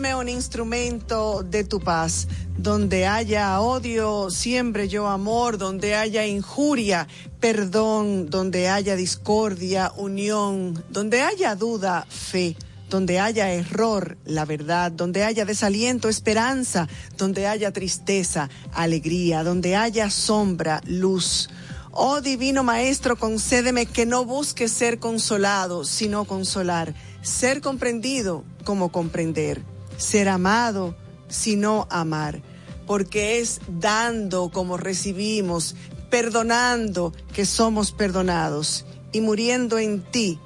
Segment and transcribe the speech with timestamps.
[0.00, 2.26] Hazme un instrumento de tu paz.
[2.56, 5.58] Donde haya odio, siembre yo amor.
[5.58, 7.06] Donde haya injuria,
[7.38, 8.30] perdón.
[8.30, 10.82] Donde haya discordia, unión.
[10.88, 12.56] Donde haya duda, fe.
[12.88, 14.90] Donde haya error, la verdad.
[14.90, 16.88] Donde haya desaliento, esperanza.
[17.18, 19.44] Donde haya tristeza, alegría.
[19.44, 21.50] Donde haya sombra, luz.
[21.92, 29.62] Oh Divino Maestro, concédeme que no busque ser consolado, sino consolar ser comprendido como comprender,
[30.00, 30.96] ser amado
[31.28, 32.42] sino amar,
[32.86, 35.76] porque es dando como recibimos,
[36.10, 40.40] perdonando que somos perdonados y muriendo en ti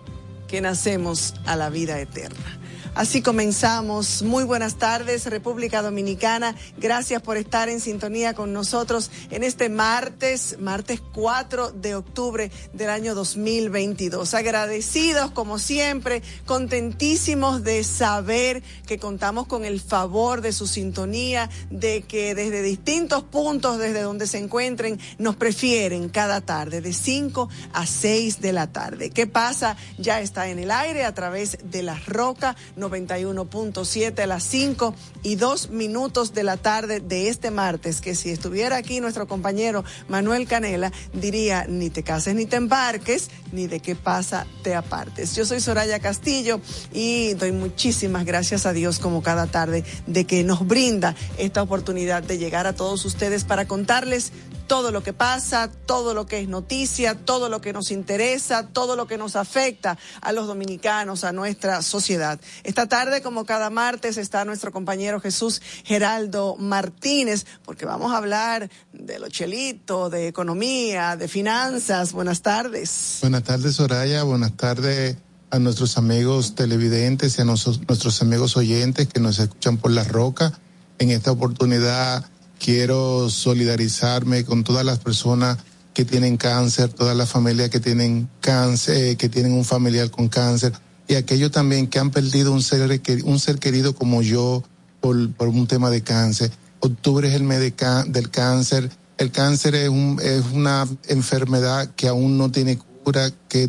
[0.47, 2.61] que nacemos a la vida eterna.
[2.95, 4.23] Así comenzamos.
[4.23, 6.55] Muy buenas tardes, República Dominicana.
[6.79, 12.91] Gracias por estar en sintonía con nosotros en este martes, martes 4 de octubre del
[12.91, 14.35] año 2022.
[14.35, 22.03] Agradecidos, como siempre, contentísimos de saber que contamos con el favor de su sintonía, de
[22.03, 27.87] que desde distintos puntos, desde donde se encuentren, nos prefieren cada tarde, de 5 a
[27.87, 29.11] 6 de la tarde.
[29.11, 29.77] ¿Qué pasa?
[29.99, 32.55] Ya está en el aire a través de la roca
[32.91, 38.31] 91.7 a las 5 y 2 minutos de la tarde de este martes, que si
[38.31, 43.81] estuviera aquí nuestro compañero Manuel Canela, diría, ni te cases ni te embarques, ni de
[43.81, 45.35] qué pasa te apartes.
[45.35, 46.61] Yo soy Soraya Castillo
[46.93, 52.23] y doy muchísimas gracias a Dios como cada tarde de que nos brinda esta oportunidad
[52.23, 54.33] de llegar a todos ustedes para contarles
[54.67, 58.97] todo lo que pasa, todo lo que es noticia, todo lo que nos interesa, todo
[58.97, 62.41] lo que nos afecta a los dominicanos, a nuestra sociedad.
[62.63, 68.71] Esta tarde, como cada martes, está nuestro compañero Jesús Geraldo Martínez, porque vamos a hablar
[68.93, 72.13] de lo chelito, de economía, de finanzas.
[72.13, 73.19] Buenas tardes.
[73.21, 74.23] Buenas tardes, Soraya.
[74.23, 75.17] Buenas tardes
[75.51, 80.53] a nuestros amigos televidentes y a nuestros amigos oyentes que nos escuchan por la roca.
[80.99, 82.25] En esta oportunidad
[82.65, 85.59] quiero solidarizarme con todas las personas
[85.93, 90.29] que tienen cáncer, todas las familias que tienen cáncer, eh, que tienen un familiar con
[90.29, 90.73] cáncer
[91.07, 94.65] y aquellos también que han perdido un ser, un ser querido como yo
[95.03, 96.53] por, un tema de cáncer.
[96.81, 98.91] Octubre es el mes del cáncer.
[99.19, 103.69] El cáncer es, un, es una enfermedad que aún no tiene cura, que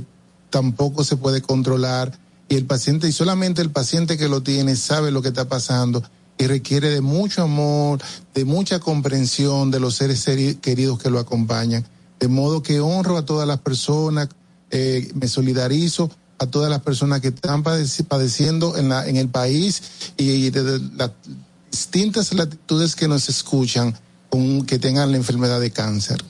[0.49, 2.17] tampoco se puede controlar
[2.47, 6.01] y el paciente, y solamente el paciente que lo tiene sabe lo que está pasando
[6.37, 7.99] y requiere de mucho amor,
[8.33, 10.25] de mucha comprensión de los seres
[10.61, 11.85] queridos que lo acompañan.
[12.19, 14.29] De modo que honro a todas las personas,
[14.71, 19.81] eh, me solidarizo a todas las personas que están padeciendo en, la, en el país
[20.17, 21.11] y, de las
[21.71, 23.95] distintas latitudes que nos escuchan
[24.29, 26.23] con, que tengan la enfermedad de cáncer.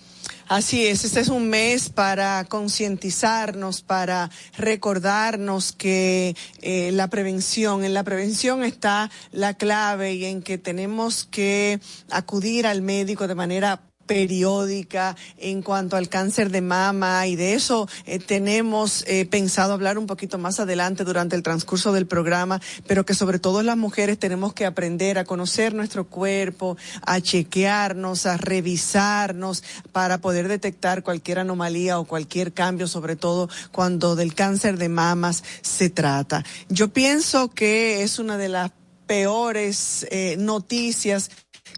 [0.48, 7.96] Así es, este es un mes para concientizarnos, para recordarnos que eh, la prevención, en
[7.96, 11.80] la prevención está la clave y en que tenemos que
[12.12, 17.88] acudir al médico de manera periódica en cuanto al cáncer de mama y de eso
[18.06, 23.06] eh, tenemos eh, pensado hablar un poquito más adelante durante el transcurso del programa, pero
[23.06, 28.38] que sobre todo las mujeres tenemos que aprender a conocer nuestro cuerpo, a chequearnos, a
[28.38, 34.90] revisarnos para poder detectar cualquier anomalía o cualquier cambio, sobre todo cuando del cáncer de
[34.90, 36.44] mamas se trata.
[36.70, 38.72] Yo pienso que es una de las
[39.06, 41.32] peores eh, noticias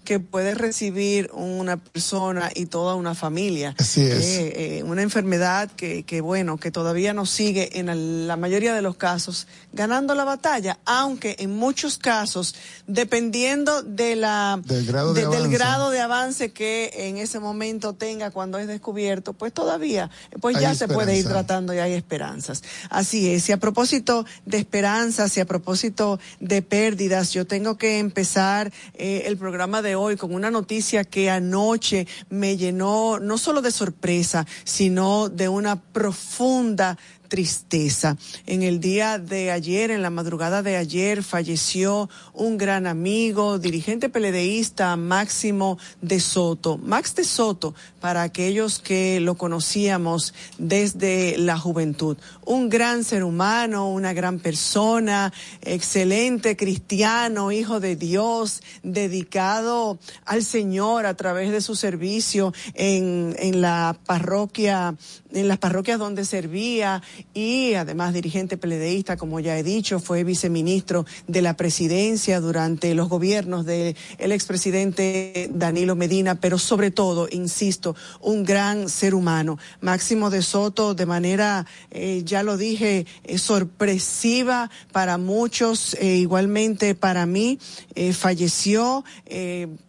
[0.07, 3.75] que puede recibir una persona y toda una familia.
[3.77, 4.24] Así es.
[4.24, 8.81] Eh, eh, una enfermedad que, que, bueno, que todavía nos sigue en la mayoría de
[8.81, 12.56] los casos ganando la batalla, aunque en muchos casos,
[12.88, 15.42] dependiendo de la, del, grado de, de avance.
[15.42, 20.09] del grado de avance que en ese momento tenga cuando es descubierto, pues todavía,
[20.39, 22.63] pues Hay ya se puede ir tratando y hay esperanzas.
[22.89, 28.00] Así es, y a propósito de esperanzas y a propósito de pérdidas, yo tengo que
[28.00, 33.61] empezar eh, el programa de hoy con una noticia que anoche me llenó no solo
[33.61, 36.97] de sorpresa, sino de una profunda
[37.27, 38.18] tristeza.
[38.45, 44.09] En el día de ayer, en la madrugada de ayer, falleció un gran amigo, dirigente
[44.09, 46.77] peledeísta, Máximo de Soto.
[46.77, 52.18] Max de Soto, para aquellos que lo conocíamos desde la juventud.
[52.45, 61.06] Un gran ser humano, una gran persona, excelente cristiano, hijo de Dios, dedicado al Señor
[61.06, 64.95] a través de su servicio en, en la parroquia,
[65.33, 67.01] en las parroquias donde servía
[67.33, 73.09] y además dirigente peledeísta, como ya he dicho, fue viceministro de la presidencia durante los
[73.09, 79.57] gobiernos del el expresidente Danilo Medina, pero sobre todo, insisto, un gran ser humano.
[79.81, 86.95] Máximo de Soto, de manera, eh, ya lo dije, eh, sorpresiva para muchos, eh, igualmente
[86.95, 87.59] para mí,
[87.95, 89.03] eh, falleció,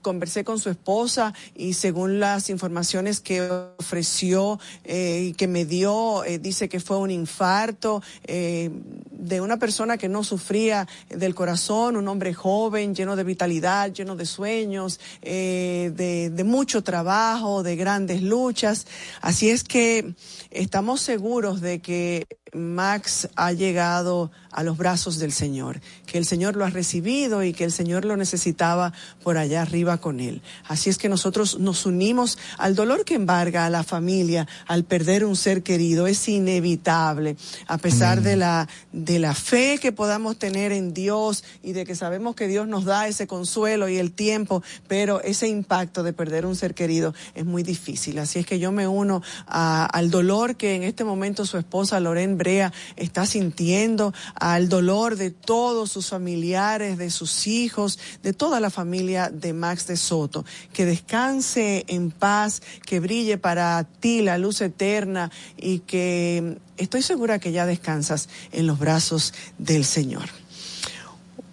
[0.02, 3.40] conversé con su esposa y según las informaciones que
[3.78, 8.70] ofreció y que me dio, dice que fue un infarto eh,
[9.10, 14.16] de una persona que no sufría del corazón, un hombre joven, lleno de vitalidad, lleno
[14.16, 18.86] de sueños, eh, de, de, mucho trabajo, de grandes luchas.
[19.20, 20.14] Así es que
[20.50, 26.56] estamos seguros de que Max ha llegado a los brazos del Señor, que el Señor
[26.56, 28.92] lo ha recibido y que el Señor lo necesitaba
[29.22, 30.42] por allá arriba con él.
[30.66, 35.24] Así es que nosotros nos unimos al dolor que embarga a la familia al perder
[35.24, 36.06] un ser querido.
[36.06, 37.36] Es inevitable,
[37.66, 41.94] a pesar de la, de la fe que podamos tener en Dios y de que
[41.94, 46.46] sabemos que Dios nos da ese consuelo y el tiempo, pero ese impacto de perder
[46.46, 48.18] un ser querido es muy difícil.
[48.18, 52.00] Así es que yo me uno a, al dolor que en este momento su esposa
[52.00, 58.60] Loren Brea está sintiendo, al dolor de todos sus familiares, de sus hijos, de toda
[58.60, 60.44] la familia de Max de Soto.
[60.72, 67.38] Que descanse en paz, que brille para ti la luz eterna y que estoy segura
[67.38, 70.28] que ya descansas en los brazos del Señor.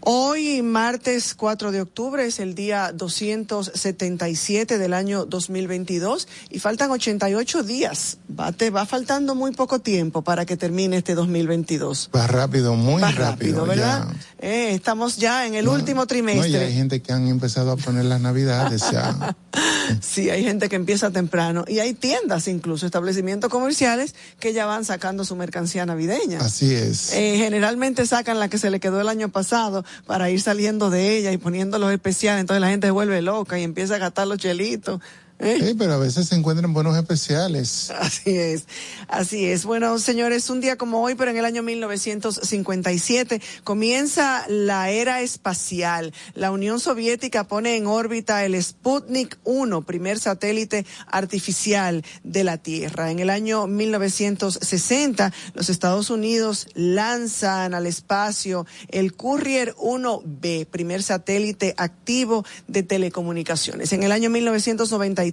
[0.07, 7.63] Hoy, martes 4 de octubre, es el día 277 del año 2022 y faltan 88
[7.63, 8.19] días.
[8.39, 12.11] Va, te va faltando muy poco tiempo para que termine este 2022.
[12.15, 13.65] Va rápido, muy va rápido.
[13.65, 14.07] rápido ¿verdad?
[14.37, 16.51] Eh, estamos ya en el no, último trimestre.
[16.51, 19.35] No, y hay gente que han empezado a poner las navidades ya.
[20.01, 24.85] sí, hay gente que empieza temprano y hay tiendas, incluso establecimientos comerciales que ya van
[24.85, 26.41] sacando su mercancía navideña.
[26.41, 27.11] Así es.
[27.13, 31.17] Eh, generalmente sacan la que se le quedó el año pasado para ir saliendo de
[31.17, 34.27] ella y poniendo los especiales, entonces la gente se vuelve loca y empieza a gastar
[34.27, 35.01] los chelitos.
[35.37, 35.59] ¿Eh?
[35.59, 37.91] Sí, pero a veces se encuentran buenos especiales.
[37.91, 38.65] Así es,
[39.09, 39.65] así es.
[39.65, 46.13] Bueno, señores, un día como hoy, pero en el año 1957, comienza la era espacial.
[46.35, 53.11] La Unión Soviética pone en órbita el Sputnik 1, primer satélite artificial de la Tierra.
[53.11, 61.73] En el año 1960, los Estados Unidos lanzan al espacio el Courier 1B, primer satélite
[61.77, 63.91] activo de telecomunicaciones.
[63.91, 65.24] En el año 1990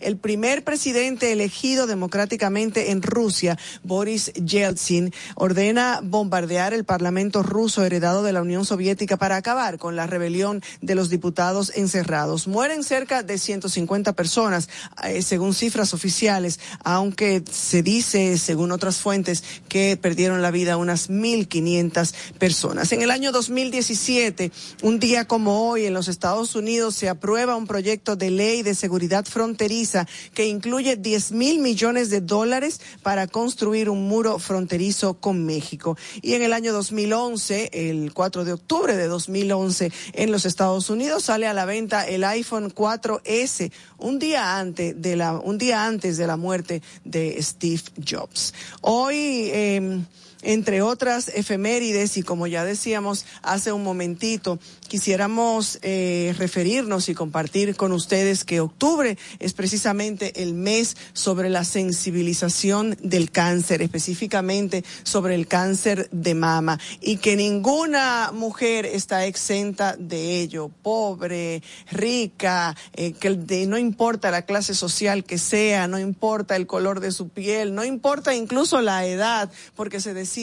[0.00, 8.22] el primer presidente elegido democráticamente en Rusia, Boris Yeltsin, ordena bombardear el Parlamento ruso heredado
[8.22, 12.46] de la Unión Soviética para acabar con la rebelión de los diputados encerrados.
[12.46, 14.68] Mueren cerca de 150 personas,
[15.02, 21.10] eh, según cifras oficiales, aunque se dice, según otras fuentes, que perdieron la vida unas
[21.10, 22.92] 1.500 personas.
[22.92, 24.52] En el año 2017,
[24.82, 28.74] un día como hoy, en los Estados Unidos se aprueba un proyecto de ley de
[28.74, 35.44] seguridad fronteriza que incluye 10 mil millones de dólares para construir un muro fronterizo con
[35.44, 35.98] México.
[36.22, 41.24] Y en el año 2011, el 4 de octubre de 2011, en los Estados Unidos
[41.24, 46.16] sale a la venta el iPhone 4S, un día antes de la, un día antes
[46.16, 48.54] de la muerte de Steve Jobs.
[48.82, 50.00] Hoy, eh,
[50.44, 54.58] entre otras efemérides y como ya decíamos hace un momentito,
[54.88, 61.64] quisiéramos eh, referirnos y compartir con ustedes que octubre es precisamente el mes sobre la
[61.64, 69.96] sensibilización del cáncer, específicamente sobre el cáncer de mama y que ninguna mujer está exenta
[69.98, 73.34] de ello, pobre, rica, eh, que
[73.66, 77.84] no importa la clase social que sea, no importa el color de su piel, no
[77.84, 80.33] importa incluso la edad, porque se decía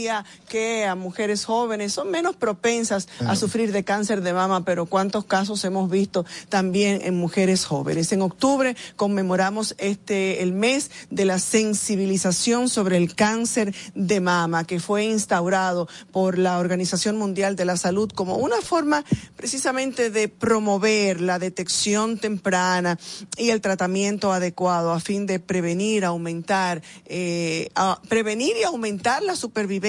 [0.48, 5.25] que a mujeres jóvenes son menos propensas a sufrir de cáncer de mama, pero cuántos
[5.25, 8.12] casos hemos visto también en mujeres jóvenes.
[8.12, 14.79] En octubre conmemoramos este el mes de la sensibilización sobre el cáncer de mama que
[14.79, 19.03] fue instaurado por la Organización Mundial de la Salud como una forma
[19.36, 22.98] precisamente de promover la detección temprana
[23.38, 27.69] y el tratamiento adecuado a fin de prevenir, aumentar, eh,
[28.07, 29.80] prevenir y aumentar la supervivencia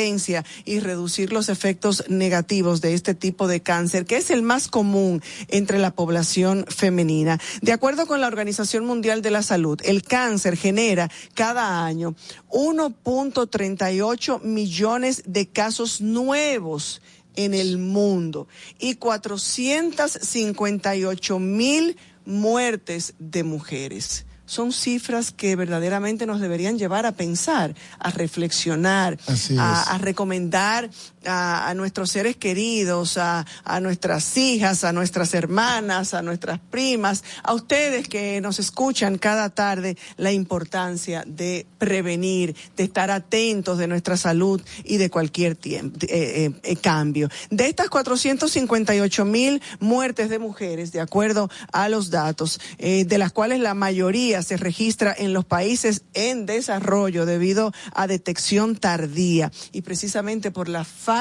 [0.64, 5.22] y reducir los efectos negativos de este tipo de cáncer, que es el más común
[5.49, 7.38] entre la población femenina.
[7.61, 12.14] De acuerdo con la Organización Mundial de la Salud, el cáncer genera cada año
[12.50, 17.02] 1.38 millones de casos nuevos
[17.37, 26.78] en el mundo y 458 mil muertes de mujeres son cifras que verdaderamente nos deberían
[26.78, 29.18] llevar a pensar, a reflexionar,
[29.59, 30.90] a, recomendar
[31.26, 37.54] a, nuestros seres queridos, a, a nuestras hijas, a nuestras hermanas, a nuestras primas, a
[37.54, 44.16] ustedes que nos escuchan cada tarde, la importancia de prevenir, de estar atentos de nuestra
[44.16, 47.28] salud y de cualquier tiempo, eh, eh, eh, cambio.
[47.50, 53.60] De estas 458 mil muertes de mujeres, de acuerdo a los datos, de las cuales
[53.60, 60.50] la mayoría se registra en los países en desarrollo debido a detección tardía y precisamente
[60.50, 61.12] por la falta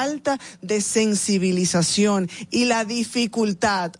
[0.60, 3.92] de sensibilización y la dificultad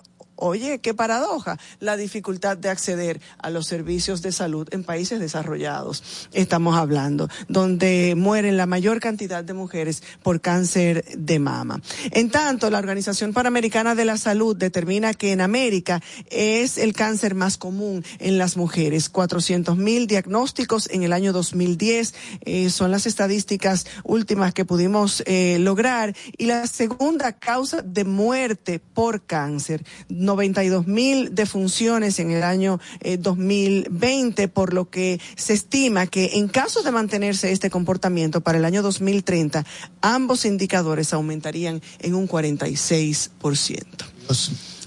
[0.44, 6.02] Oye, qué paradoja, la dificultad de acceder a los servicios de salud en países desarrollados,
[6.32, 11.80] estamos hablando, donde mueren la mayor cantidad de mujeres por cáncer de mama.
[12.10, 17.36] En tanto, la Organización Panamericana de la Salud determina que en América es el cáncer
[17.36, 19.10] más común en las mujeres.
[19.10, 25.58] 400 mil diagnósticos en el año 2010 eh, son las estadísticas últimas que pudimos eh,
[25.60, 29.84] lograr y la segunda causa de muerte por cáncer.
[30.32, 32.80] 92 mil defunciones en el año
[33.18, 38.58] 2020, eh, por lo que se estima que en caso de mantenerse este comportamiento para
[38.58, 39.66] el año 2030,
[40.00, 43.84] ambos indicadores aumentarían en un 46%.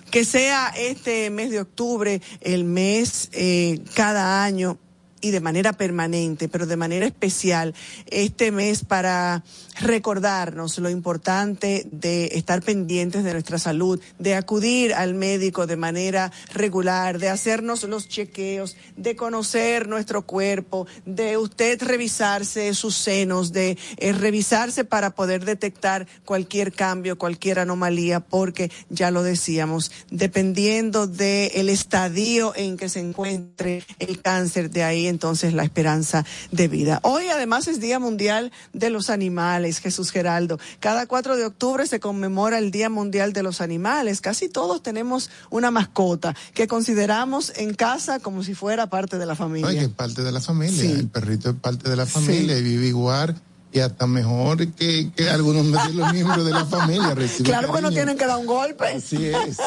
[0.09, 4.79] Que sea este mes de octubre el mes eh, cada año
[5.25, 7.73] y de manera permanente, pero de manera especial
[8.11, 9.43] este mes para
[9.81, 16.31] recordarnos lo importante de estar pendientes de nuestra salud, de acudir al médico de manera
[16.53, 23.79] regular, de hacernos los chequeos, de conocer nuestro cuerpo, de usted revisarse sus senos, de
[23.97, 31.69] eh, revisarse para poder detectar cualquier cambio, cualquier anomalía, porque ya lo decíamos, dependiendo del
[31.69, 36.99] estadio en que se encuentre el cáncer, de ahí entonces la esperanza de vida.
[37.03, 40.59] Hoy además es Día Mundial de los Animales Jesús Geraldo.
[40.81, 44.19] Cada 4 de octubre se conmemora el Día Mundial de los Animales.
[44.19, 49.35] Casi todos tenemos una mascota que consideramos en casa como si fuera parte de la
[49.35, 49.69] familia.
[49.69, 50.91] Ay, que es parte de la familia.
[50.91, 53.41] El perrito es parte de la familia y vive igual
[53.75, 57.43] y hasta mejor que, que algunos de los miembros de la familia reciben.
[57.43, 58.87] Claro que no tienen que dar un golpe.
[58.87, 59.57] Así es.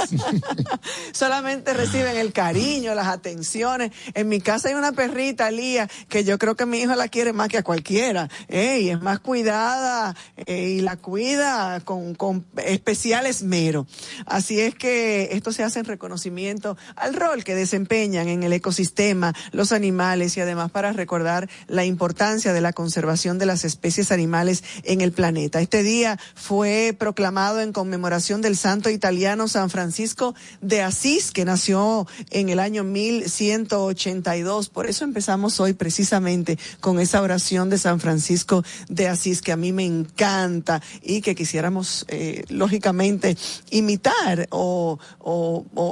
[1.13, 3.93] Solamente reciben el cariño, las atenciones.
[4.15, 7.35] En mi casa hay una perrita, Lía, que yo creo que mi hijo la quiere
[7.35, 8.31] más que a cualquiera.
[8.49, 8.81] ¿eh?
[8.81, 13.87] Y es más cuidada eh, y la cuida con, con especial esmero.
[14.25, 19.35] Así es que esto se hace en reconocimiento al rol que desempeñan en el ecosistema
[19.53, 24.63] los animales y además para recordar la importancia de la conservación de las especies animales
[24.85, 25.61] en el planeta.
[25.61, 32.07] Este día fue proclamado en conmemoración del santo italiano San Francisco de Asís, que nació
[32.31, 34.69] en el año 1182.
[34.69, 39.57] Por eso empezamos hoy precisamente con esa oración de San Francisco de Asís, que a
[39.57, 43.37] mí me encanta y que quisiéramos, eh, lógicamente,
[43.71, 44.99] imitar o,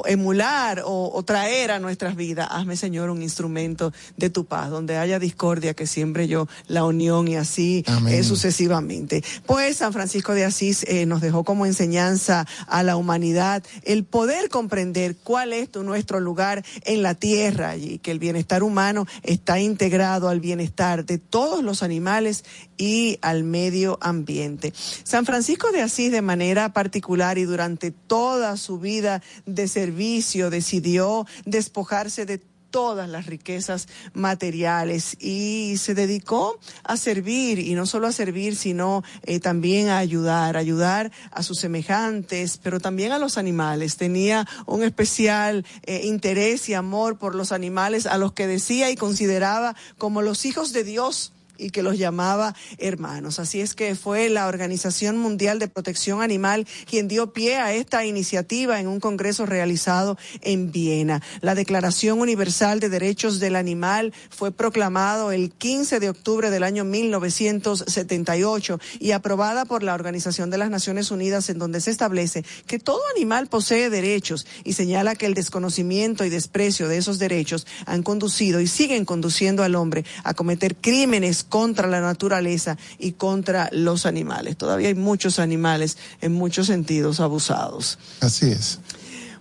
[0.06, 2.48] emular o, o traer a nuestras vidas.
[2.50, 7.28] Hazme, Señor, un instrumento de tu paz, donde haya discordia, que siembre yo la unión
[7.28, 7.84] y así
[8.22, 9.22] sucesivamente.
[9.46, 14.48] Pues San Francisco de Asís eh, nos dejó como enseñanza a la humanidad el poder
[14.48, 20.28] comprender cuál es nuestro lugar en la tierra y que el bienestar humano está integrado
[20.28, 22.44] al bienestar de todos los animales
[22.76, 24.72] y al medio ambiente.
[25.04, 31.26] San Francisco de Asís de manera particular y durante toda su vida de servicio decidió
[31.44, 32.40] despojarse de
[32.76, 39.02] todas las riquezas materiales y se dedicó a servir y no solo a servir sino
[39.22, 43.96] eh, también a ayudar, ayudar a sus semejantes, pero también a los animales.
[43.96, 48.96] Tenía un especial eh, interés y amor por los animales a los que decía y
[48.96, 53.38] consideraba como los hijos de Dios y que los llamaba hermanos.
[53.38, 58.04] Así es que fue la Organización Mundial de Protección Animal quien dio pie a esta
[58.04, 61.22] iniciativa en un congreso realizado en Viena.
[61.40, 66.84] La Declaración Universal de Derechos del Animal fue proclamado el 15 de octubre del año
[66.84, 72.78] 1978 y aprobada por la Organización de las Naciones Unidas en donde se establece que
[72.78, 78.02] todo animal posee derechos y señala que el desconocimiento y desprecio de esos derechos han
[78.02, 84.06] conducido y siguen conduciendo al hombre a cometer crímenes contra la naturaleza y contra los
[84.06, 84.56] animales.
[84.56, 87.98] Todavía hay muchos animales en muchos sentidos abusados.
[88.20, 88.78] Así es.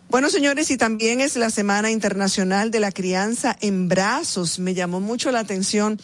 [0.10, 4.60] Bueno, señores, y también es la Semana Internacional de la Crianza en Brazos.
[4.60, 6.00] Me llamó mucho la atención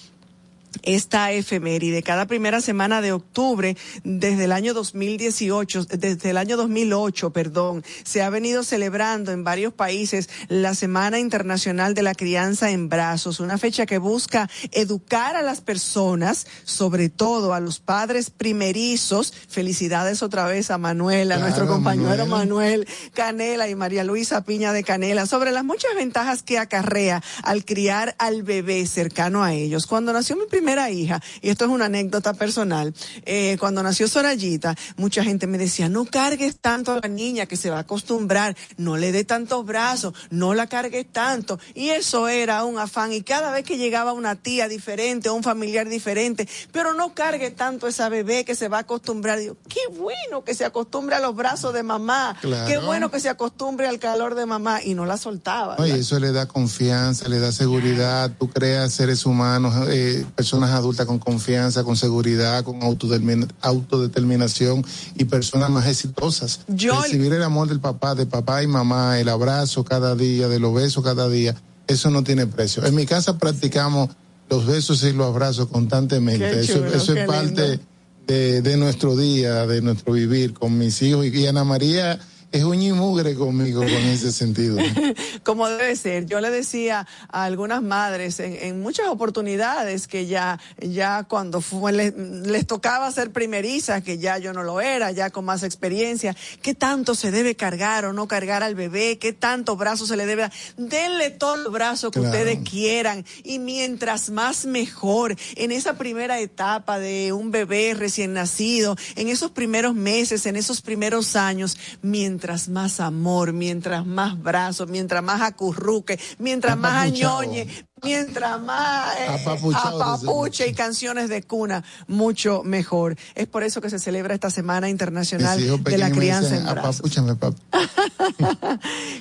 [0.83, 2.03] esta efeméride.
[2.03, 8.21] Cada primera semana de octubre, desde el año 2018, desde el año 2008, perdón, se
[8.21, 13.57] ha venido celebrando en varios países la Semana Internacional de la Crianza en Brazos, una
[13.57, 19.33] fecha que busca educar a las personas, sobre todo a los padres primerizos.
[19.47, 22.87] Felicidades otra vez a Manuel, a nuestro compañero Manuel.
[23.13, 28.15] Canela y María Luisa Piña de Canela, sobre las muchas ventajas que acarrea al criar
[28.17, 29.87] al bebé cercano a ellos.
[29.87, 32.93] Cuando nació mi primera hija, y esto es una anécdota personal,
[33.25, 37.57] eh, cuando nació Sorayita, mucha gente me decía, no cargues tanto a la niña que
[37.57, 41.59] se va a acostumbrar, no le dé tantos brazos, no la cargues tanto.
[41.75, 43.11] Y eso era un afán.
[43.11, 47.51] Y cada vez que llegaba una tía diferente o un familiar diferente, pero no cargue
[47.51, 49.39] tanto esa bebé que se va a acostumbrar.
[49.39, 53.27] Digo, qué bueno que se acostumbre a los brazos de mamá, qué bueno que se
[53.27, 55.75] acostumbre al calor de mamá y no la soltaba.
[55.79, 61.07] Oye, eso le da confianza, le da seguridad, tú creas seres humanos, eh, personas adultas
[61.07, 66.61] con confianza, con seguridad, con autodeterminación y personas más exitosas.
[66.67, 70.73] Recibir el amor del papá, de papá y mamá, el abrazo cada día, de los
[70.73, 71.55] besos cada día,
[71.87, 72.85] eso no tiene precio.
[72.85, 74.09] En mi casa practicamos
[74.49, 76.59] los besos y los abrazos constantemente.
[76.59, 77.79] eso, eso es parte
[78.27, 81.25] de, de, nuestro día, de nuestro vivir con mis hijos.
[81.25, 82.19] Y Ana María
[82.51, 84.77] es un mugre conmigo con ese sentido.
[85.43, 86.25] Como debe ser.
[86.25, 92.67] Yo le decía a algunas madres en, muchas oportunidades que ya, ya cuando fue, les,
[92.67, 97.15] tocaba ser primerizas, que ya yo no lo era, ya con más experiencia, qué tanto
[97.15, 100.53] se debe cargar o no cargar al bebé, qué tanto brazo se le debe dar.
[100.75, 106.99] Denle todo el brazo que ustedes quieran y mientras más mejor en esa primera etapa
[106.99, 112.69] de un bebé recién nacido, en esos primeros meses, en esos primeros años, mientras mientras
[112.69, 117.67] más amor, mientras más brazos, mientras más acurruque, mientras más añoñe,
[118.03, 119.27] mientras más eh,
[119.73, 123.17] apapuche y canciones de cuna, mucho mejor.
[123.35, 127.11] Es por eso que se celebra esta Semana Internacional de la Crianza en Brazos.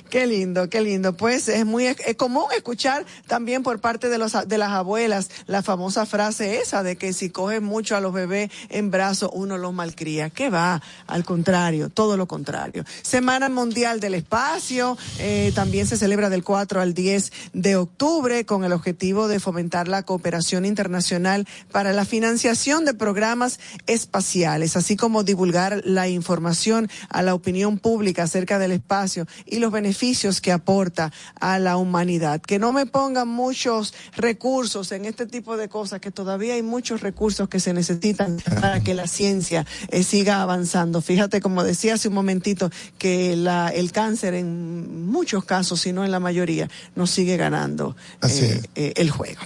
[0.09, 1.15] qué lindo, qué lindo.
[1.15, 5.61] Pues es muy es común escuchar también por parte de, los, de las abuelas la
[5.61, 9.73] famosa frase esa de que si coges mucho a los bebés en brazos, uno los
[9.73, 10.29] malcría.
[10.29, 10.81] ¿Qué va?
[11.07, 12.83] Al contrario, todo lo contrario.
[13.01, 18.63] Semana Mundial del Espacio, eh, también se celebra del 4 al 10 de octubre con
[18.63, 24.95] el el objetivo de fomentar la cooperación internacional para la financiación de programas espaciales, así
[24.95, 30.53] como divulgar la información a la opinión pública acerca del espacio y los beneficios que
[30.53, 32.41] aporta a la humanidad.
[32.41, 37.01] Que no me pongan muchos recursos en este tipo de cosas, que todavía hay muchos
[37.01, 41.01] recursos que se necesitan para que la ciencia eh, siga avanzando.
[41.01, 46.05] Fíjate, como decía hace un momentito, que la, el cáncer en muchos casos, si no
[46.05, 47.97] en la mayoría, nos sigue ganando.
[48.21, 49.41] Así eh, el juego.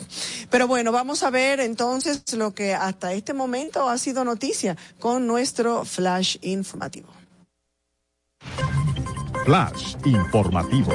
[0.49, 5.27] Pero bueno, vamos a ver entonces lo que hasta este momento ha sido noticia con
[5.27, 7.09] nuestro flash informativo.
[9.45, 10.91] Flash informativo.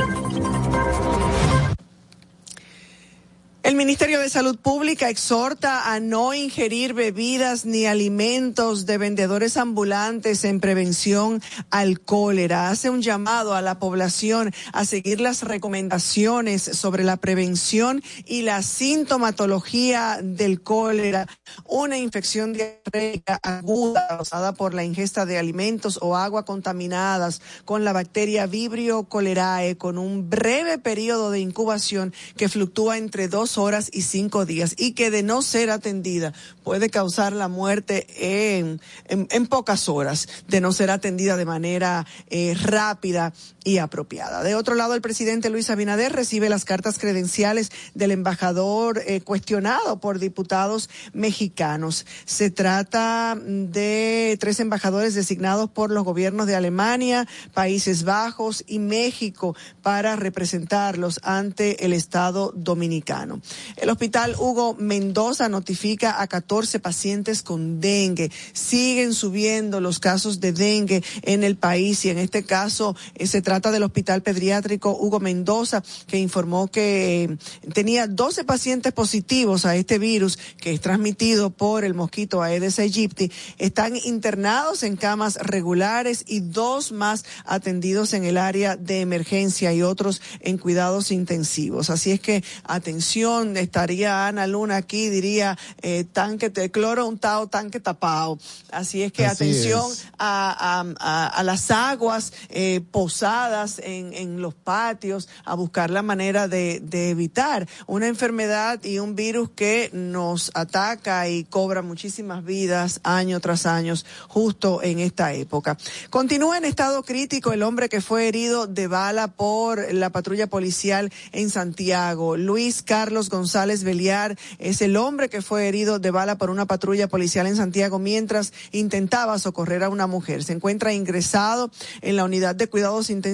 [3.63, 10.45] El Ministerio de Salud Pública exhorta a no ingerir bebidas ni alimentos de vendedores ambulantes
[10.45, 12.71] en prevención al cólera.
[12.71, 18.63] Hace un llamado a la población a seguir las recomendaciones sobre la prevención y la
[18.63, 21.27] sintomatología del cólera,
[21.67, 27.93] una infección diarreica aguda causada por la ingesta de alimentos o agua contaminadas con la
[27.93, 34.03] bacteria Vibrio cholerae con un breve periodo de incubación que fluctúa entre dos horas y
[34.03, 36.33] cinco días y que de no ser atendida
[36.63, 42.55] puede causar la muerte en, en, pocas horas, de no ser atendida de manera eh,
[42.61, 43.33] rápida
[43.65, 44.43] y apropiada.
[44.43, 50.01] De otro lado, el presidente Luis Abinader recibe las cartas credenciales del embajador eh, cuestionado
[50.01, 52.07] por diputados mexicanos.
[52.25, 59.55] Se trata de tres embajadores designados por los gobiernos de Alemania, Países Bajos y México
[59.83, 63.43] para representarlos ante el Estado dominicano.
[63.77, 68.31] El hospital Hugo Mendoza notifica a 14 pacientes con dengue.
[68.53, 73.43] Siguen subiendo los casos de dengue en el país y en este caso eh, se
[73.43, 77.37] trata del hospital pediátrico Hugo Mendoza que informó que eh,
[77.75, 83.33] tenía 12 pacientes positivos a este virus que es transmitido por el mosquito Aedes aegypti.
[83.59, 89.83] Están internados en camas regulares y dos más atendidos en el área de emergencia y
[89.83, 91.91] otros en cuidados intensivos.
[91.91, 97.81] Así es que atención, estaría Ana Luna aquí, diría eh, tanque de cloro untado, tanque
[97.81, 98.39] tapado.
[98.71, 103.40] Así es que atención A, a, a, las aguas eh, posadas
[103.79, 109.15] en, en los patios, a buscar la manera de, de evitar una enfermedad y un
[109.15, 113.95] virus que nos ataca y cobra muchísimas vidas año tras año,
[114.29, 115.79] justo en esta época.
[116.11, 121.11] Continúa en estado crítico el hombre que fue herido de bala por la patrulla policial
[121.33, 122.37] en Santiago.
[122.37, 127.09] Luis Carlos González Beliar es el hombre que fue herido de bala por una patrulla
[127.09, 130.45] policial en Santiago mientras intentaba socorrer a una mujer.
[130.45, 131.71] Se encuentra ingresado
[132.03, 133.30] en la unidad de cuidados intensivos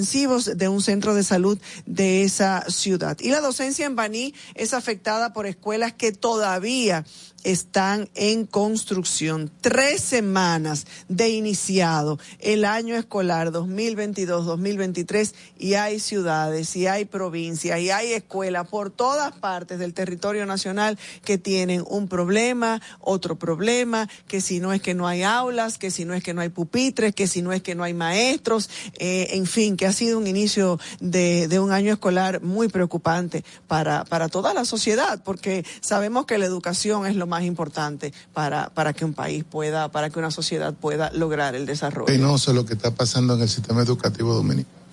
[0.56, 3.16] de un centro de salud de esa ciudad.
[3.20, 7.04] Y la docencia en Baní es afectada por escuelas que todavía
[7.46, 9.52] están en construcción.
[9.60, 17.90] Tres semanas de iniciado el año escolar 2022-2023 y hay ciudades y hay provincias y
[17.90, 24.40] hay escuelas por todas partes del territorio nacional que tienen un problema, otro problema, que
[24.40, 27.14] si no es que no hay aulas, que si no es que no hay pupitres,
[27.14, 30.26] que si no es que no hay maestros, eh, en fin, que ha sido un
[30.26, 36.26] inicio de, de un año escolar muy preocupante para, para toda la sociedad, porque sabemos
[36.26, 40.08] que la educación es lo más más importante para, para que un país pueda, para
[40.08, 42.06] que una sociedad pueda lograr el desarrollo.
[42.06, 44.85] Penoso lo que está pasando en el sistema educativo dominicano.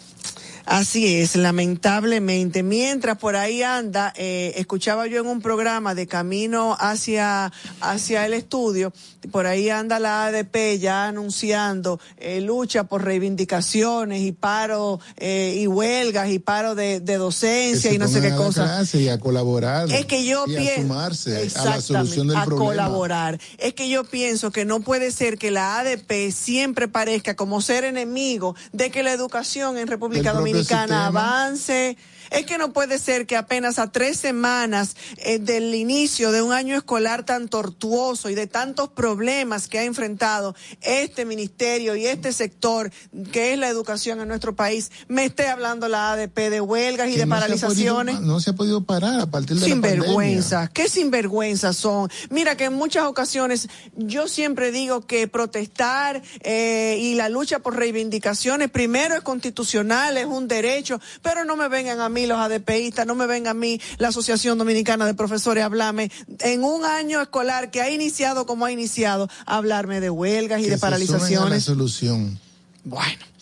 [0.66, 2.64] Así es, lamentablemente.
[2.64, 8.34] Mientras por ahí anda, eh, escuchaba yo en un programa de camino hacia, hacia el
[8.34, 8.94] estudio,
[9.32, 15.68] por ahí anda la ADP ya anunciando eh, lucha por reivindicaciones y paro eh, y
[15.68, 18.84] huelgas y paro de, de docencia y no sé qué cosa.
[18.94, 19.92] Y a colaborar.
[19.92, 20.94] Es que yo pienso.
[20.94, 23.40] A la solución del a colaborar.
[23.58, 27.84] Es que yo pienso que no puede ser que la ADP siempre parezca como ser
[27.84, 31.98] enemigo de que la educación en República Dominicana Dominicana avance
[32.32, 36.54] es que no puede ser que apenas a tres semanas eh, del inicio de un
[36.54, 42.34] año escolar tan tortuoso y de tantos problemas que ha enfrentado este ministerio y este
[42.34, 42.92] sector
[43.32, 47.16] que es la educación en nuestro país, me esté hablando la ADP de huelgas y
[47.16, 48.20] de paralizaciones.
[48.22, 52.10] no se ha podido parar a partir de sinvergüenza, la qué sinvergüenzas son.
[52.30, 57.76] Mira que en muchas ocasiones yo siempre digo que protestar eh, y la lucha por
[57.76, 63.06] reivindicaciones primero es constitucional, es un derecho, pero no me vengan a mí los ADPistas,
[63.06, 67.22] no me venga a mí la Asociación Dominicana de Profesores a hablarme en un año
[67.22, 71.64] escolar que ha iniciado como ha iniciado, a hablarme de huelgas y de paralizaciones.
[71.64, 72.40] solución.
[72.84, 73.33] Bueno.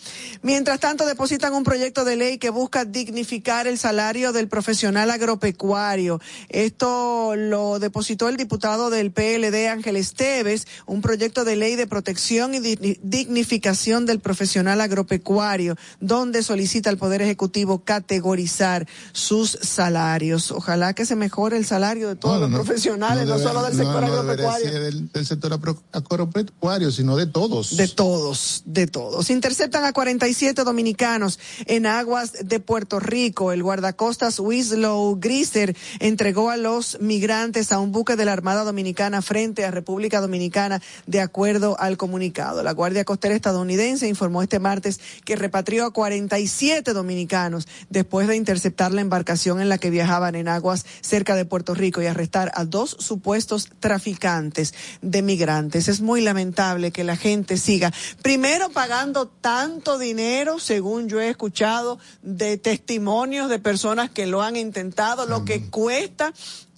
[0.42, 6.20] Mientras tanto, depositan un proyecto de ley que busca dignificar el salario del profesional agropecuario.
[6.48, 12.54] Esto lo depositó el diputado del PLD, Ángel Esteves, un proyecto de ley de protección
[12.54, 20.50] y dignificación del profesional agropecuario, donde solicita al Poder Ejecutivo categorizar sus salarios.
[20.50, 24.80] Ojalá que se mejore el salario de todos los profesionales, no, solo del sector agropecuario.
[24.80, 25.60] Del, del sector
[25.92, 27.76] agropecuario, sino de todos.
[27.76, 29.30] De todos, de todos.
[29.30, 33.52] Interceptan a a 47 dominicanos en aguas de Puerto Rico.
[33.52, 39.20] El guardacostas Winslow Griser entregó a los migrantes a un buque de la Armada Dominicana
[39.20, 42.62] frente a República Dominicana de acuerdo al comunicado.
[42.62, 48.92] La Guardia Costera estadounidense informó este martes que repatrió a 47 dominicanos después de interceptar
[48.92, 52.64] la embarcación en la que viajaban en aguas cerca de Puerto Rico y arrestar a
[52.64, 55.88] dos supuestos traficantes de migrantes.
[55.88, 61.98] Es muy lamentable que la gente siga primero pagando tanto dinero, según yo he escuchado
[62.22, 66.32] de testimonios de personas que lo han intentado, lo que cuesta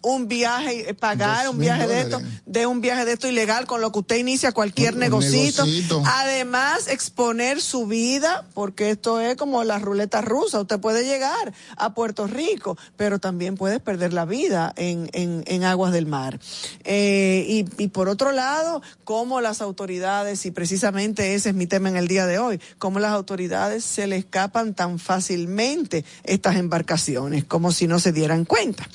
[0.05, 3.81] un viaje, eh, pagar un viaje de esto, de un viaje de esto ilegal con
[3.81, 5.65] lo que usted inicia cualquier negocito.
[6.05, 10.61] Además, exponer su vida, porque esto es como la ruleta rusa.
[10.61, 15.65] Usted puede llegar a Puerto Rico, pero también puedes perder la vida en, en, en
[15.65, 16.39] aguas del mar.
[16.85, 21.89] Eh, y, y por otro lado, cómo las autoridades, y precisamente ese es mi tema
[21.89, 27.45] en el día de hoy, cómo las autoridades se le escapan tan fácilmente estas embarcaciones,
[27.45, 28.87] como si no se dieran cuenta.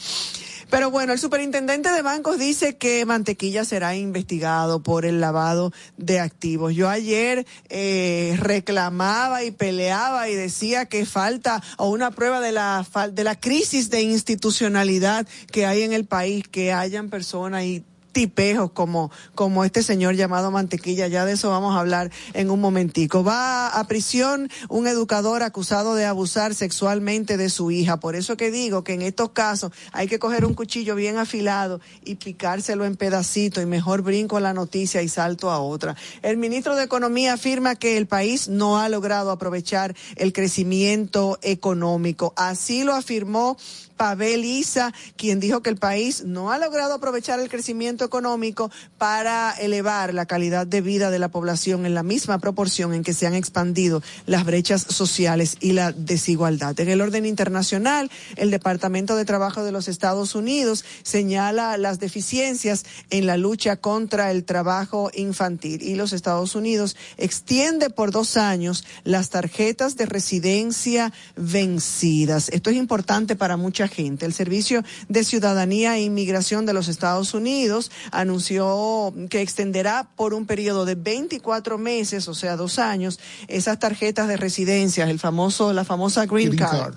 [0.69, 6.19] Pero bueno, el superintendente de bancos dice que Mantequilla será investigado por el lavado de
[6.19, 6.75] activos.
[6.75, 12.85] Yo ayer eh, reclamaba y peleaba y decía que falta o una prueba de la
[13.11, 17.83] de la crisis de institucionalidad que hay en el país, que hayan personas y
[18.19, 22.59] tipejos como, como este señor llamado Mantequilla, ya de eso vamos a hablar en un
[22.59, 23.23] momentico.
[23.23, 28.01] Va a prisión un educador acusado de abusar sexualmente de su hija.
[28.01, 31.79] Por eso que digo que en estos casos hay que coger un cuchillo bien afilado
[32.03, 35.95] y picárselo en pedacitos y mejor brinco la noticia y salto a otra.
[36.21, 42.33] El ministro de Economía afirma que el país no ha logrado aprovechar el crecimiento económico.
[42.35, 43.55] Así lo afirmó
[43.99, 49.51] Pavel Isa, quien dijo que el país no ha logrado aprovechar el crecimiento económico para
[49.59, 53.27] elevar la calidad de vida de la población en la misma proporción en que se
[53.27, 56.79] han expandido las brechas sociales y la desigualdad.
[56.79, 62.85] En el orden internacional, el Departamento de Trabajo de los Estados Unidos señala las deficiencias
[63.09, 68.85] en la lucha contra el trabajo infantil y los Estados Unidos extiende por dos años
[69.03, 72.47] las tarjetas de residencia vencidas.
[72.47, 74.25] Esto es importante para mucha gente.
[74.25, 80.45] El Servicio de Ciudadanía e Inmigración de los Estados Unidos anunció que extenderá por un
[80.45, 85.83] periodo de 24 meses, o sea, dos años, esas tarjetas de residencia, el famoso, la
[85.83, 86.95] famosa Green, Card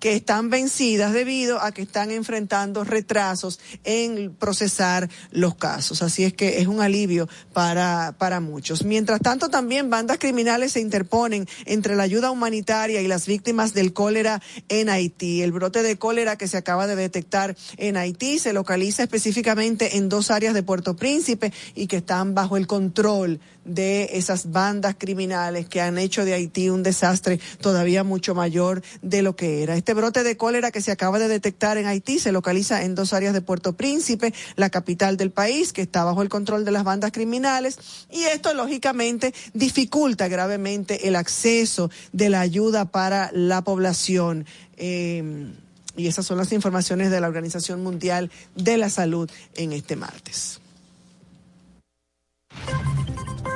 [0.00, 6.02] que están vencidas debido a que están enfrentando retrasos en procesar los casos.
[6.02, 8.84] Así es que es un alivio para, para muchos.
[8.84, 13.92] Mientras tanto, también bandas criminales se interponen entre la ayuda humanitaria y las víctimas del
[13.92, 15.42] cólera en Haití.
[15.42, 20.08] El brote de cólera que se acaba de detectar en Haití se localiza específicamente en
[20.08, 25.66] dos áreas de Puerto Príncipe y que están bajo el control de esas bandas criminales
[25.68, 29.76] que han hecho de Haití un desastre todavía mucho mayor de lo que era.
[29.84, 33.12] Este brote de cólera que se acaba de detectar en Haití se localiza en dos
[33.12, 36.84] áreas de Puerto Príncipe, la capital del país, que está bajo el control de las
[36.84, 44.46] bandas criminales, y esto lógicamente dificulta gravemente el acceso de la ayuda para la población.
[44.78, 45.52] Eh,
[45.98, 50.62] y esas son las informaciones de la Organización Mundial de la Salud en este martes.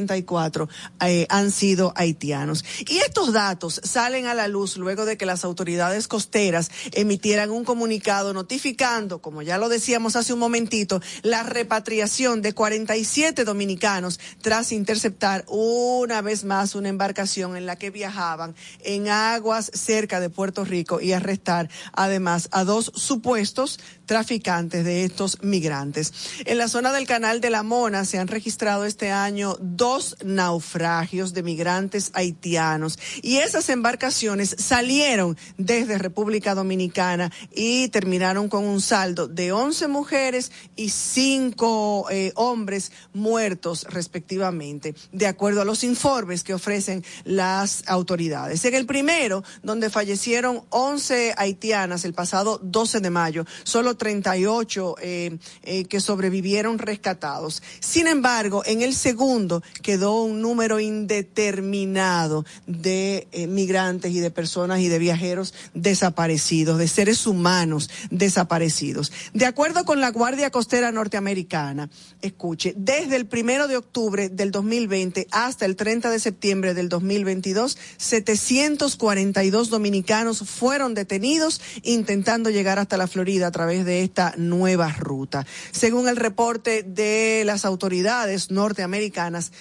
[1.01, 2.65] eh, han sido haitianos.
[2.89, 7.65] Y estos datos salen a la luz luego de que las autoridades costeras emitieran un
[7.65, 14.73] comunicado notificando, como ya lo decíamos hace un momentito, la repatriación de 47 dominicanos tras
[14.73, 20.65] interceptar una vez más una embarcación en la que viajaban en aguas cerca de Puerto
[20.65, 26.13] Rico y arrestar además a dos supuestos traficantes de estos migrantes.
[26.45, 31.35] En la zona del Canal de la Mona se han registrado este año dos naufragios
[31.35, 39.29] de migrantes haitianos y esas embarcaciones salieron desde República Dominicana y terminaron con un saldo
[39.29, 46.55] de 11 mujeres y 5 eh, hombres muertos respectivamente, de acuerdo a los informes que
[46.55, 48.65] ofrecen las autoridades.
[48.65, 54.97] En el primero, donde fallecieron 11 haitianas el pasado 12 de mayo, solo solo 38
[55.01, 57.63] eh, eh, que sobrevivieron rescatados.
[57.81, 64.81] Sin embargo, en el segundo quedó un número indeterminado de eh, migrantes y de personas
[64.81, 69.13] y de viajeros desaparecidos, de seres humanos desaparecidos.
[69.33, 71.91] De acuerdo con la Guardia Costera Norteamericana,
[72.23, 77.77] escuche, desde el primero de octubre del 2020 hasta el 30 de septiembre del 2022,
[77.97, 85.47] 742 dominicanos fueron detenidos intentando llegar hasta la Florida a través de esta nueva ruta.
[85.71, 89.53] Según el reporte de las autoridades norteamericanas,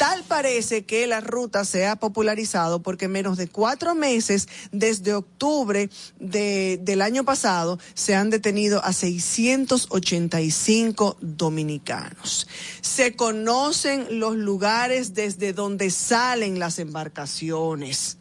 [0.00, 5.90] Tal parece que la ruta se ha popularizado porque menos de cuatro meses desde octubre
[6.18, 12.48] de, del año pasado se han detenido a 685 dominicanos.
[12.80, 18.16] Se conocen los lugares desde donde salen las embarcaciones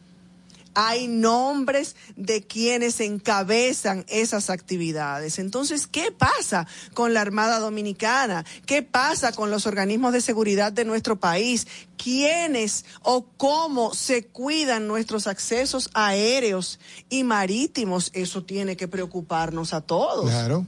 [0.82, 5.38] hay nombres de quienes encabezan esas actividades.
[5.38, 8.46] Entonces, ¿qué pasa con la Armada Dominicana?
[8.65, 11.68] ¿Qué pasa con los organismos de seguridad de nuestro país?
[11.98, 18.10] ¿Quiénes o cómo se cuidan nuestros accesos aéreos y marítimos?
[18.13, 20.30] Eso tiene que preocuparnos a todos.
[20.30, 20.65] Claro.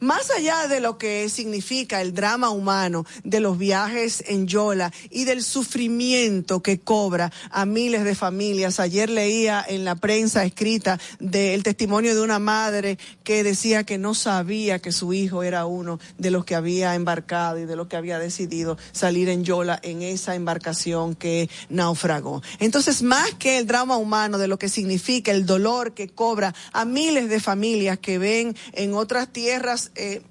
[0.00, 5.24] Más allá de lo que significa el drama humano de los viajes en Yola y
[5.24, 11.62] del sufrimiento que cobra a miles de familias, ayer leía en la prensa escrita del
[11.62, 16.30] testimonio de una madre que decía que no sabía que su hijo era uno de
[16.30, 20.34] los que había embarcado y de los que había decidido salir en Yola en esa
[20.34, 22.42] embarcación que naufragó.
[22.58, 26.84] Entonces, más que el drama humano de lo que significa el dolor que cobra a
[26.84, 30.22] miles de familias que ven en otras tierras eh,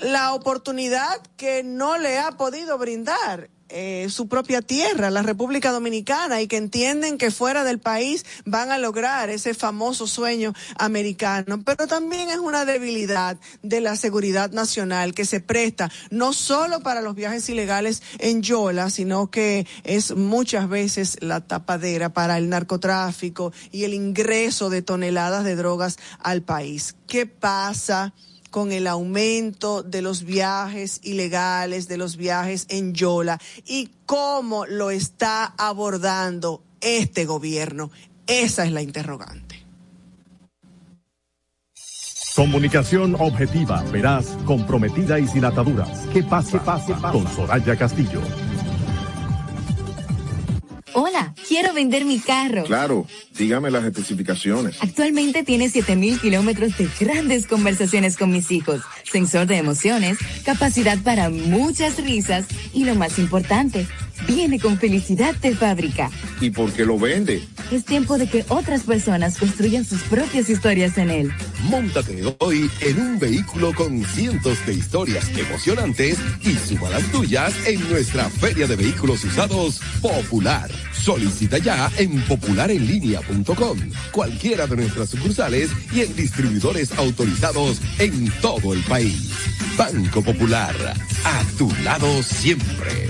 [0.00, 6.40] la oportunidad que no le ha podido brindar eh, su propia tierra, la República Dominicana,
[6.40, 11.62] y que entienden que fuera del país van a lograr ese famoso sueño americano.
[11.62, 17.02] Pero también es una debilidad de la seguridad nacional que se presta no solo para
[17.02, 23.52] los viajes ilegales en Yola, sino que es muchas veces la tapadera para el narcotráfico
[23.70, 26.96] y el ingreso de toneladas de drogas al país.
[27.06, 28.14] ¿Qué pasa?
[28.50, 34.90] Con el aumento de los viajes ilegales, de los viajes en Yola y cómo lo
[34.90, 37.90] está abordando este gobierno.
[38.26, 39.48] Esa es la interrogante.
[42.36, 46.06] Comunicación objetiva, veraz, comprometida y sin ataduras.
[46.12, 46.62] ¿Qué pasa?
[46.62, 48.20] pase, Con Soraya Castillo.
[50.94, 52.64] Hola, quiero vender mi carro.
[52.64, 54.76] Claro, dígame las especificaciones.
[54.80, 61.28] Actualmente tiene 7000 kilómetros de grandes conversaciones con mis hijos, sensor de emociones, capacidad para
[61.30, 63.86] muchas risas y lo más importante,
[64.26, 66.10] viene con felicidad de fábrica.
[66.40, 67.42] ¿Y por qué lo vende?
[67.70, 71.32] Es tiempo de que otras personas construyan sus propias historias en él.
[71.64, 77.88] Móntate hoy en un vehículo con cientos de historias emocionantes y suba las tuyas en
[77.90, 80.70] nuestra Feria de Vehículos Usados Popular.
[80.92, 83.78] Solicita ya en popularenlinea.com,
[84.12, 89.30] cualquiera de nuestras sucursales y en distribuidores autorizados en todo el país.
[89.76, 90.74] Banco Popular,
[91.24, 93.08] a tu lado siempre.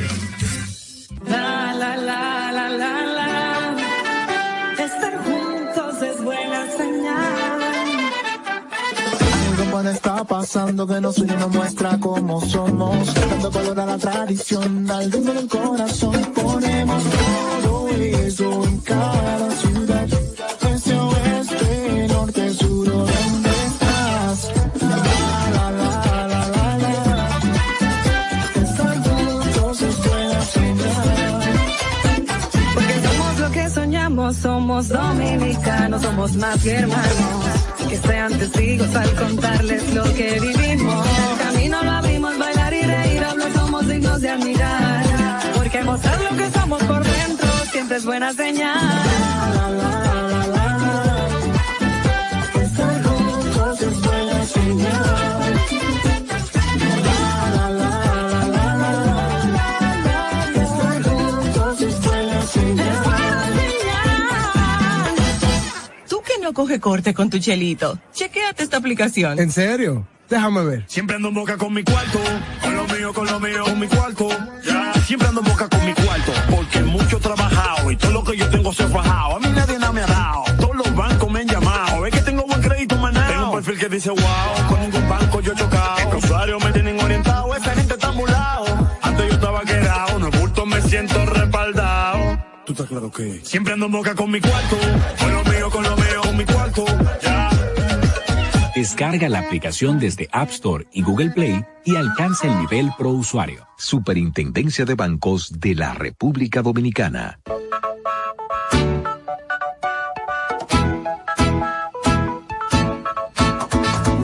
[9.86, 13.14] Está pasando que nos une nos muestra cómo somos.
[13.14, 16.12] Dando color a la tradición, al ritmo del corazón.
[16.34, 17.02] Ponemos
[17.62, 20.08] todo eso en cada ciudad.
[20.74, 24.50] Este oeste, norte, sur, ¿dónde estás?
[24.80, 24.96] La,
[25.56, 27.28] la, la, la, la, la.
[28.62, 29.96] Estar juntos es.
[32.74, 37.57] Porque somos lo que soñamos, somos dominicanos, somos más que hermanos.
[37.88, 41.06] Que sean testigos al contarles lo que vivimos.
[41.06, 45.40] El camino lo abrimos, bailar y reír, hablar somos dignos de admirar.
[45.54, 48.78] Porque mostrar lo que somos por dentro siempre es buena señal.
[52.54, 55.27] Estar juntos es buena señal.
[66.58, 69.38] Coge corte con tu chelito, chequéate esta aplicación.
[69.38, 70.08] ¿En serio?
[70.28, 70.84] Déjame ver.
[70.88, 72.18] Siempre ando en boca con mi cuarto,
[72.60, 74.28] con lo mío, con lo mío, con mi cuarto.
[75.06, 78.36] Siempre ando en boca con mi cuarto, porque mucho he trabajado y todo lo que
[78.36, 79.36] yo tengo se ha fajado.
[79.36, 82.04] A mí nadie nada me ha dado, todos los bancos me han llamado.
[82.06, 83.28] Es que tengo buen crédito, manao.
[83.30, 86.12] Tengo un perfil que dice wow, con ningún banco yo he chocado.
[86.12, 88.66] Los usuarios me tienen orientado, esa gente está mulado.
[89.00, 92.48] Antes yo estaba quedado, no bulto me siento respaldado.
[92.66, 93.40] ¿Tú estás claro que?
[93.44, 94.76] Siempre ando en boca con mi cuarto,
[95.18, 96.84] con lo mío, con lo mío, mi cuarto.
[98.74, 103.66] Descarga la aplicación desde App Store y Google Play y alcanza el nivel pro usuario.
[103.76, 107.40] Superintendencia de Bancos de la República Dominicana.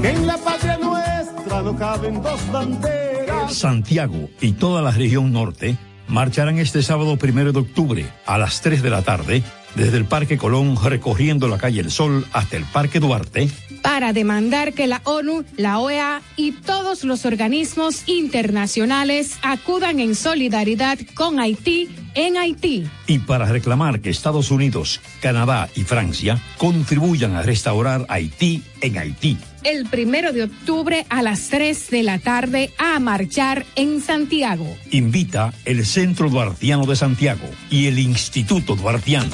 [0.04, 3.54] En la patria nuestra no caben dos banderas.
[3.54, 8.82] Santiago y toda la región norte marcharán este sábado primero de octubre a las 3
[8.82, 9.42] de la tarde
[9.74, 13.48] desde el Parque Colón recorriendo la calle El Sol hasta el Parque Duarte
[13.82, 20.98] para demandar que la ONU, la OEA y todos los organismos internacionales acudan en solidaridad
[21.14, 22.88] con Haití en Haití.
[23.06, 29.36] y para reclamar que Estados Unidos, Canadá y Francia contribuyan a restaurar Haití en Haití.
[29.64, 34.66] El primero de octubre a las 3 de la tarde a marchar en Santiago.
[34.90, 39.30] Invita el Centro Duartiano de Santiago y el Instituto Duartiano.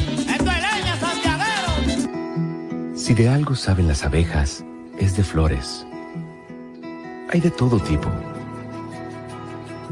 [2.95, 4.65] Si de algo saben las abejas,
[5.01, 5.85] es de flores.
[7.33, 8.09] Hay de todo tipo.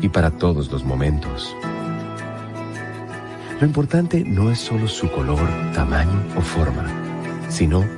[0.00, 1.56] Y para todos los momentos.
[3.60, 6.86] Lo importante no es solo su color, tamaño o forma,
[7.48, 7.97] sino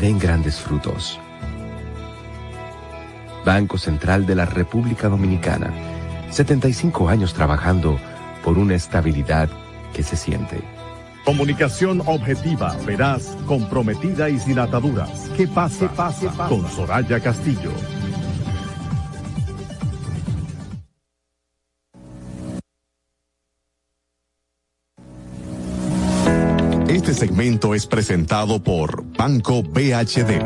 [0.00, 1.18] den grandes frutos.
[3.44, 5.72] Banco Central de la República Dominicana.
[6.30, 7.98] 75 años trabajando
[8.44, 9.48] por una estabilidad
[9.94, 10.60] que se siente.
[11.24, 15.28] Comunicación objetiva, veraz, comprometida y sin ataduras.
[15.36, 16.54] Que pase, pase, pase.
[16.54, 17.72] Con Soraya Castillo.
[27.08, 30.42] Este segmento es presentado por Banco BHD.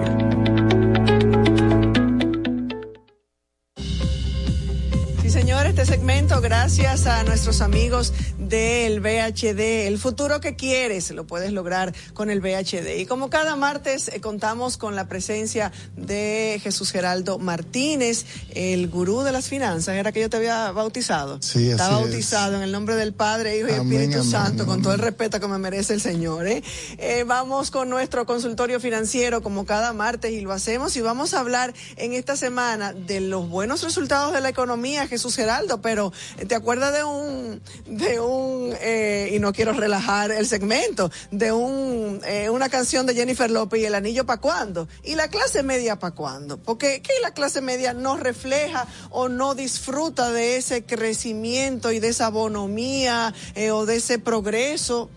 [5.23, 8.15] Sí, señor, este segmento, gracias a nuestros amigos
[8.53, 9.87] del VHD.
[9.87, 12.99] El futuro que quieres lo puedes lograr con el VHD.
[12.99, 19.23] Y como cada martes eh, contamos con la presencia de Jesús Geraldo Martínez, el gurú
[19.23, 19.97] de las finanzas.
[19.97, 21.41] Era que yo te había bautizado.
[21.41, 22.01] Sí, Está así es.
[22.03, 24.99] bautizado en el nombre del Padre, Hijo y Amén, Espíritu amén, Santo, con todo el
[24.99, 26.47] respeto que me merece el Señor.
[26.47, 26.63] ¿eh?
[26.99, 31.41] Eh, vamos con nuestro consultorio financiero como cada martes y lo hacemos y vamos a
[31.41, 36.45] hablar en esta semana de los buenos resultados de la economía, Jesús Geraldo, pero eh,
[36.45, 38.42] ¿te acuerdas de un, de un,
[38.81, 43.81] eh, y no quiero relajar el segmento, de un, eh, una canción de Jennifer López
[43.81, 44.89] y el anillo para cuándo?
[45.05, 46.59] ¿Y la clase media para cuándo?
[46.59, 52.09] Porque ¿qué la clase media no refleja o no disfruta de ese crecimiento y de
[52.09, 55.11] esa bonomía eh, o de ese progreso?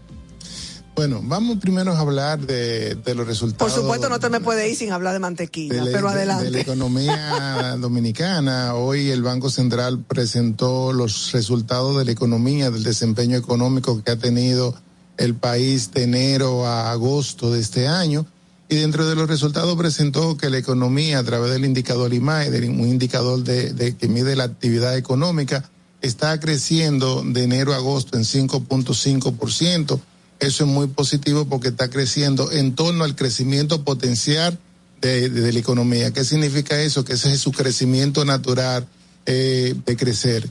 [0.95, 3.73] Bueno, vamos primero a hablar de, de los Por resultados.
[3.73, 6.45] supuesto, no te me puedes ir sin hablar de mantequilla, de la- pero de- adelante.
[6.45, 8.75] de la economía dominicana.
[8.75, 14.15] Hoy el Banco Central presentó los resultados de la economía, del desempeño económico que ha
[14.17, 14.73] tenido
[15.17, 18.25] el país de enero a agosto de este año.
[18.69, 22.87] Y dentro de los resultados presentó que la economía, a través del indicador IMAE, un
[22.87, 25.69] indicador de, de- que mide la actividad económica,
[26.01, 29.99] está creciendo de enero a agosto en 5.5%.
[30.39, 34.57] Eso es muy positivo porque está creciendo en torno al crecimiento potencial
[35.01, 36.11] de, la economía.
[36.11, 37.05] ¿Qué significa eso?
[37.05, 38.87] Que ese es su crecimiento natural
[39.25, 40.49] eh, de crecer.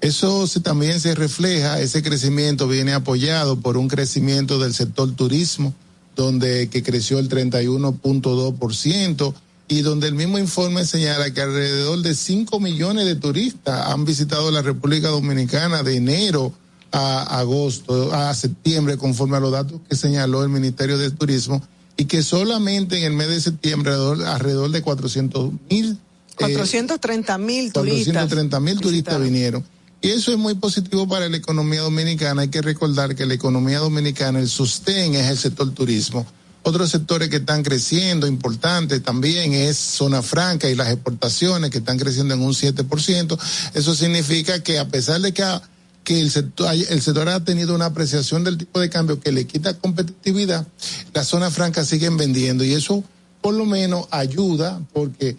[0.00, 5.74] Eso se- también se refleja, ese crecimiento viene apoyado por un crecimiento del sector turismo,
[6.16, 9.34] donde que creció el 31.2%
[9.68, 14.50] y donde el mismo informe señala que alrededor de 5 millones de turistas han visitado
[14.50, 16.52] la República Dominicana de enero
[16.92, 21.62] a agosto, a septiembre, conforme a los datos que señaló el Ministerio de Turismo,
[21.96, 25.98] y que solamente en el mes de septiembre alrededor, alrededor de 400 mil
[26.36, 28.14] 430 mil turistas.
[28.14, 29.64] 430 mil turistas vinieron.
[30.02, 32.42] Y eso es muy positivo para la economía dominicana.
[32.42, 36.26] Hay que recordar que la economía dominicana, el sostén es el sector turismo.
[36.62, 41.98] Otros sectores que están creciendo, importantes también, es zona franca y las exportaciones que están
[41.98, 43.38] creciendo en un 7%.
[43.74, 45.60] Eso significa que a pesar de que, ha-
[46.04, 49.46] que el, sector, el sector ha tenido una apreciación del tipo de cambio que le
[49.46, 50.66] quita competitividad,
[51.12, 53.04] las zonas francas siguen vendiendo y eso
[53.40, 55.36] por lo menos ayuda porque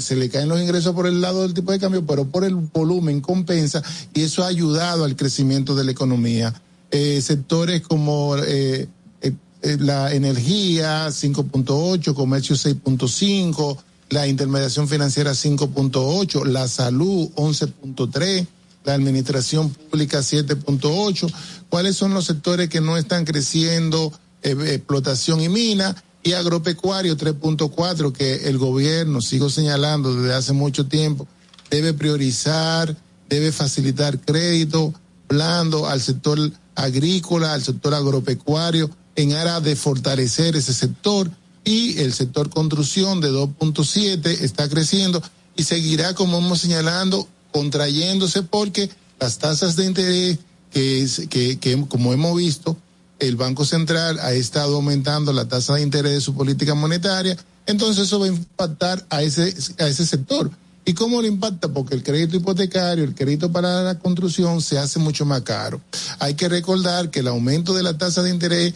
[0.00, 2.54] se le caen los ingresos por el lado del tipo de cambio, pero por el
[2.54, 3.82] volumen compensa
[4.12, 6.52] y eso ha ayudado al crecimiento de la economía.
[6.90, 8.88] Eh, sectores como eh,
[9.20, 9.32] eh,
[9.62, 13.76] eh, la energía 5.8, comercio 6.5,
[14.10, 18.46] la intermediación financiera 5.8, la salud 11.3,
[18.88, 21.32] la administración pública 7.8.
[21.68, 24.12] ¿Cuáles son los sectores que no están creciendo?
[24.42, 30.86] Eh, explotación y mina y agropecuario 3.4 que el gobierno, sigo señalando desde hace mucho
[30.86, 31.26] tiempo,
[31.70, 32.96] debe priorizar,
[33.28, 34.94] debe facilitar crédito
[35.28, 36.38] blando al sector
[36.74, 41.30] agrícola, al sector agropecuario, en aras de fortalecer ese sector
[41.64, 45.20] y el sector construcción de 2.7 está creciendo
[45.56, 48.90] y seguirá, como hemos señalando, contrayéndose porque
[49.20, 50.38] las tasas de interés
[50.72, 52.76] que, es, que, como hemos visto,
[53.18, 57.36] el Banco Central ha estado aumentando la tasa de interés de su política monetaria,
[57.66, 60.50] entonces eso va a impactar a ese, a ese sector.
[60.84, 61.68] ¿Y cómo lo impacta?
[61.68, 65.82] Porque el crédito hipotecario, el crédito para la construcción se hace mucho más caro.
[66.18, 68.72] Hay que recordar que el aumento de la tasa de interés,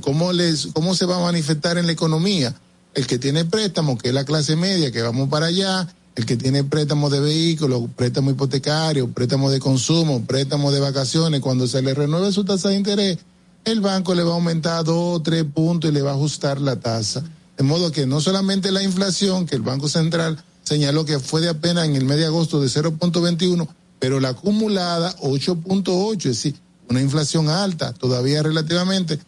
[0.00, 2.54] ¿cómo, les, cómo se va a manifestar en la economía?
[2.94, 5.86] El que tiene préstamo, que es la clase media, que vamos para allá,
[6.16, 11.66] el que tiene préstamos de vehículos, préstamo hipotecario, préstamo de consumo, préstamo de vacaciones, cuando
[11.66, 13.18] se le renueve su tasa de interés,
[13.64, 16.60] el banco le va a aumentar dos o tres puntos y le va a ajustar
[16.60, 17.22] la tasa.
[17.56, 21.50] De modo que no solamente la inflación, que el Banco Central señaló que fue de
[21.50, 26.54] apenas en el mes de agosto de 0.21, pero la acumulada 8.8, es decir,
[26.88, 29.18] una inflación alta, todavía relativamente,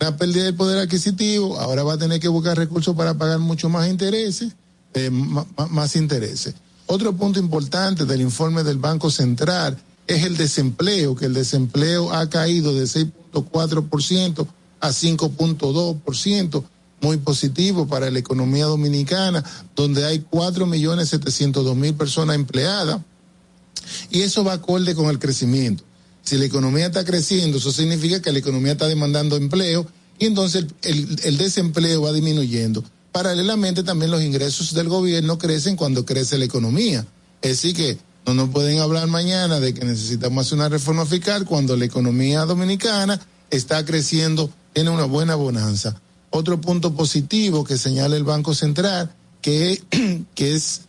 [0.00, 3.68] una pérdida del poder adquisitivo, ahora va a tener que buscar recursos para pagar mucho
[3.68, 4.52] más intereses,
[4.96, 6.54] eh, más intereses.
[6.86, 9.76] Otro punto importante del informe del Banco Central
[10.06, 14.46] es el desempleo, que el desempleo ha caído de 6.4%
[14.80, 16.64] a 5.2%,
[17.02, 19.44] muy positivo para la economía dominicana,
[19.74, 23.00] donde hay 4.700.000 personas empleadas,
[24.10, 25.84] y eso va acorde con el crecimiento.
[26.22, 29.86] Si la economía está creciendo, eso significa que la economía está demandando empleo
[30.18, 32.82] y entonces el desempleo va disminuyendo.
[33.16, 37.06] Paralelamente también los ingresos del gobierno crecen cuando crece la economía.
[37.40, 37.96] Es decir que
[38.26, 42.44] no nos pueden hablar mañana de que necesitamos hacer una reforma fiscal cuando la economía
[42.44, 45.98] dominicana está creciendo, tiene una buena bonanza.
[46.28, 49.10] Otro punto positivo que señala el Banco Central,
[49.40, 49.82] que,
[50.34, 50.82] que es,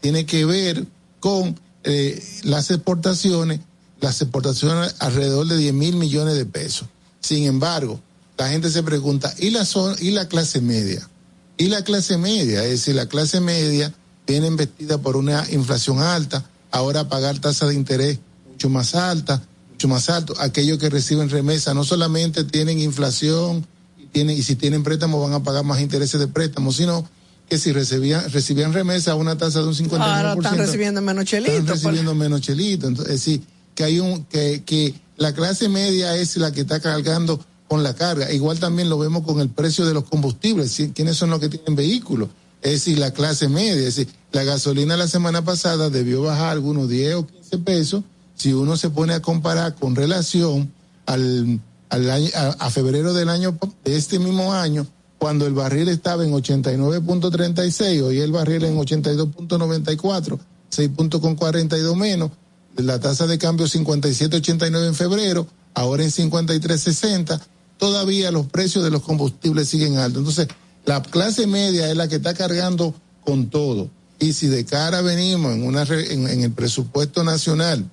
[0.00, 0.86] tiene que ver
[1.18, 3.58] con eh, las exportaciones,
[4.00, 6.86] las exportaciones alrededor de 10 mil millones de pesos.
[7.18, 8.00] Sin embargo,
[8.38, 9.66] la gente se pregunta, ¿y la,
[9.98, 11.10] ¿y la clase media?
[11.56, 12.64] ¿Y la clase media?
[12.64, 13.92] Es decir, la clase media
[14.26, 18.18] viene investida por una inflación alta, ahora pagar tasa de interés
[18.50, 20.34] mucho más alta, mucho más alto.
[20.40, 23.66] Aquellos que reciben remesa no solamente tienen inflación
[23.98, 27.08] y, tienen, y si tienen préstamo van a pagar más intereses de préstamo, sino
[27.48, 29.98] que si recibían, recibían remesa a una tasa de un 59%.
[30.00, 31.52] Ahora están recibiendo menos chelito.
[31.52, 32.88] Están recibiendo menos chelito.
[32.88, 33.42] Entonces, es decir,
[33.74, 37.94] que hay un, que, que la clase media es la que está cargando con la
[37.94, 38.32] carga.
[38.32, 40.80] Igual también lo vemos con el precio de los combustibles.
[40.94, 42.28] ¿Quiénes son los que tienen vehículos?
[42.64, 46.88] es decir, la clase media, es decir, la gasolina la semana pasada debió bajar algunos
[46.88, 48.04] 10 o 15 pesos,
[48.36, 50.72] si uno se pone a comparar con relación
[51.04, 51.60] al,
[51.90, 54.86] al año, a, febrero del año, de este mismo año,
[55.18, 60.38] cuando el barril estaba en 89.36, hoy el barril en 82.94,
[60.70, 62.30] 6 puntos con 42 menos,
[62.78, 67.40] la tasa de cambio 57.89 en febrero, ahora en 53.60,
[67.84, 70.20] todavía los precios de los combustibles siguen altos.
[70.20, 70.48] Entonces,
[70.86, 72.94] la clase media es la que está cargando
[73.26, 73.90] con todo.
[74.18, 77.84] Y si de cara venimos en, una, en, el presupuesto nacional,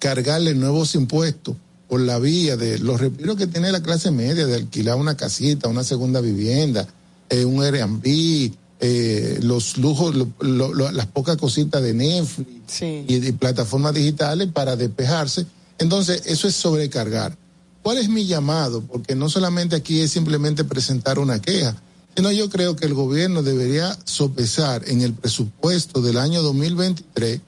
[0.00, 1.54] cargarle nuevos impuestos
[1.88, 5.68] por la vía de los respiros que tiene la clase media, de alquilar una casita,
[5.68, 6.88] una segunda vivienda,
[7.30, 8.50] eh, un Airbnb,
[8.80, 15.46] eh, los lujos, las pocas cositas de Netflix y plataformas digitales para despejarse.
[15.78, 17.45] Entonces, eso es sobrecargar.
[17.86, 18.82] ¿Cuál es mi llamado?
[18.82, 21.76] Porque no solamente aquí es simplemente presentar una queja,
[22.16, 27.40] sino yo creo que el gobierno debería sopesar en el presupuesto del año 2023,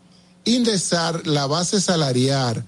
[0.44, 2.64] indexar la base salarial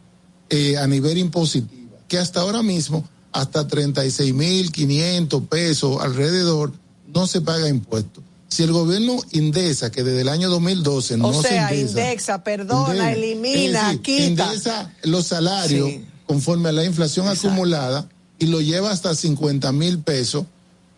[0.49, 6.73] eh, a nivel impositivo, que hasta ahora mismo, hasta 36.500 pesos alrededor,
[7.15, 8.21] no se paga impuesto.
[8.49, 13.97] Si el gobierno indesa, que desde el año 2012 no se indesa, indexa, perdona, elimina,
[14.03, 14.25] quita.
[14.25, 18.09] Indesa los salarios conforme a la inflación acumulada
[18.39, 20.45] y lo lleva hasta 50 mil pesos,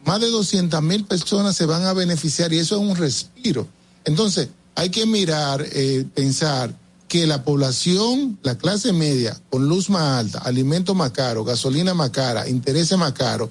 [0.05, 3.67] más de 200 mil personas se van a beneficiar y eso es un respiro.
[4.05, 6.77] Entonces, hay que mirar, eh, pensar
[7.09, 12.11] que la población, la clase media, con luz más alta, alimento más caro, gasolina más
[12.11, 13.49] cara, intereses más caro,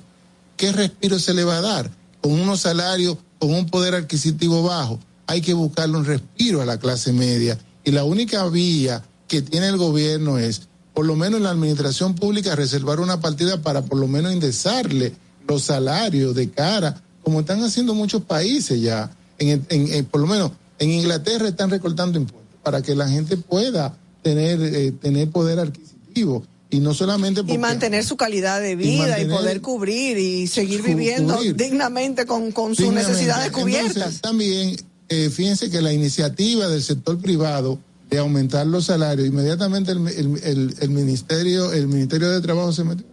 [0.58, 1.90] ¿qué respiro se le va a dar?
[2.22, 6.78] Con unos salarios, con un poder adquisitivo bajo, hay que buscarle un respiro a la
[6.78, 7.58] clase media.
[7.84, 12.16] Y la única vía que tiene el gobierno es por lo menos en la administración
[12.16, 15.14] pública, reservar una partida para por lo menos indexarle
[15.48, 19.12] los salarios de cara, como están haciendo muchos países ya.
[19.40, 23.38] en, en- en- por lo menos en Inglaterra están recortando impuestos para que la gente
[23.38, 26.44] pueda tener, eh, tener poder adquisitivo.
[26.70, 31.36] Y no solamente Y mantener su calidad de vida y, poder cubrir y seguir viviendo
[31.36, 31.56] cubrir.
[31.56, 33.12] dignamente con, con sus Dignamente.
[33.12, 33.96] necesidades cubiertas.
[33.98, 34.78] Entonces, también,
[35.10, 37.78] eh, fíjense que la iniciativa del sector privado
[38.12, 42.84] de aumentar los salarios, inmediatamente el, el- el- el ministerio, el Ministerio de Trabajo se
[42.84, 43.06] metió.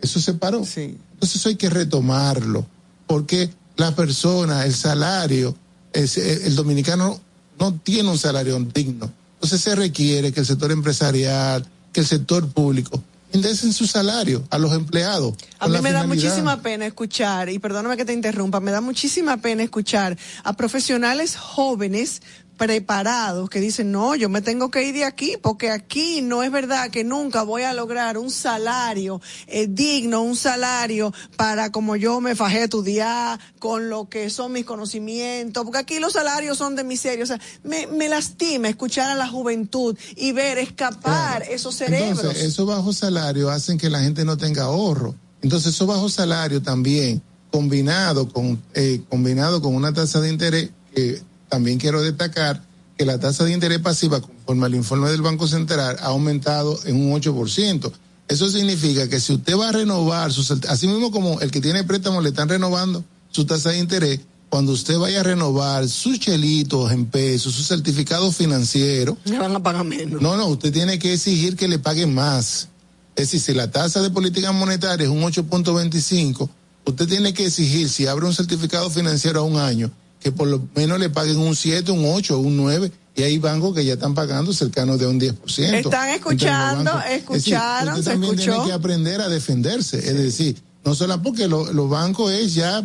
[0.00, 0.58] Eso se paró.
[0.58, 2.66] Entonces eso hay que retomarlo,
[3.06, 5.56] porque la persona, el salario,
[5.94, 7.18] es- el, dominicano
[7.58, 9.10] no tiene un salario digno.
[9.36, 13.02] Entonces se requiere que el sector empresarial, que el sector público
[13.34, 15.32] indecen su salario a los empleados.
[15.58, 19.38] A mí me da muchísima pena escuchar, y perdóname que te interrumpa, me da muchísima
[19.38, 22.20] pena escuchar a profesionales jóvenes
[22.62, 26.52] preparados que dicen, no, yo me tengo que ir de aquí, porque aquí no es
[26.52, 32.20] verdad que nunca voy a lograr un salario eh, digno, un salario para como yo
[32.20, 36.84] me fajé estudiar, con lo que son mis conocimientos, porque aquí los salarios son de
[36.84, 37.24] miseria.
[37.24, 42.20] O sea, me, me lastima escuchar a la juventud y ver escapar esos cerebros.
[42.20, 45.16] Entonces, esos bajos salarios hacen que la gente no tenga ahorro.
[45.42, 51.31] Entonces, esos bajos salarios también, combinado con, eh, combinado con una tasa de interés, que
[51.52, 52.62] también quiero destacar
[52.96, 56.96] que la tasa de interés pasiva, conforme al informe del Banco Central, ha aumentado en
[56.96, 57.92] un 8%.
[58.26, 61.84] Eso significa que si usted va a renovar, sus, así mismo como el que tiene
[61.84, 66.90] préstamo le están renovando su tasa de interés, cuando usted vaya a renovar sus chelitos
[66.90, 70.22] en pesos, su certificado financiero, Le van a pagar menos.
[70.22, 72.68] no, no, usted tiene que exigir que le paguen más.
[73.14, 76.48] Es decir, si la tasa de política monetaria es un 8.25,
[76.86, 79.92] usted tiene que exigir, si abre un certificado financiero a un año,
[80.22, 83.74] que por lo menos le paguen un 7, un 8, un 9, y hay bancos
[83.74, 85.34] que ya están pagando cercano de un 10%.
[85.74, 86.90] Están escuchando.
[87.00, 87.18] Es decir,
[87.54, 88.52] escucharon, se también escuchó.
[88.52, 89.98] tiene que aprender a defenderse.
[89.98, 92.82] Es decir, no solo porque lo- los bancos es ya,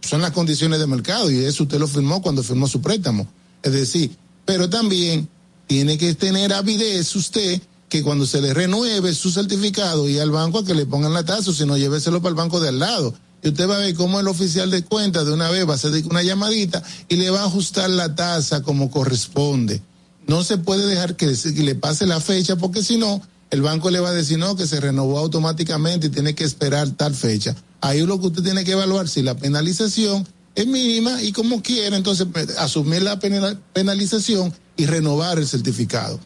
[0.00, 3.28] son las condiciones de mercado, y eso usted lo firmó cuando firmó su préstamo.
[3.62, 4.10] Es decir,
[4.44, 5.28] pero también
[5.66, 7.60] tiene que tener avidez usted
[7.90, 11.24] que cuando se le renueve su certificado y al banco a que le pongan la
[11.24, 13.14] tasa, si no, lléveselo para el banco de al lado.
[13.42, 15.76] Y usted va a ver cómo el oficial de cuenta de una vez va a
[15.76, 19.80] hacer una llamadita y le va a ajustar la tasa como corresponde.
[20.26, 24.00] No se puede dejar que, le pase la fecha porque si no, el banco le
[24.00, 27.54] va a decir no, que se renovó automáticamente y tiene que esperar tal fecha.
[27.80, 31.96] Ahí lo que usted tiene que evaluar si la penalización es mínima y como quiera,
[31.96, 36.18] entonces pues, asumir la penal- penalización y renovar el certificado.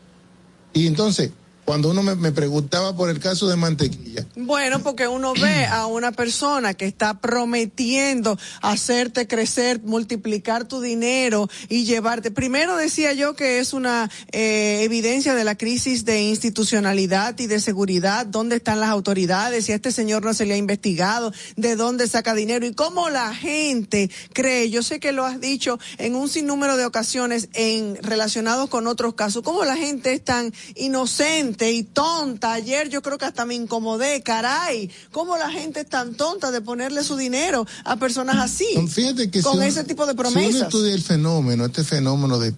[0.72, 1.30] Y entonces,
[1.64, 6.10] cuando uno me, preguntaba por el caso de mantequilla, Bueno, porque uno ve a una
[6.10, 12.32] persona que está prometiendo hacerte crecer, multiplicar tu dinero y llevarte.
[12.32, 17.60] Primero decía yo que es una eh, evidencia de la crisis de institucionalidad y de
[17.60, 18.26] seguridad.
[18.26, 19.66] ¿Dónde están las autoridades?
[19.66, 22.66] Si a este señor no se le ha investigado, ¿de dónde saca dinero?
[22.66, 24.68] Y cómo la gente cree.
[24.68, 29.14] Yo sé que lo has dicho en un sinnúmero de ocasiones en relacionados con otros
[29.14, 29.42] casos.
[29.42, 32.52] Cómo la gente es tan inocente y tonta.
[32.52, 34.90] Ayer yo creo que hasta me incomodé, caray.
[35.10, 38.66] Cómo la gente es tan tonta de ponerle su dinero a personas así.
[38.88, 40.62] fíjate que con si uno- ese tipo de si uno promesas.
[40.62, 42.54] estudia el fenómeno, este fenómeno de,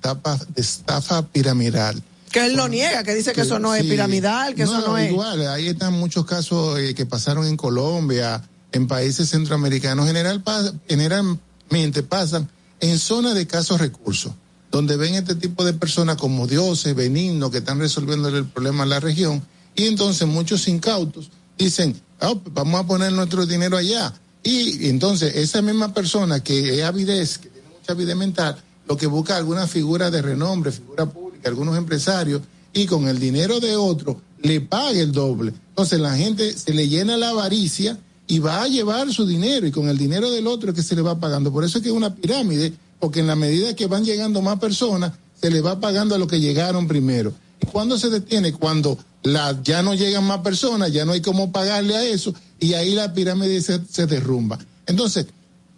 [0.57, 4.81] estafa piramidal, que él lo niega, que dice que eso no es piramidal, que eso
[4.81, 5.11] no es.
[5.11, 8.43] Igual, ahí están muchos casos eh, que pasaron en Colombia,
[8.73, 10.07] en países centroamericanos.
[10.07, 10.43] General,
[10.89, 12.49] generalmente pasan
[12.81, 14.33] en zonas de escasos recursos,
[14.75, 18.89] donde ven este tipo de personas como dioses benignos que están resolviendo el problema en
[18.89, 19.41] la región.
[19.77, 24.13] Y entonces muchos incautos dicen, "Ah, pues vamos a poner nuestro dinero allá.
[24.43, 28.57] Y entonces esa misma persona que es avidez, que tiene mucha avidez mental,
[28.89, 33.61] lo que busca alguna figura de renombre, figura pública, algunos empresarios, y con el dinero
[33.61, 35.55] de otro le pague el doble.
[35.69, 37.97] Entonces la gente se le llena la avaricia
[38.27, 40.97] y va a llevar su dinero y con el dinero del otro es que se
[40.97, 41.53] le va pagando.
[41.53, 44.59] Por eso es que es una pirámide, porque en la medida que van llegando más
[44.59, 47.33] personas, se le va pagando a los que llegaron primero.
[47.61, 48.53] ¿Y cuándo se detiene?
[48.53, 52.75] Cuando la, ya no llegan más personas, ya no hay cómo pagarle a eso y
[52.75, 54.59] ahí la pirámide se, se derrumba.
[54.87, 55.27] Entonces,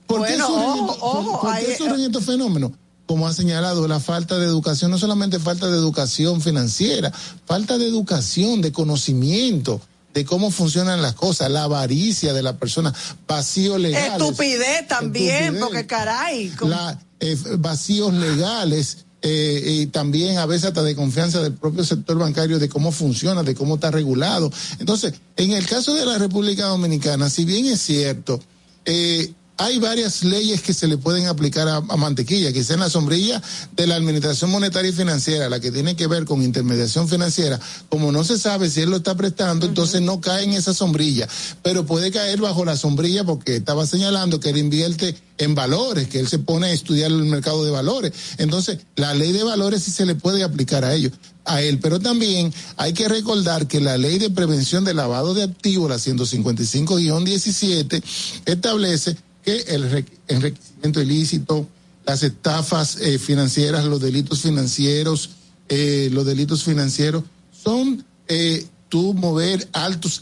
[0.07, 2.73] ¿por qué Bueno, surgen, ojo, ojo, por qué surgen estos fenómenos?
[3.07, 7.13] Como ha señalado, la falta de educación, no solamente falta de educación financiera,
[7.45, 9.81] falta de educación, de conocimiento
[10.13, 12.93] de cómo funcionan las cosas, la avaricia de la persona,
[13.29, 14.13] vacíos legales.
[14.23, 15.63] Estupidez también, Estupidez.
[15.63, 16.49] porque caray.
[16.51, 21.83] como- la, eh, vacíos legales eh, y también a veces hasta de confianza del propio
[21.85, 24.53] sector bancario de cómo funciona, de cómo está regulado.
[24.79, 28.41] Entonces, en el caso de la República Dominicana, si bien es cierto,
[28.85, 32.91] eh, hay varias leyes que se le pueden aplicar a, a mantequilla, que en la
[32.91, 33.43] sombrilla
[33.75, 38.13] de la Administración Monetaria y Financiera, la que tiene que ver con intermediación financiera, como
[38.13, 41.29] no se sabe si él lo está prestando, entonces no cae en esa sombrilla,
[41.63, 46.21] pero puede caer bajo la sombrilla porque estaba señalando que él invierte en valores, que
[46.21, 48.13] él se pone a estudiar el mercado de valores.
[48.39, 51.13] Entonces, la ley de valores sí se le puede aplicar a ellos
[51.45, 55.45] a él, pero también hay que recordar que la ley de prevención de lavado de
[55.45, 58.03] activos, la 155-17,
[58.47, 61.69] establece que el enriquecimiento ilícito,
[62.05, 65.31] las estafas eh, financieras, los delitos financieros,
[65.69, 67.23] eh, los delitos financieros,
[67.53, 70.21] son eh, tú mover altos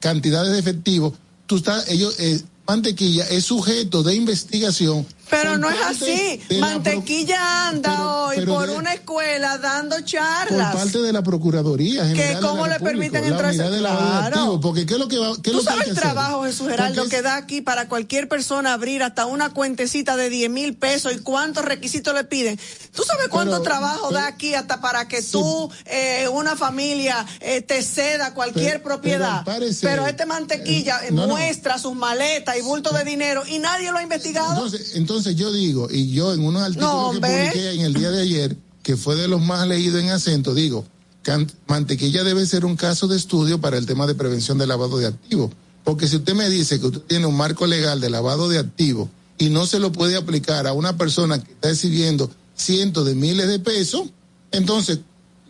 [0.00, 1.14] cantidades de efectivo,
[1.46, 6.40] tú estás, ellos, eh, mantequilla es sujeto de investigación pero no es así.
[6.58, 10.72] Mantequilla anda hoy por una escuela dando charlas.
[10.72, 12.34] Por parte de la Procuraduría General.
[12.34, 14.60] Que cómo le permiten entrar a claro.
[14.60, 17.36] Porque ¿qué es lo que va ¿qué Tú sabes el trabajo, Jesús Geraldo, que da
[17.36, 22.14] aquí para cualquier persona abrir hasta una cuentecita de 10 mil pesos y cuántos requisitos
[22.14, 22.58] le piden.
[22.94, 27.82] ¿Tú sabes cuánto trabajo da aquí hasta para que tú, eh, una familia, eh, te
[27.82, 29.44] ceda cualquier propiedad?
[29.80, 34.02] Pero, este mantequilla eh, muestra sus maletas y bultos de dinero y nadie lo ha
[34.02, 34.52] investigado.
[34.52, 38.22] entonces entonces yo digo, y yo en unos artículos que publiqué en el día de
[38.22, 40.84] ayer, que fue de los más leídos en acento, digo,
[41.22, 44.98] que mantequilla debe ser un caso de estudio para el tema de prevención de lavado
[44.98, 45.50] de activos.
[45.82, 49.08] Porque si usted me dice que usted tiene un marco legal de lavado de activos
[49.38, 53.48] y no se lo puede aplicar a una persona que está recibiendo cientos de miles
[53.48, 54.08] de pesos,
[54.50, 55.00] entonces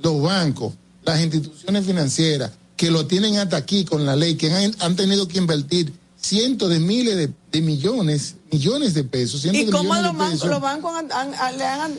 [0.03, 4.75] los bancos, las instituciones financieras que lo tienen hasta aquí con la ley, que han,
[4.81, 5.93] han tenido que invertir
[6.25, 9.45] cientos de miles de, millones, millones de pesos.
[9.45, 10.93] ¿Y cómo los, bancos, los bancos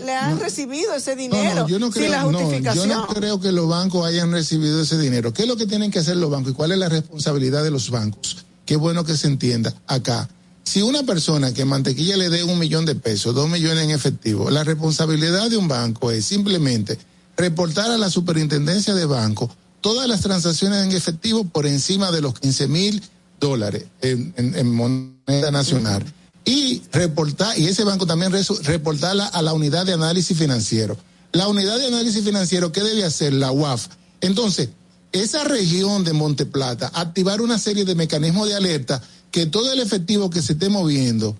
[0.03, 1.67] le han, recibido ese dinero?
[1.67, 2.31] yo no creo,
[2.73, 5.33] yo no creo que los bancos hayan recibido ese dinero.
[5.33, 7.71] ¿Qué es lo que tienen que hacer los bancos y cuál es la responsabilidad de
[7.71, 8.45] los bancos?
[8.65, 10.27] Qué bueno que se entienda acá.
[10.63, 14.49] Si una persona que mantequilla le dé un millón de pesos, dos millones en efectivo,
[14.49, 16.97] la responsabilidad de un banco es simplemente
[17.37, 19.51] reportar a la superintendencia de banco
[19.81, 23.03] todas las transacciones en efectivo por encima de los 15 mil
[23.39, 26.03] dólares en, moneda nacional.
[26.43, 28.31] Y reportar, y ese banco también
[28.63, 30.95] reportarla a la unidad de análisis financiero.
[31.31, 33.33] La unidad de análisis financiero, ¿qué debe hacer?
[33.33, 33.87] La UAF.
[34.21, 34.69] Entonces,
[35.11, 40.29] esa región de Monteplata, activar una serie de mecanismos de alerta que todo el efectivo
[40.29, 41.35] que se esté moviendo,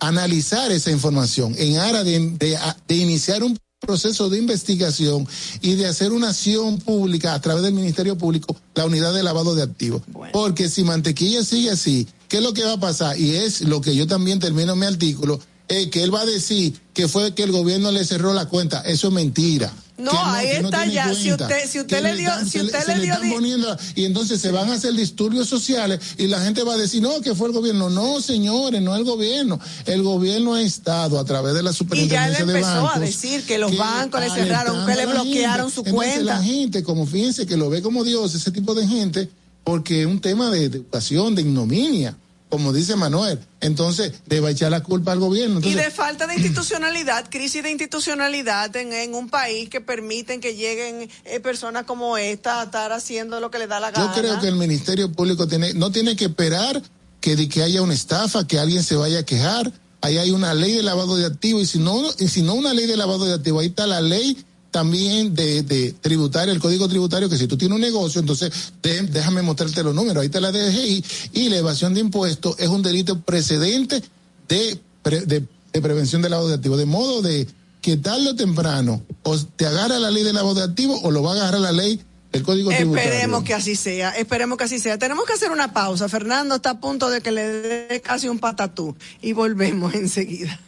[0.00, 5.26] analizar esa información en aras de iniciar un proceso de investigación
[5.60, 9.54] y de hacer una acción pública a través del Ministerio Público, la unidad de lavado
[9.54, 10.02] de activos.
[10.32, 13.18] Porque si Mantequilla sigue así, ¿qué es lo que va a pasar?
[13.18, 16.78] Y es lo que yo también termino mi artículo, es que él va a decir
[16.94, 18.80] que fue que el gobierno le cerró la cuenta.
[18.80, 19.72] Eso es mentira.
[19.98, 21.12] No, ahí está ya.
[21.12, 23.76] Si usted, si usted le dio, si usted le dio.
[23.96, 27.20] y entonces se van a hacer disturbios sociales y la gente va a decir, no,
[27.20, 27.90] que fue el gobierno.
[27.90, 29.58] No, señores, no el gobierno.
[29.86, 32.60] El gobierno ha estado a través de la superintendencia de bancos.
[32.60, 35.82] Y ya le empezó a decir que los bancos le cerraron, que le bloquearon su
[35.82, 36.20] cuenta.
[36.22, 39.28] La gente, como fíjense que lo ve como Dios, ese tipo de gente,
[39.64, 42.16] porque es un tema de educación, de ignominia
[42.48, 43.38] como dice Manuel.
[43.60, 45.60] Entonces, debe echar la culpa al gobierno.
[45.62, 51.10] y de falta de institucionalidad, crisis de institucionalidad en, un país que permiten que lleguen
[51.24, 54.14] eh, personas como esta a estar haciendo lo que le da la gana.
[54.14, 56.82] Yo creo que el Ministerio Público tiene, no tiene que esperar
[57.20, 59.72] que, de que haya una estafa, que alguien se vaya a quejar.
[60.00, 62.72] Ahí hay una ley de lavado de activos y si no, y si no una
[62.72, 64.36] ley de lavado de activos, ahí está la ley
[64.70, 68.52] también de, de tributario, el código tributario, que si tú tienes un negocio, entonces
[68.82, 72.82] déjame mostrarte los números, ahí te la DGI, y la evasión de impuestos es un
[72.82, 74.02] delito precedente
[74.48, 74.78] de,
[75.26, 75.46] de,
[75.80, 77.46] prevención del lavado de activos, de modo de
[77.80, 81.22] que tarde o temprano o te agarra la ley del lavado de activos o lo
[81.22, 82.00] va a agarrar la ley
[82.32, 83.10] del código tributario.
[83.10, 84.98] Esperemos que así sea, esperemos que así sea.
[84.98, 86.08] Tenemos que hacer una pausa.
[86.08, 90.60] Fernando está a punto de que le dé casi un patatú y volvemos enseguida.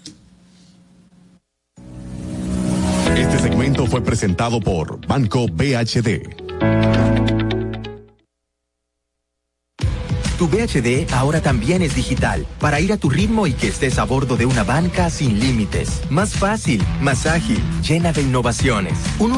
[3.17, 6.51] Este segmento fue presentado por Banco BHD.
[10.39, 14.05] Tu BHD ahora también es digital, para ir a tu ritmo y que estés a
[14.05, 16.01] bordo de una banca sin límites.
[16.09, 18.95] Más fácil, más ágil, llena de innovaciones.
[19.19, 19.33] Un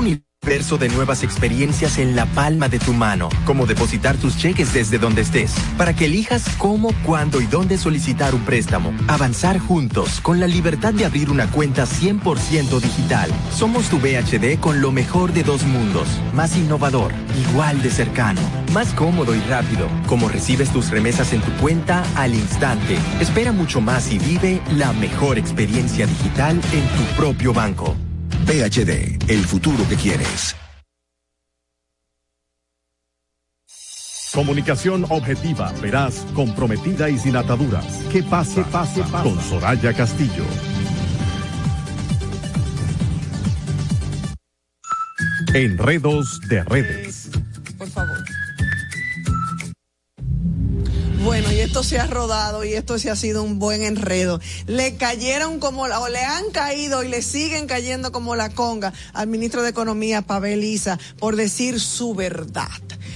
[0.45, 4.99] Verso de nuevas experiencias en la palma de tu mano, como depositar tus cheques desde
[4.99, 8.93] donde estés, para que elijas cómo, cuándo y dónde solicitar un préstamo.
[9.07, 13.31] Avanzar juntos, con la libertad de abrir una cuenta 100% digital.
[13.55, 17.13] Somos tu BHD con lo mejor de dos mundos, más innovador,
[17.49, 18.41] igual de cercano,
[18.73, 22.99] más cómodo y rápido, como recibes tus remesas en tu cuenta al instante.
[23.21, 27.95] Espera mucho más y vive la mejor experiencia digital en tu propio banco.
[28.47, 30.57] PHD, el futuro que quieres.
[34.35, 37.85] Comunicación objetiva, veraz, comprometida y sin ataduras.
[38.11, 38.65] ¿Qué pasa?
[38.65, 39.23] pase, pasa?
[39.23, 40.45] Con Soraya Castillo.
[45.53, 47.22] Enredos de redes.
[51.25, 54.41] Bueno, y esto se ha rodado y esto se ha sido un buen enredo.
[54.67, 59.29] Le cayeron como o le han caído y le siguen cayendo como la conga al
[59.29, 62.67] ministro de Economía, Pavel Isa, por decir su verdad.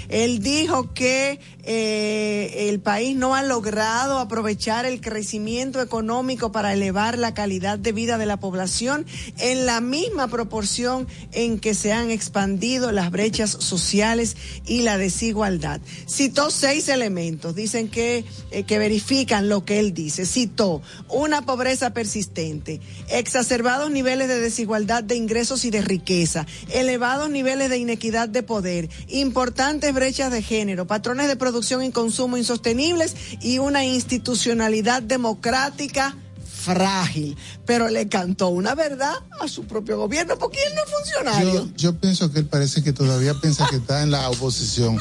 [0.09, 7.19] Él dijo que eh, el país no ha logrado aprovechar el crecimiento económico para elevar
[7.19, 9.05] la calidad de vida de la población
[9.39, 15.81] en la misma proporción en que se han expandido las brechas sociales y la desigualdad.
[16.09, 20.25] Citó seis elementos, dicen que, eh, que verifican lo que él dice.
[20.25, 27.71] Citó una pobreza persistente, exacerbados niveles de desigualdad de ingresos y de riqueza, elevados niveles
[27.71, 33.15] de inequidad de poder, importantes brechas de género, patrones de producción producción y consumo insostenibles
[33.41, 37.35] y una institucionalidad democrática frágil,
[37.65, 41.55] pero le cantó una verdad a su propio gobierno porque él no es funcionario.
[41.55, 44.99] Yo, yo pienso que él parece que todavía piensa que está en la oposición.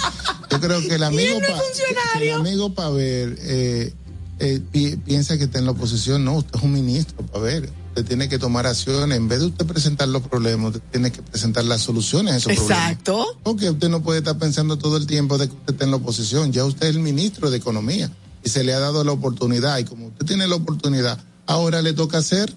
[0.49, 1.62] Yo creo que el amigo, no pa,
[2.18, 3.93] que el amigo Paver eh,
[4.39, 6.24] eh, pi, piensa que está en la oposición.
[6.24, 9.18] No, usted es un ministro, Paver usted tiene que tomar acciones.
[9.18, 12.52] En vez de usted presentar los problemas, usted tiene que presentar las soluciones a esos
[12.52, 12.66] Exacto.
[12.68, 12.89] problemas.
[12.91, 13.39] Exacto.
[13.43, 15.98] Porque usted no puede estar pensando todo el tiempo de que usted está en la
[15.98, 16.52] oposición.
[16.52, 18.12] Ya usted es el ministro de Economía
[18.43, 19.78] y se le ha dado la oportunidad.
[19.78, 22.54] Y como usted tiene la oportunidad, ahora le toca hacer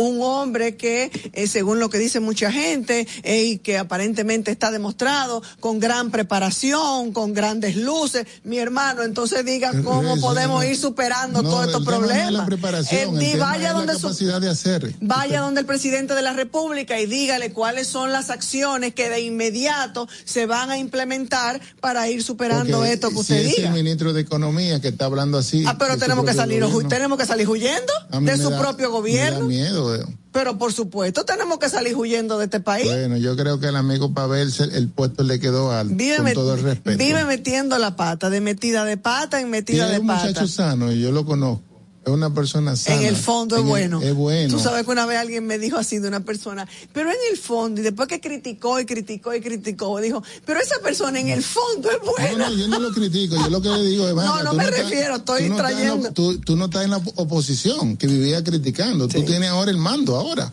[0.00, 4.70] un hombre que, eh, según lo que dice mucha gente, eh, y que aparentemente está
[4.70, 10.76] demostrado, con gran preparación, con grandes luces, mi hermano, entonces diga cómo Eso, podemos ir
[10.76, 12.32] superando no, todos estos problemas.
[12.32, 14.94] la preparación, eh, vaya donde la capacidad su, de hacer.
[15.00, 19.20] Vaya donde el presidente de la República y dígale cuáles son las acciones que de
[19.20, 23.68] inmediato se van a implementar para ir superando Porque esto que si usted es diga.
[23.68, 25.64] el ministro de Economía que está hablando así.
[25.66, 26.88] Ah, pero tenemos que salir, gobierno.
[26.88, 29.46] tenemos que salir huyendo de su da, propio gobierno.
[29.46, 29.89] Me da miedo,
[30.32, 32.86] Pero por supuesto tenemos que salir huyendo de este país.
[32.86, 36.54] Bueno, yo creo que el amigo Pavel el, puesto le quedó alto, vive con todo
[36.54, 36.98] el respeto.
[36.98, 40.26] Vive metiendo la pata, de metida de pata en metida y de es un pata.
[40.26, 41.69] muchacho sano y yo lo conozco.
[42.04, 42.96] Es una persona sana.
[42.96, 44.00] En el fondo es en bueno.
[44.00, 44.54] El, es bueno.
[44.56, 47.36] Tú sabes que una vez alguien me dijo así de una persona, pero en el
[47.36, 51.42] fondo, y después que criticó y criticó y criticó, dijo, pero esa persona en el
[51.42, 52.48] fondo es buena.
[52.48, 54.64] No, no, yo no lo critico, yo lo que le digo es, No, no me
[54.64, 56.08] no refiero, estás, estoy tú no trayendo.
[56.08, 59.18] La, tú, tú, no estás en la oposición, que vivía criticando, sí.
[59.18, 60.50] tú tienes ahora el mando, ahora.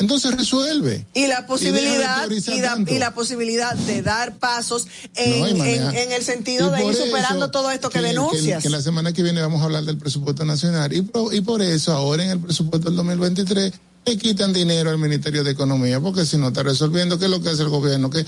[0.00, 1.06] Entonces resuelve.
[1.12, 5.94] Y la posibilidad y, y, da, y, la posibilidad de dar pasos en, no, en,
[5.94, 8.62] en el sentido de ir superando todo esto que, que denuncias.
[8.62, 11.42] Que, que, la semana que viene vamos a hablar del presupuesto nacional y, por, y
[11.42, 13.72] por eso ahora en el presupuesto del 2023
[14.06, 17.42] le quitan dinero al Ministerio de Economía porque si no está resolviendo, ¿qué es lo
[17.42, 18.08] que hace el gobierno?
[18.08, 18.24] Que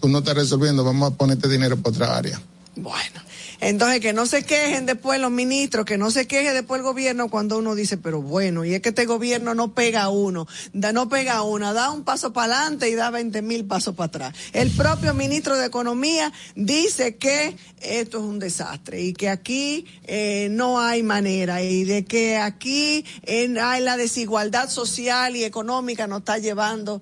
[0.00, 2.42] tú no estás resolviendo, vamos a ponerte dinero para otra área.
[2.74, 3.20] Bueno.
[3.64, 7.30] Entonces, que no se quejen después los ministros, que no se queje después el gobierno
[7.30, 10.92] cuando uno dice, pero bueno, y es que este gobierno no pega a uno, da,
[10.92, 14.08] no pega a una, da un paso para adelante y da 20 mil pasos para
[14.08, 14.34] atrás.
[14.52, 20.48] El propio ministro de Economía dice que esto es un desastre y que aquí eh,
[20.50, 26.18] no hay manera y de que aquí en, hay la desigualdad social y económica nos
[26.18, 27.00] está llevando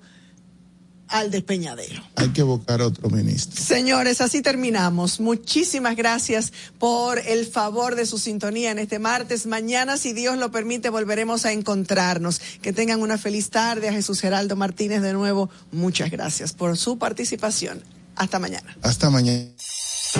[1.07, 2.01] al despeñadero.
[2.15, 3.61] Hay que buscar otro ministro.
[3.61, 5.19] Señores, así terminamos.
[5.19, 9.45] Muchísimas gracias por el favor de su sintonía en este martes.
[9.45, 12.41] Mañana, si Dios lo permite, volveremos a encontrarnos.
[12.61, 13.89] Que tengan una feliz tarde.
[13.89, 17.83] A Jesús Geraldo Martínez de nuevo, muchas gracias por su participación.
[18.15, 18.77] Hasta mañana.
[18.81, 19.49] Hasta mañana.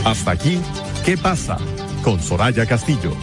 [0.04, 0.60] Hasta aquí,
[1.06, 1.58] ¿qué pasa?
[2.04, 3.16] Con Soraya Castillo.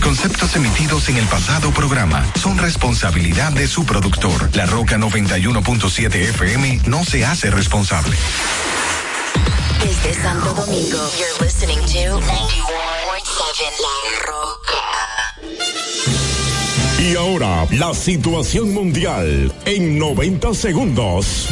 [0.00, 4.48] Los conceptos emitidos en el pasado programa son responsabilidad de su productor.
[4.56, 8.16] La Roca 91.7 FM no se hace responsable.
[9.78, 12.24] Desde Santo Domingo, you're listening to 91.7
[13.82, 13.94] La
[14.26, 14.80] Roca.
[16.98, 21.48] Y ahora, la situación mundial en 90 segundos.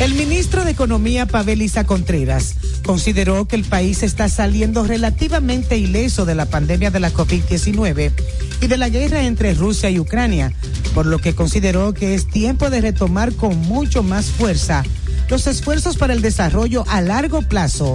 [0.00, 6.24] El ministro de Economía, Pavel Isa Contreras, consideró que el país está saliendo relativamente ileso
[6.24, 8.10] de la pandemia de la COVID-19
[8.60, 10.52] y de la guerra entre Rusia y Ucrania,
[10.94, 14.82] por lo que consideró que es tiempo de retomar con mucho más fuerza
[15.28, 17.94] los esfuerzos para el desarrollo a largo plazo.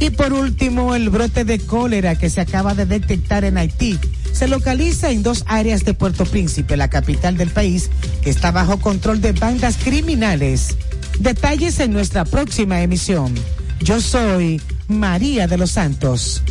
[0.00, 3.98] Y por último, el brote de cólera que se acaba de detectar en Haití
[4.32, 7.90] se localiza en dos áreas de Puerto Príncipe, la capital del país,
[8.22, 10.76] que está bajo control de bandas criminales.
[11.20, 13.34] Detalles en nuestra próxima emisión.
[13.82, 14.58] Yo soy
[14.88, 16.42] María de los Santos.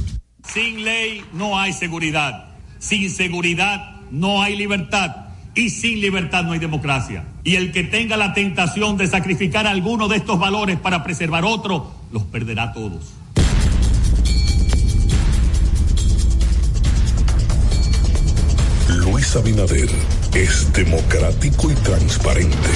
[0.44, 2.50] Sin ley no hay seguridad.
[2.78, 5.26] Sin seguridad no hay libertad.
[5.56, 7.26] Y sin libertad no hay democracia.
[7.44, 11.92] Y el que tenga la tentación de sacrificar alguno de estos valores para preservar otro,
[12.12, 13.14] los perderá todos.
[18.88, 19.90] Luis Abinader
[20.36, 22.70] es democrático y transparente.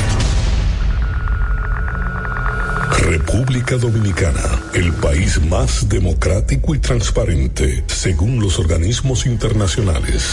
[3.00, 10.24] República Dominicana, el país más democrático y transparente, según los organismos internacionales.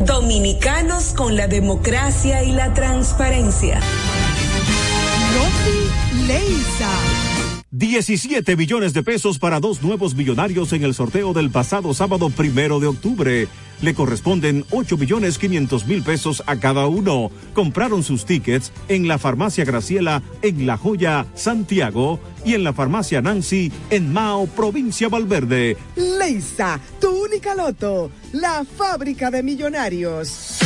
[0.00, 3.80] Dominicanos con la democracia y la transparencia.
[5.34, 6.90] Rosy Leisa.
[7.72, 12.78] 17 billones de pesos para dos nuevos millonarios en el sorteo del pasado sábado primero
[12.78, 13.48] de octubre.
[13.82, 17.30] Le corresponden 8 billones 500 mil pesos a cada uno.
[17.54, 23.20] Compraron sus tickets en la farmacia Graciela en La Joya, Santiago y en la farmacia
[23.20, 25.76] Nancy en Mao, provincia Valverde.
[25.96, 30.65] Leisa, tu única loto, la fábrica de millonarios.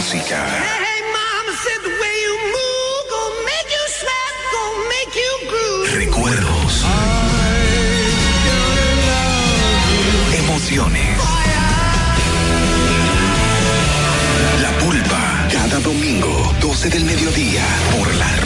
[0.01, 0.47] música.
[5.93, 6.85] Recuerdos.
[10.33, 11.17] Emociones.
[14.61, 15.47] La pulpa.
[15.51, 17.63] Cada domingo, 12 del mediodía,
[17.95, 18.40] por La Roca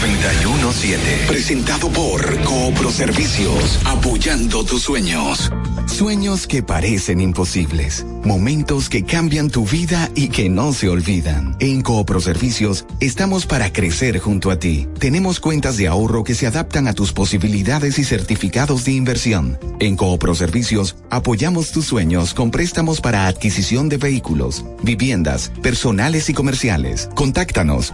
[0.00, 1.26] 917.
[1.28, 5.52] Presentado por Coopro Servicios, apoyando tus sueños.
[5.86, 8.06] Sueños que parecen imposibles.
[8.24, 11.56] Momentos que cambian tu vida y que no se olvidan.
[11.58, 14.88] En Coopro Servicios estamos para crecer junto a ti.
[14.98, 19.58] Tenemos cuentas de ahorro que se adaptan a tus posibilidades y certificados de inversión.
[19.80, 26.34] En Coopro Servicios apoyamos tus sueños con préstamos para adquisición de vehículos, viviendas, personales y
[26.34, 27.10] comerciales.
[27.14, 27.92] Contáctanos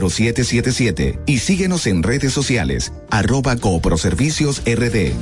[0.00, 5.12] 809-472-0777 y síguenos en redes sociales arroba Cooproservicios RD.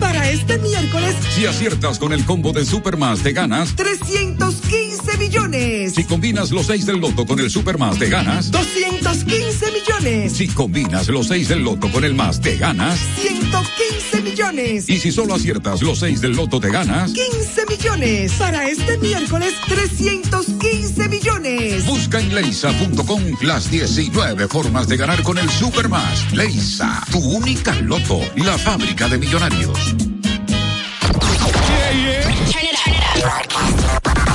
[0.00, 3.74] Para este miércoles, Si aciertas con el combo de Supermas te ganas.
[3.76, 5.94] 315 millones.
[5.94, 8.50] Si combinas los 6 del loto con el Supermas te ganas.
[8.50, 10.32] 215 millones.
[10.32, 12.98] Si combinas los 6 del loto con el más te ganas.
[13.20, 14.88] 115 millones.
[14.88, 17.12] Y si solo aciertas los 6 del loto te ganas.
[17.12, 18.32] 15 millones.
[18.32, 21.86] Para este miércoles, 315 millones.
[21.86, 26.32] Busca en leisa.com las 19 formas de ganar con el Supermas.
[26.32, 29.63] Leisa, tu única loto, la fábrica de millonarios.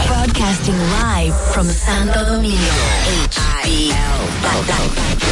[0.07, 2.57] Broadcasting live from Santo Domingo.
[3.63, 4.19] HIL.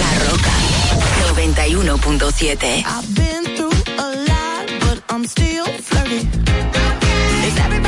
[0.02, 0.58] La Roca.
[1.58, 2.84] 91.7.
[2.86, 6.28] I've been through a lot, but I'm still flirty.
[7.48, 7.87] Is everybody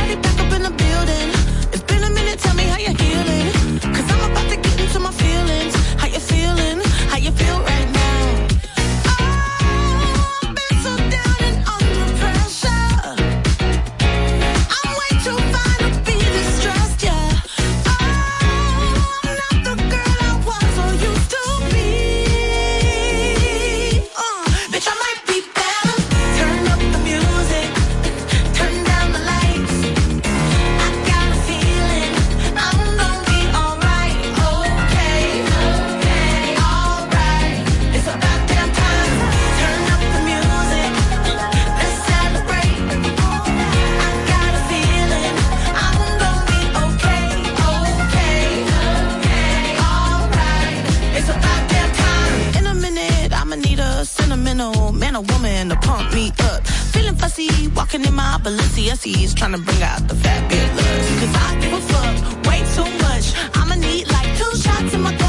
[55.81, 56.65] pump me up.
[56.93, 61.05] Feeling fussy, walking in my Balenciennes, trying to bring out the fabulous.
[61.19, 62.15] Cause I give a fuck
[62.47, 63.25] way too much.
[63.55, 65.28] I'ma need like two shots in my cup.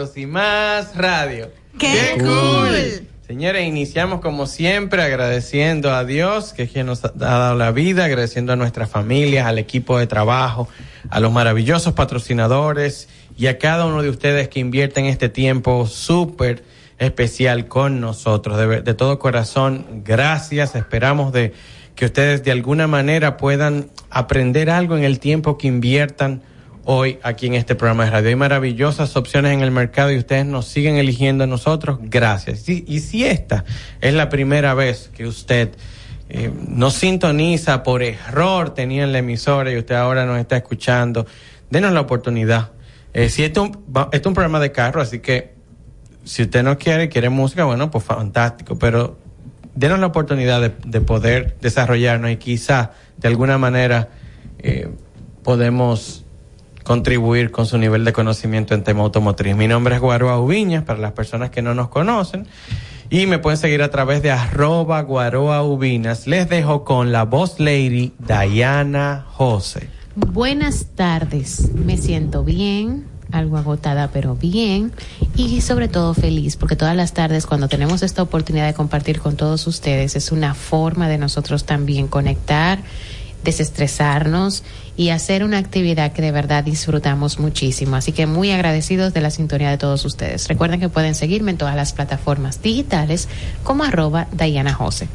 [0.00, 1.50] Carros y Más Radio.
[1.78, 3.06] ¡Qué cool!
[3.26, 8.06] Señores, iniciamos como siempre agradeciendo a Dios, que es quien nos ha dado la vida,
[8.06, 10.68] agradeciendo a nuestras familias, al equipo de trabajo,
[11.10, 16.64] a los maravillosos patrocinadores y a cada uno de ustedes que invierten este tiempo súper
[16.98, 18.56] especial con nosotros.
[18.56, 20.76] De, de todo corazón, gracias.
[20.76, 21.52] Esperamos de
[21.94, 26.40] que ustedes de alguna manera puedan aprender algo en el tiempo que inviertan
[26.92, 28.28] hoy aquí en este programa de radio.
[28.30, 32.00] Hay maravillosas opciones en el mercado y ustedes nos siguen eligiendo a nosotros.
[32.02, 32.68] Gracias.
[32.68, 33.64] Y, si esta
[34.00, 35.70] es la primera vez que usted
[36.28, 41.26] eh, nos sintoniza por error, tenía en la emisora y usted ahora nos está escuchando,
[41.70, 42.72] denos la oportunidad.
[43.14, 45.54] Eh, si esto, es un- va- esto es un programa de carro, así que
[46.24, 49.16] si usted no quiere, quiere música, bueno, pues fantástico, pero
[49.76, 54.08] denos la oportunidad de, de poder desarrollarnos y quizá de alguna manera
[54.58, 54.88] eh,
[55.44, 56.24] podemos
[56.84, 59.54] contribuir con su nivel de conocimiento en tema automotriz.
[59.56, 62.46] Mi nombre es Guaroa Ubiñas, para las personas que no nos conocen,
[63.10, 66.26] y me pueden seguir a través de arroba Guaroa Ubinas.
[66.26, 69.88] Les dejo con la voz lady Diana Jose.
[70.14, 74.92] Buenas tardes, me siento bien, algo agotada pero bien
[75.36, 79.36] y sobre todo feliz porque todas las tardes cuando tenemos esta oportunidad de compartir con
[79.36, 82.80] todos ustedes es una forma de nosotros también conectar,
[83.44, 84.62] desestresarnos
[84.96, 87.96] y hacer una actividad que de verdad disfrutamos muchísimo.
[87.96, 90.48] Así que muy agradecidos de la sintonía de todos ustedes.
[90.48, 93.28] Recuerden que pueden seguirme en todas las plataformas digitales
[93.62, 95.08] como arroba Diana Jose.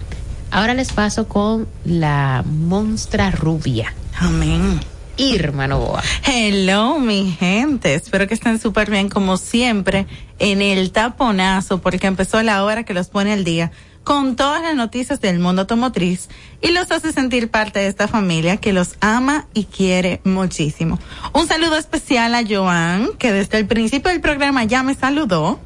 [0.52, 3.94] Ahora les paso con la monstra rubia.
[4.18, 4.80] Amén.
[5.18, 6.04] Irma Novoa.
[6.26, 7.94] Hello, mi gente.
[7.94, 10.08] Espero que estén súper bien como siempre
[10.40, 13.72] en el taponazo porque empezó la hora que los pone al día
[14.06, 16.30] con todas las noticias del mundo automotriz
[16.62, 21.00] y los hace sentir parte de esta familia que los ama y quiere muchísimo.
[21.34, 25.60] Un saludo especial a Joan, que desde el principio del programa ya me saludó.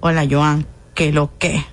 [0.00, 1.64] Hola, Joan, que lo que.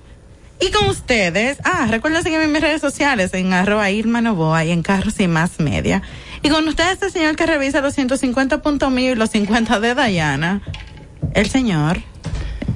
[0.60, 4.70] Y con ustedes, ah, recuerden seguirme en mis redes sociales en arroba Irma Novoa y
[4.70, 6.02] en Carros y Más Media.
[6.42, 9.94] Y con ustedes el señor que revisa los 150 puntos míos y los 50 de
[9.94, 10.62] Dayana,
[11.34, 11.98] el señor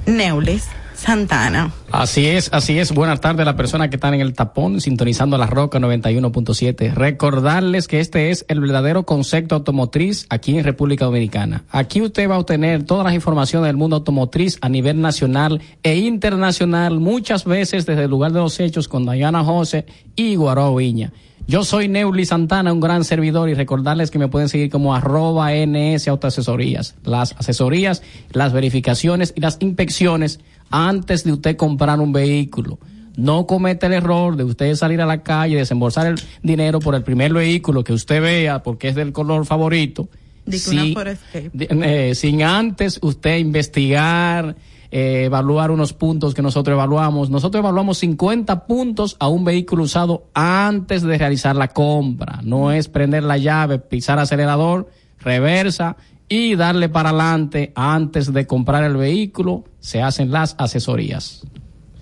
[0.05, 0.65] Neulis
[0.99, 1.71] Santana.
[1.91, 2.93] Así es, así es.
[2.93, 6.93] Buenas tardes a las personas que están en el tapón, sintonizando la Roca 91.7.
[6.93, 11.63] Recordarles que este es el verdadero concepto automotriz aquí en República Dominicana.
[11.71, 15.95] Aquí usted va a obtener todas las informaciones del mundo automotriz a nivel nacional e
[15.95, 19.85] internacional, muchas veces desde el lugar de los hechos con Diana Jose
[20.15, 21.13] y Guaró Viña.
[21.49, 25.51] Yo soy Neuli Santana, un gran servidor, y recordarles que me pueden seguir como arroba
[25.51, 26.93] NS Autoasesorías.
[27.03, 32.77] Las asesorías, las verificaciones y las inspecciones antes de usted comprar un vehículo.
[33.17, 37.01] No cometa el error de usted salir a la calle, desembolsar el dinero por el
[37.01, 40.07] primer vehículo que usted vea porque es del color favorito.
[40.45, 44.55] Eh, sin antes usted investigar,
[44.91, 47.29] eh, evaluar unos puntos que nosotros evaluamos.
[47.29, 52.39] Nosotros evaluamos 50 puntos a un vehículo usado antes de realizar la compra.
[52.43, 54.89] No es prender la llave, pisar acelerador,
[55.19, 55.95] reversa
[56.27, 59.63] y darle para adelante antes de comprar el vehículo.
[59.79, 61.43] Se hacen las asesorías.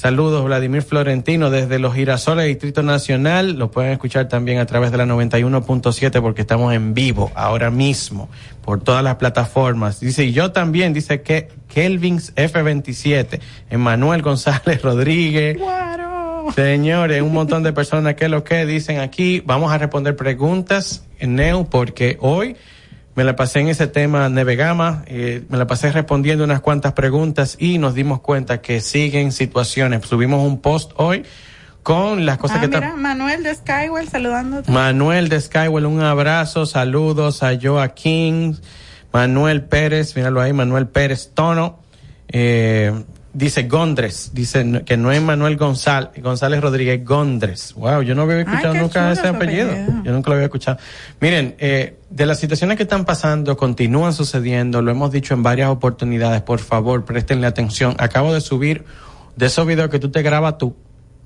[0.00, 3.58] Saludos, Vladimir Florentino, desde los Girasoles, Distrito Nacional.
[3.58, 8.30] Lo pueden escuchar también a través de la 91.7 porque estamos en vivo ahora mismo
[8.62, 10.00] por todas las plataformas.
[10.00, 15.58] Dice, y yo también, dice que Kelvins F27, Emanuel González Rodríguez.
[16.54, 19.42] Señores, un montón de personas que lo que dicen aquí.
[19.44, 22.56] Vamos a responder preguntas en Neu porque hoy
[23.20, 27.54] me la pasé en ese tema Nevegama, eh, me la pasé respondiendo unas cuantas preguntas
[27.60, 30.06] y nos dimos cuenta que siguen situaciones.
[30.06, 31.24] Subimos un post hoy
[31.82, 32.96] con las cosas Ah, que mira.
[32.96, 34.72] Manuel de Skywell saludándote.
[34.72, 38.58] Manuel de Skywell, un abrazo, saludos a Joaquín,
[39.12, 41.78] Manuel Pérez, míralo ahí, Manuel Pérez Tono,
[42.28, 47.74] eh, dice Gondres, dice que no es Manuel González, González Rodríguez, Gondres.
[47.74, 49.70] Wow, yo no había escuchado nunca ese apellido.
[50.04, 50.78] Yo nunca lo había escuchado.
[51.20, 55.68] Miren, eh, de las situaciones que están pasando, continúan sucediendo, lo hemos dicho en varias
[55.68, 57.94] oportunidades, por favor, préstenle atención.
[57.98, 58.84] Acabo de subir
[59.36, 60.74] de esos videos que tú te grabas tú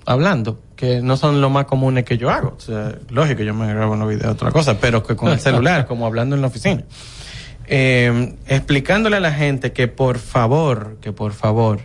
[0.06, 2.54] hablando, que no son lo más comunes que yo hago.
[2.56, 5.86] O sea, lógico, yo me grabo unos videos, otra cosa, pero que con el celular,
[5.86, 6.84] como hablando en la oficina.
[7.66, 11.80] Eh, explicándole a la gente que por favor, que por favor,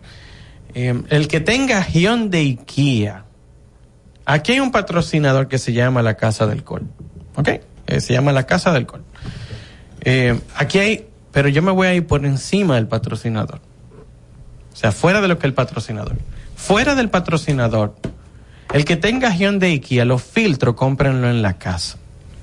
[0.73, 3.26] eh, el que tenga Hyundai Kia,
[4.26, 6.88] aquí hay un patrocinador que se llama la Casa del Col,
[7.35, 7.49] ¿ok?
[7.88, 9.03] Eh, se llama la Casa del Col.
[10.01, 13.61] Eh, aquí hay, pero yo me voy a ir por encima del patrocinador.
[14.73, 16.15] O sea, fuera de lo que el patrocinador.
[16.56, 17.95] Fuera del patrocinador,
[18.73, 21.98] el que tenga Hyundai Kia, los filtros, cómprenlo en la casa.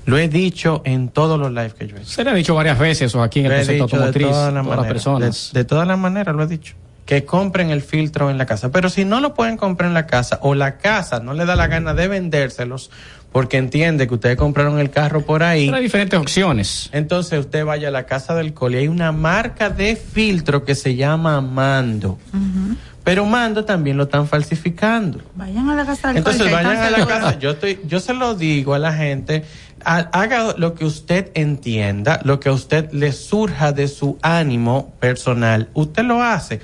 [0.07, 2.09] Lo he dicho en todos los lives que yo he hecho.
[2.09, 4.27] Se le ha dicho varias veces eso aquí en el Lo concepto dicho de automotriz,
[4.29, 5.49] todas las maneras, personas.
[5.51, 6.75] De, de todas las maneras lo he dicho.
[7.05, 8.71] Que compren el filtro en la casa.
[8.71, 11.57] Pero si no lo pueden comprar en la casa o la casa no le da
[11.57, 12.89] la gana de vendérselos
[13.33, 15.65] porque entiende que ustedes compraron el carro por ahí.
[15.65, 16.89] Pero hay diferentes opciones.
[16.93, 18.77] Entonces usted vaya a la casa del coli.
[18.77, 22.17] Hay una marca de filtro que se llama Mando.
[23.03, 25.21] Pero Mando también lo están falsificando.
[25.35, 27.39] Vayan a la casa del Entonces vayan a la casa.
[27.39, 29.43] Yo estoy, yo se lo digo a la gente.
[29.87, 34.93] Ha- Haga lo que usted entienda, lo que a usted le surja de su ánimo
[34.99, 35.69] personal.
[35.73, 36.59] Usted lo hace.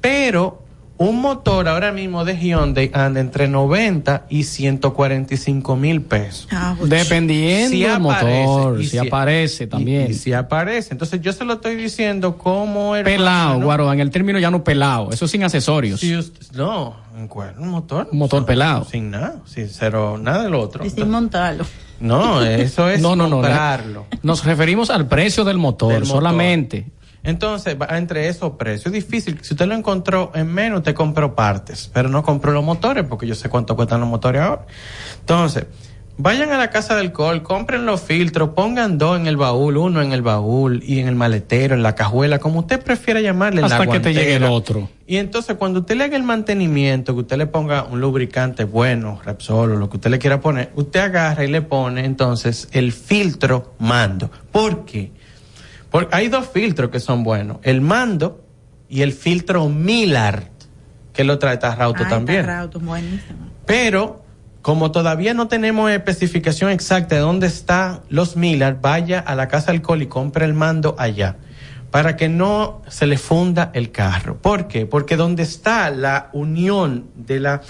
[0.00, 0.62] Pero
[0.96, 6.48] un motor ahora mismo de Hyundai anda entre 90 y 145 mil pesos.
[6.82, 10.10] Dependiendo Si del aparece, motor, y si, aparece también.
[10.10, 10.88] Y, si aparece.
[10.92, 15.10] Entonces yo se lo estoy diciendo como pelado, guaro, en el término ya no pelado,
[15.12, 16.00] eso sin accesorios.
[16.00, 18.08] Si usted- no, en cuál, un motor.
[18.10, 18.84] Un motor pelado.
[18.84, 20.84] Sin nada, sin cero, nada del otro.
[20.84, 21.64] Y sin montarlo.
[22.00, 24.06] No, eso es No, no, no, comprarlo.
[24.22, 26.16] Nos referimos al precio del motor, Del motor.
[26.16, 26.86] solamente.
[27.24, 28.86] Entonces, entre esos precios.
[28.86, 29.38] Es difícil.
[29.42, 33.26] Si usted lo encontró en menos, usted compró partes, pero no compró los motores, porque
[33.26, 34.66] yo sé cuánto cuestan los motores ahora.
[35.20, 35.66] Entonces,
[36.18, 40.02] vayan a la casa del col, compren los filtros, pongan dos en el baúl, uno
[40.02, 43.62] en el baúl y en el maletero, en la cajuela, como usted prefiera llamarle.
[43.62, 44.90] en la Hasta que te llegue el otro.
[45.06, 49.20] Y entonces cuando usted le haga el mantenimiento, que usted le ponga un lubricante bueno,
[49.24, 52.92] Repsol o lo que usted le quiera poner, usted agarra y le pone entonces el
[52.92, 54.30] filtro mando.
[54.52, 55.12] ¿Por qué?
[55.90, 58.44] Porque hay dos filtros que son buenos, el mando
[58.90, 60.44] y el filtro Millard,
[61.12, 62.44] que lo trae Tarrauto Ay, también.
[62.44, 63.48] Tarrauto, buenísimo.
[63.64, 64.27] Pero
[64.68, 69.72] como todavía no tenemos especificación exacta de dónde están los Millard, vaya a la casa
[69.80, 71.36] col y compre el mando allá
[71.90, 74.36] para que no se le funda el carro.
[74.36, 74.84] ¿Por qué?
[74.84, 77.62] Porque donde está la unión de la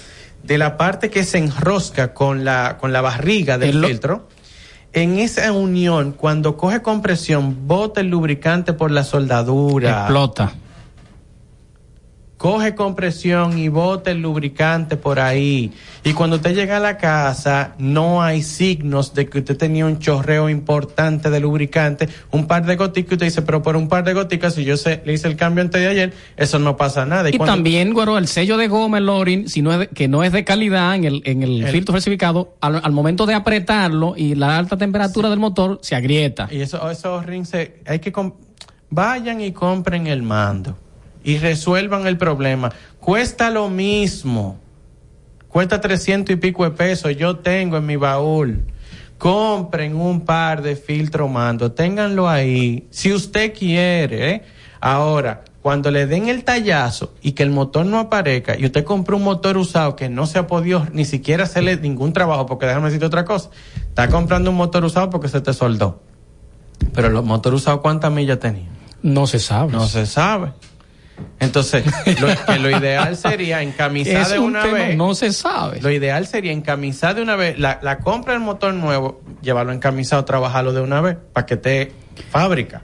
[0.42, 4.26] de la parte que se enrosca con la con la barriga del filtro,
[4.92, 10.52] en esa unión cuando coge compresión bota el lubricante por la soldadura Explota.
[12.38, 15.72] Coge compresión y bota el lubricante por ahí.
[16.04, 19.98] Y cuando usted llega a la casa, no hay signos de que usted tenía un
[19.98, 24.04] chorreo importante de lubricante, un par de goticas, y usted dice, pero por un par
[24.04, 27.04] de goticas, si yo sé, le hice el cambio antes de ayer, eso no pasa
[27.04, 27.28] nada.
[27.28, 30.06] Y cuando- también, güero, el sello de goma, el Lorin, si no es de- que
[30.06, 33.34] no es de calidad en el, en el, El- filtro falsificado, al, al momento de
[33.34, 36.48] apretarlo y la alta temperatura del motor se agrieta.
[36.52, 38.12] Y eso, esos rings, se- hay que,
[38.90, 40.76] vayan y compren el mando
[41.28, 42.72] y resuelvan el problema.
[43.00, 44.58] Cuesta lo mismo.
[45.48, 47.14] Cuesta 300 y pico de pesos.
[47.18, 48.64] Yo tengo en mi baúl.
[49.18, 51.72] Compren un par de filtro mando.
[51.72, 52.86] Ténganlo ahí.
[52.88, 54.42] Si usted quiere, ¿eh?
[54.80, 59.14] Ahora, cuando le den el tallazo y que el motor no aparezca y usted compra
[59.14, 62.86] un motor usado que no se ha podido ni siquiera hacerle ningún trabajo, porque déjame
[62.86, 63.50] decirte otra cosa.
[63.76, 66.00] Está comprando un motor usado porque se te soldó.
[66.94, 68.70] Pero los motores usados, ¿cuántas millas tenían?
[69.02, 69.72] No se sabe.
[69.72, 70.52] No se sabe.
[71.40, 71.84] Entonces,
[72.20, 74.96] lo, que lo ideal sería encamisar Es de un una vez.
[74.96, 75.80] no se sabe.
[75.80, 77.58] Lo ideal sería encamisar de una vez.
[77.58, 81.92] La, la compra del motor nuevo, llevarlo encamisado, trabajarlo de una vez, para que esté
[82.30, 82.82] fábrica.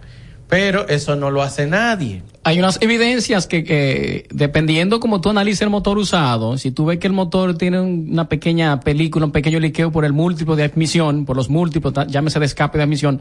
[0.49, 2.23] Pero eso no lo hace nadie.
[2.45, 6.99] Hay unas evidencias que, que, dependiendo como tú analices el motor usado, si tú ves
[6.99, 10.65] que el motor tiene un- una pequeña película, un pequeño liqueo por el múltiplo de
[10.65, 13.21] admisión, por los múltiplos, llámese de escape de admisión,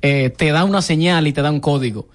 [0.00, 2.06] eh, te da una señal y te da un código.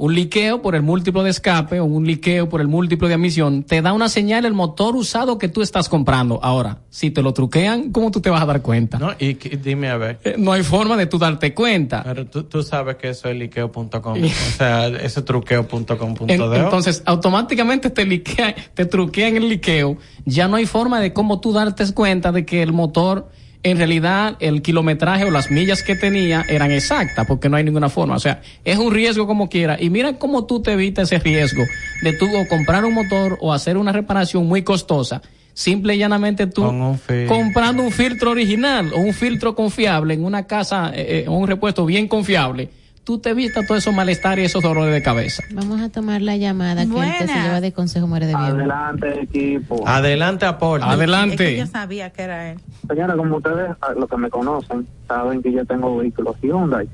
[0.00, 3.64] Un liqueo por el múltiplo de escape o un liqueo por el múltiplo de admisión
[3.64, 6.38] te da una señal el motor usado que tú estás comprando.
[6.40, 8.98] Ahora, si te lo truquean, ¿cómo tú te vas a dar cuenta?
[9.00, 9.10] ¿No?
[9.18, 10.20] Y dime a ver.
[10.22, 12.04] Eh, No hay forma de tú darte cuenta.
[12.04, 14.22] Pero tú, tú sabes que eso es liqueo.com.
[14.22, 16.32] o sea, eso es truqueo.com.de.
[16.34, 19.96] En- entonces, automáticamente te liquea, te truquean el liqueo.
[20.24, 23.28] Ya no hay forma de cómo tú darte cuenta de que el motor,
[23.62, 27.88] en realidad, el kilometraje o las millas que tenía eran exactas, porque no hay ninguna
[27.88, 28.14] forma.
[28.14, 29.76] O sea, es un riesgo como quiera.
[29.80, 31.64] Y mira cómo tú te evitas ese riesgo
[32.02, 35.22] de tú o comprar un motor o hacer una reparación muy costosa.
[35.54, 40.46] Simple y llanamente tú un comprando un filtro original o un filtro confiable en una
[40.46, 42.70] casa eh, eh, o un repuesto bien confiable,
[43.08, 45.42] tú te evitas todos esos malestares y esos dolores de cabeza.
[45.54, 48.52] Vamos a tomar la llamada que el que se lleva de consejo muere de viejo.
[48.52, 49.82] Adelante, equipo.
[49.88, 50.84] Adelante, aporte.
[50.84, 52.58] Es que yo sabía que era él.
[52.86, 56.86] Señora, como ustedes, a- los que me conocen, saben que yo tengo vehículos Hyundai.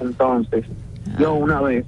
[0.00, 0.64] Entonces,
[1.20, 1.84] yo una vez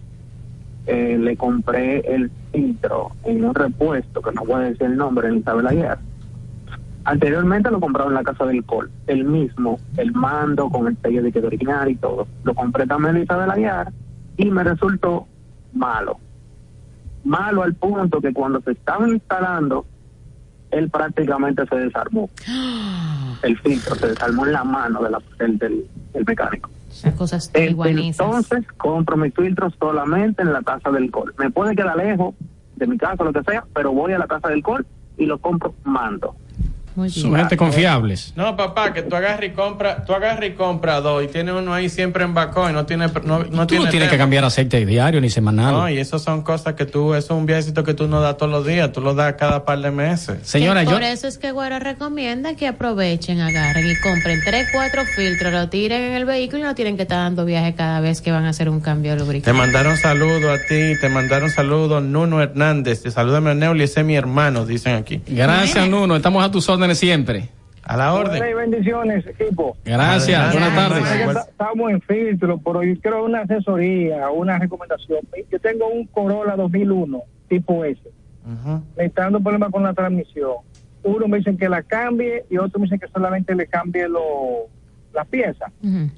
[0.87, 5.27] eh, le compré el filtro en un repuesto, que no voy a decir el nombre,
[5.27, 5.99] en Isabel Ayer.
[7.07, 11.23] Anteriormente lo compraba en la casa del Col, el mismo, el mando con el sello
[11.23, 12.27] de que original y todo.
[12.43, 13.89] Lo compré también en Isabel Ayer
[14.37, 15.27] y me resultó
[15.73, 16.19] malo.
[17.23, 19.87] Malo al punto que cuando se estaba instalando,
[20.73, 22.29] él prácticamente se desarmó.
[23.43, 26.71] El filtro se desarmó en la mano de la- del, del- del mecánico.
[27.19, 28.27] Cosas iguanizas.
[28.27, 31.35] entonces compro mis filtros solamente en la casa del col.
[31.39, 32.35] Me puede quedar lejos
[32.77, 34.87] de mi casa, lo que sea, pero voy a la casa del col
[35.19, 36.35] y lo compro mando.
[37.11, 38.33] Son gente confiables.
[38.37, 41.75] No, papá, que tú agarras y compra, tú agarras y compra dos y tiene uno
[41.75, 44.45] ahí siempre en bacón y no tiene, no, no Tú no tiene tienes que cambiar
[44.45, 45.73] aceite diario ni semanal.
[45.73, 48.37] No, y eso son cosas que tú, eso es un viajecito que tú no das
[48.37, 50.39] todos los días, tú lo das cada par de meses.
[50.43, 54.69] Señora, Que yo, Por eso es que Guaro recomienda que aprovechen, agarren y compren tres,
[54.73, 58.01] cuatro filtros, lo tiren en el vehículo y no tienen que estar dando viaje cada
[58.01, 59.53] vez que van a hacer un cambio de Te lubricante.
[59.59, 64.07] mandaron saludo a ti, te mandaron saludo Nuno Hernández, te salúdame a Neuli, ese es
[64.07, 65.21] mi hermano, dicen aquí.
[65.27, 66.17] gracias, Nuno.
[66.17, 67.51] Estamos a tus órdenes siempre.
[67.83, 68.39] A la orden.
[68.39, 69.77] Buenas bendiciones, equipo.
[69.85, 71.47] Gracias, buenas tardes.
[71.49, 75.21] Estamos en filtro, pero yo quiero una asesoría, una recomendación.
[75.53, 78.01] Yo tengo un Corolla 2001, tipo S.
[78.97, 80.55] Me está dando problemas con la transmisión.
[81.05, 84.67] Uno me dicen que la cambie y otro me dicen que solamente le cambie lo,
[85.15, 85.71] las piezas.
[85.83, 86.11] Ujú.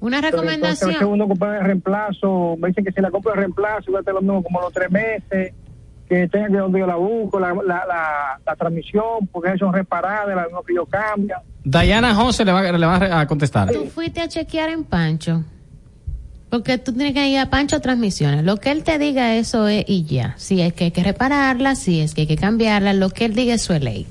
[0.00, 0.90] Una Pero Entonces, recomendación.
[0.90, 4.00] veces uno compra el reemplazo, me dicen que si la compro el reemplazo, iba a
[4.00, 5.52] estar lo mismo como los tres meses,
[6.12, 10.34] que tenga que donde yo la busco, la, la, la, la transmisión, porque son reparadas,
[10.34, 11.36] las mismas que yo cambio.
[11.64, 13.72] Diana José le va, le va a contestar.
[13.72, 15.44] Tú fuiste a chequear en Pancho.
[16.50, 18.44] Porque tú tienes que ir a Pancho Transmisiones.
[18.44, 20.34] Lo que él te diga, eso es y ya.
[20.36, 23.34] Si es que hay que repararla, si es que hay que cambiarla, lo que él
[23.34, 24.06] diga, es ley.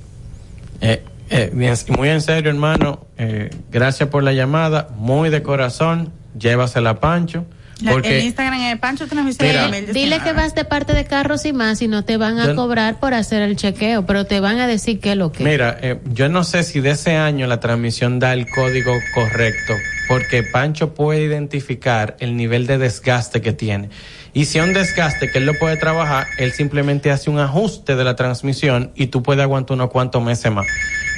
[0.82, 1.52] Eh, eh,
[1.96, 7.46] muy en serio, hermano, eh, gracias por la llamada, muy de corazón, llévasela a Pancho,
[7.46, 8.20] La- porque...
[8.20, 11.88] el Instagram es Pancho de Dile que vas de parte de carros y más y
[11.88, 15.00] no te van a Yo- cobrar por hacer el chequeo, pero te van a decir
[15.00, 15.44] qué es lo que.
[15.44, 19.74] Mira, eh, yo no sé si de ese año la transmisión da el código correcto,
[20.08, 23.90] porque Pancho puede identificar el nivel de desgaste que tiene.
[24.34, 27.96] Y si hay un desgaste que él lo puede trabajar, él simplemente hace un ajuste
[27.96, 30.66] de la transmisión y tú puedes aguantar unos cuantos meses más.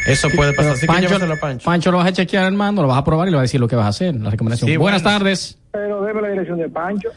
[0.08, 0.74] Eso puede pasar.
[0.80, 1.64] Pero Así que Pancho, a Pancho.
[1.66, 3.60] Pancho lo vas a chequear, hermano, lo vas a probar y le vas a decir
[3.60, 4.70] lo que vas a hacer, la recomendación.
[4.70, 5.18] Sí, Buenas bueno.
[5.20, 5.58] tardes.
[5.72, 7.10] Pero debe la dirección de Pancho.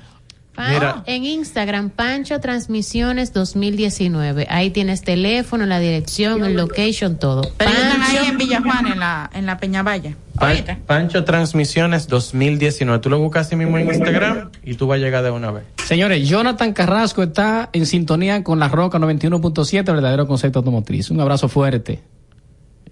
[0.55, 1.02] Pan- Mira.
[1.06, 4.47] En Instagram, Pancho Transmisiones 2019.
[4.48, 7.43] Ahí tienes teléfono, la dirección, el location, todo.
[7.59, 10.14] Pero ellos están ahí Pancho- en Villajuana, en la, en la Peñavalla.
[10.38, 13.00] Pan- Pancho Transmisiones 2019.
[13.00, 15.64] Tú lo buscas así mismo en Instagram y tú vas a llegar de una vez.
[15.84, 21.10] Señores, Jonathan Carrasco está en sintonía con la Roca 91.7, verdadero concepto automotriz.
[21.10, 22.02] Un abrazo fuerte.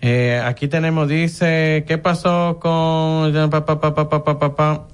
[0.00, 3.32] Eh, aquí tenemos, dice, ¿qué pasó con...
[3.50, 4.86] pa?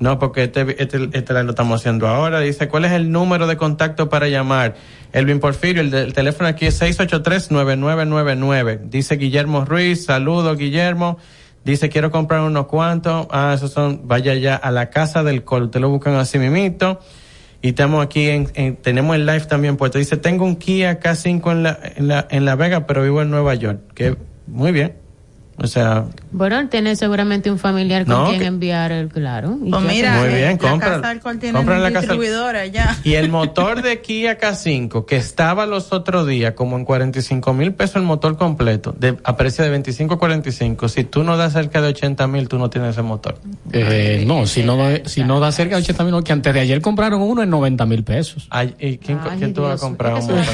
[0.00, 2.40] No, porque este, este, este lo estamos haciendo ahora.
[2.40, 4.74] Dice, ¿cuál es el número de contacto para llamar?
[5.12, 8.80] Elvin Porfirio, el, del teléfono aquí es 683-9999.
[8.88, 11.18] Dice Guillermo Ruiz, saludos Guillermo.
[11.64, 13.26] Dice, quiero comprar unos cuantos.
[13.30, 15.70] Ah, esos son, vaya ya a la casa del col.
[15.70, 17.00] Te lo buscan así mimito.
[17.62, 19.98] Y estamos aquí en, en- tenemos el live también puesto.
[19.98, 23.30] Dice, tengo un Kia K5 en la, en la, en la Vega, pero vivo en
[23.30, 23.80] Nueva York.
[23.94, 24.16] Que,
[24.46, 24.94] muy bien.
[25.58, 29.58] O sea, Bueno, él tiene seguramente un familiar con No, quien que- enviar el claro.
[29.64, 32.96] y Pues ya mira, Muy eh, bien, compra- la Casa- distribuidor allá.
[33.02, 37.74] Y el motor de Kia K5, que estaba los otros días como en 45 mil
[37.74, 41.52] pesos el motor completo, de, a precio de 25 a 45, si tú no das
[41.54, 43.38] cerca de 80 mil, tú no tienes ese motor.
[43.72, 46.54] Eh, no, si no, da- si no da cerca de 80 mil, no, que antes
[46.54, 48.46] de ayer compraron uno en 90 mil pesos.
[48.50, 50.44] Ay, ¿Y quién, Ay, quién tú vas a comprar es un motor?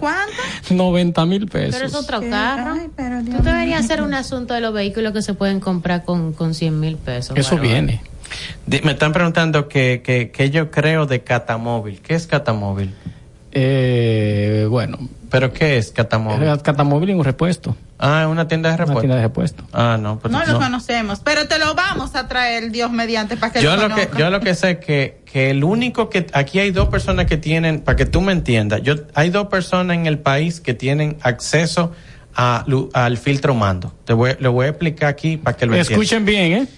[0.00, 0.32] ¿Cuánto?
[0.70, 1.74] 90 mil pesos.
[1.74, 2.74] Pero es otro carro.
[2.80, 6.04] Ay, pero Dios Tú deberías hacer un asunto de los vehículos que se pueden comprar
[6.04, 7.36] con, con 100 mil pesos.
[7.36, 8.02] Eso Bueno, viene.
[8.84, 12.00] Me están preguntando que, que, que yo creo de Catamóvil.
[12.00, 12.94] ¿Qué es Catamóvil?
[13.52, 14.98] Eh, bueno,
[15.30, 16.42] ¿Pero qué es Catamóvil?
[16.42, 17.76] era Catamóvil en un repuesto.
[17.98, 19.00] Ah, es una tienda de Una repuesto.
[19.00, 19.64] tienda de repuesto.
[19.72, 20.58] Ah, no, pues No lo no.
[20.58, 24.08] conocemos, pero te lo vamos a traer, Dios mediante, para que Yo lo lo que,
[24.16, 27.36] yo lo que sé es que, que el único que, aquí hay dos personas que
[27.36, 31.16] tienen, para que tú me entiendas, yo, hay dos personas en el país que tienen
[31.22, 31.90] acceso a,
[32.38, 33.92] al filtro mando.
[34.04, 35.92] Te voy, lo voy a explicar aquí para que lo entiendan.
[35.92, 36.68] Escuchen bien, ¿eh?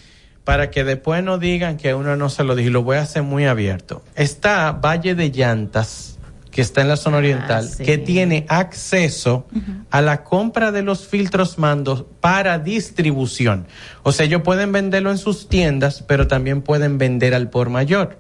[0.45, 3.03] Para que después no digan que uno no se lo dijo, y lo voy a
[3.03, 4.03] hacer muy abierto.
[4.15, 6.19] Está Valle de Llantas,
[6.51, 7.85] que está en la zona oriental, sí.
[7.85, 9.47] que tiene acceso
[9.91, 13.67] a la compra de los filtros mandos para distribución.
[14.03, 18.19] O sea, ellos pueden venderlo en sus tiendas, pero también pueden vender al por mayor.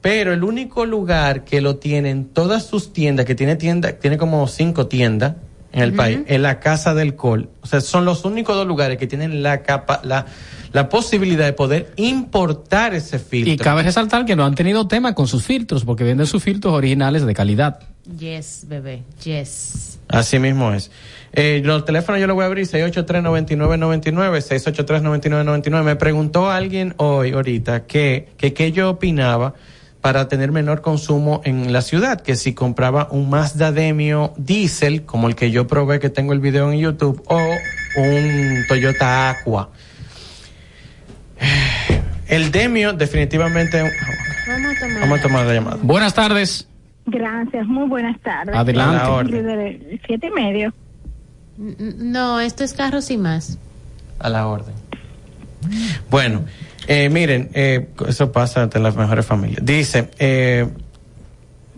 [0.00, 4.16] Pero el único lugar que lo tiene en todas sus tiendas, que tiene tienda, tiene
[4.16, 5.34] como cinco tiendas
[5.72, 7.48] en el país, es la Casa del Col.
[7.62, 10.26] O sea, son los únicos dos lugares que tienen la capa, la,
[10.72, 13.52] la posibilidad de poder importar ese filtro.
[13.52, 16.74] Y cabe resaltar que no han tenido tema con sus filtros, porque venden sus filtros
[16.74, 17.80] originales de calidad.
[18.18, 19.02] Yes, bebé.
[19.24, 19.98] Yes.
[20.08, 20.90] Así mismo es.
[21.32, 25.82] Eh, los teléfonos yo los voy a abrir, 683-9999, 683-9999.
[25.82, 29.54] Me preguntó alguien hoy, ahorita, que, que qué yo opinaba
[30.02, 35.28] para tener menor consumo en la ciudad, que si compraba un Mazda Demio diésel, como
[35.28, 39.70] el que yo probé, que tengo el video en YouTube, o un Toyota Aqua.
[42.28, 43.80] El Demio definitivamente...
[44.48, 45.00] Vamos a tomar.
[45.00, 45.78] Vamos a tomar la llamada.
[45.82, 46.66] Buenas tardes.
[47.06, 48.54] Gracias, muy buenas tardes.
[48.56, 48.96] Adelante.
[48.96, 49.32] A la orden.
[49.32, 50.74] Líder, Siete y medio.
[51.56, 53.58] No, esto es carros y más.
[54.18, 54.74] A la orden.
[56.10, 56.44] Bueno,
[56.86, 59.64] eh, miren, eh, eso pasa entre las mejores familias.
[59.64, 60.68] Dice, eh,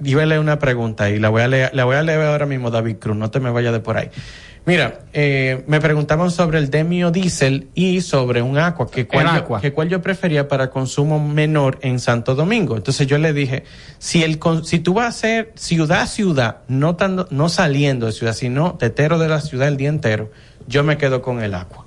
[0.02, 2.47] iba a leer una pregunta y la voy a leer, la voy a leer ahora
[2.47, 4.10] mismo, David Cruz, no te me vayas de por ahí.
[4.66, 9.32] Mira, eh, me preguntaban sobre el Demio Diesel y sobre un Aqua, que cuál, El
[9.32, 9.60] yo, Aqua.
[9.60, 12.74] que cuál yo prefería para consumo menor en Santo Domingo.
[12.74, 13.64] Entonces yo le dije,
[13.98, 18.12] si el si tú vas a hacer ciudad a ciudad, no tan, no saliendo de
[18.12, 20.31] ciudad, sino tetero de la ciudad el día entero,
[20.66, 21.84] yo me quedo con el Aqua.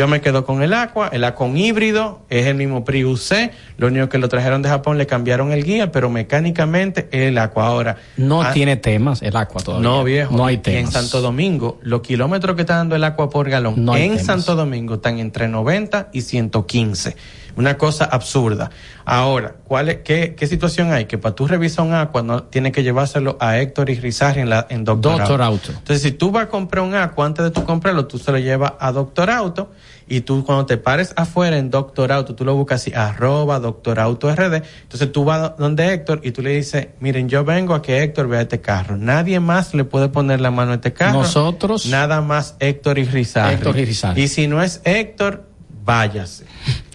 [0.00, 3.50] Yo me quedo con el Aqua, el Aqua un híbrido, es el mismo Prius C,
[3.76, 7.36] lo único que lo trajeron de Japón, le cambiaron el guía, pero mecánicamente es el
[7.36, 7.66] Aqua.
[7.66, 9.86] Ahora, No ah, tiene temas el agua todavía.
[9.86, 10.34] no, viejo.
[10.34, 10.80] No hay Y temas.
[10.80, 14.24] en Santo Domingo, los kilómetros que está dando el agua por galón No en temas.
[14.24, 17.14] Santo Domingo están entre 90 y 115.
[17.56, 18.70] Una cosa absurda.
[19.04, 21.06] Ahora, ¿cuál es, qué, qué situación hay?
[21.06, 24.50] Que para tú revisar un agua, no tienes que llevárselo a Héctor y Rizarri en,
[24.50, 25.50] la, en Doctor, Doctor Auto.
[25.50, 25.78] Auto.
[25.78, 28.38] Entonces, si tú vas a comprar un agua, antes de tú comprarlo, tú se lo
[28.38, 29.70] llevas a Doctor Auto
[30.10, 34.00] y tú cuando te pares afuera en Doctor Auto, tú lo buscas así, arroba Doctor
[34.00, 34.62] Auto RD.
[34.82, 38.26] Entonces tú vas donde Héctor y tú le dices, miren, yo vengo a que Héctor
[38.26, 38.96] vea este carro.
[38.96, 41.20] Nadie más le puede poner la mano a este carro.
[41.20, 41.86] Nosotros.
[41.86, 43.54] Nada más Héctor y Rizarri.
[43.54, 44.22] Héctor y Rizarri.
[44.22, 45.44] Y si no es Héctor,
[45.84, 46.44] váyase.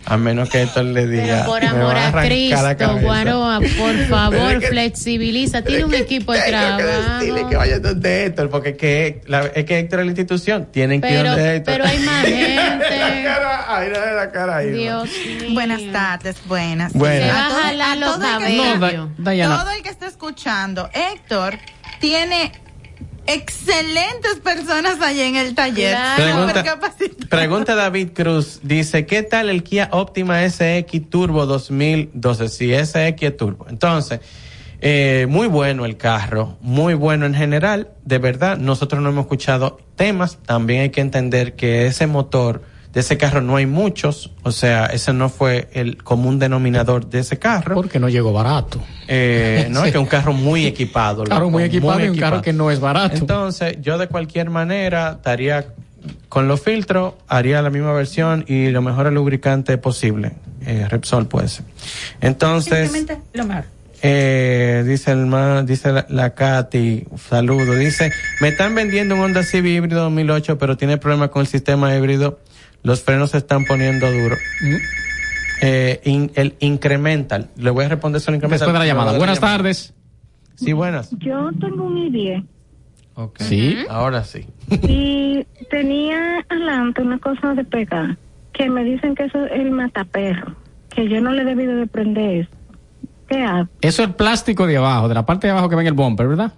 [0.07, 1.26] A menos que Héctor le diga.
[1.26, 3.02] Pero por "Me va amor a la Cristo, cabeza".
[3.02, 5.64] Guaroa, por Pero favor, flexibiliza.
[5.64, 6.84] Tiene un equipo de trabajo.
[7.19, 10.68] decirle que vaya donde Héctor, porque es que, la- es que Héctor es la institución.
[10.72, 11.73] Tienen que ir Pero, donde Héctor.
[11.73, 12.86] pero hay más gente.
[13.68, 14.69] Ay, no, la cara ahí.
[14.72, 15.53] Dios mío.
[15.53, 16.94] Buenas tardes, buenas.
[16.94, 17.27] Buenas.
[17.27, 19.10] Se va A a todo- jalar a los todo el que- No, cabellos.
[19.18, 19.60] Da- Dayana.
[19.64, 21.57] Todo el que está escuchando, Héctor
[21.99, 22.52] tiene
[23.27, 25.91] excelentes personas allá en el taller.
[25.95, 26.23] Claro.
[27.30, 32.49] Pregunta- David Cruz, dice, ¿qué tal el Kia Optima SX Turbo 2012?
[32.49, 33.65] Sí, SX Turbo.
[33.69, 34.19] Entonces,
[34.81, 39.80] eh, muy bueno el carro, muy bueno en general, de verdad, nosotros no hemos escuchado
[39.95, 42.61] temas, también hay que entender que ese motor
[42.96, 47.20] de ese carro no hay muchos, o sea, ese no fue el común denominador de
[47.20, 47.76] ese carro.
[47.76, 48.80] Porque no llegó barato.
[49.08, 51.22] Eh, no, es que es un carro muy equipado.
[51.24, 52.32] Un carro loco, muy equipado y un equipado.
[52.32, 53.18] carro que no es barato.
[53.18, 55.68] Entonces, yo de cualquier manera estaría
[56.30, 60.32] con los filtros, haría la misma versión y lo mejor lubricante posible.
[60.66, 61.66] Eh, Repsol puede ser.
[62.22, 63.66] Entonces, Simplemente lo mejor.
[64.02, 69.44] eh, dice el ma- dice la, la Katy, saludo, dice, me están vendiendo un Honda
[69.44, 72.40] Civic híbrido 2008, pero tiene problemas con el sistema híbrido,
[72.86, 74.40] los frenos se están poniendo duros.
[74.62, 74.76] Mm.
[75.62, 78.68] Eh, in- el incremental, le voy a responder sobre el incremental.
[78.68, 79.18] Después de la llamada.
[79.18, 79.57] Buenas llamada.
[79.57, 79.94] tardes.
[80.56, 81.10] Sí, buenas.
[81.20, 82.45] Yo tengo un I-10
[83.40, 83.78] Sí.
[83.90, 84.45] Ahora sí.
[84.88, 88.18] Y tenía adelante una cosa de pegar,
[88.53, 90.56] que me dicen que eso es el mataperro,
[90.90, 92.49] que yo no le he debido de prender eso.
[93.30, 93.70] ¿Qué hago?
[93.82, 95.94] Eso es el plástico de abajo, de la parte de abajo que va en el
[95.94, 96.53] bumper, ¿verdad?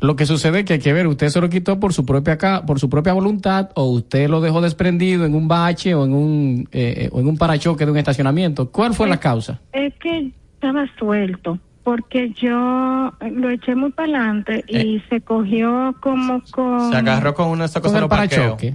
[0.00, 2.38] Lo que sucede es que hay que ver, usted se lo quitó por su propia
[2.38, 6.14] ca- por su propia voluntad o usted lo dejó desprendido en un bache o en
[6.14, 8.70] un eh, o en un parachoque de un estacionamiento.
[8.70, 9.60] ¿Cuál fue la causa?
[9.72, 16.42] Es que estaba suelto, porque yo lo eché muy para adelante y se cogió como
[16.50, 16.90] con...
[16.90, 18.74] Se agarró con una esa cosa de los parachoque.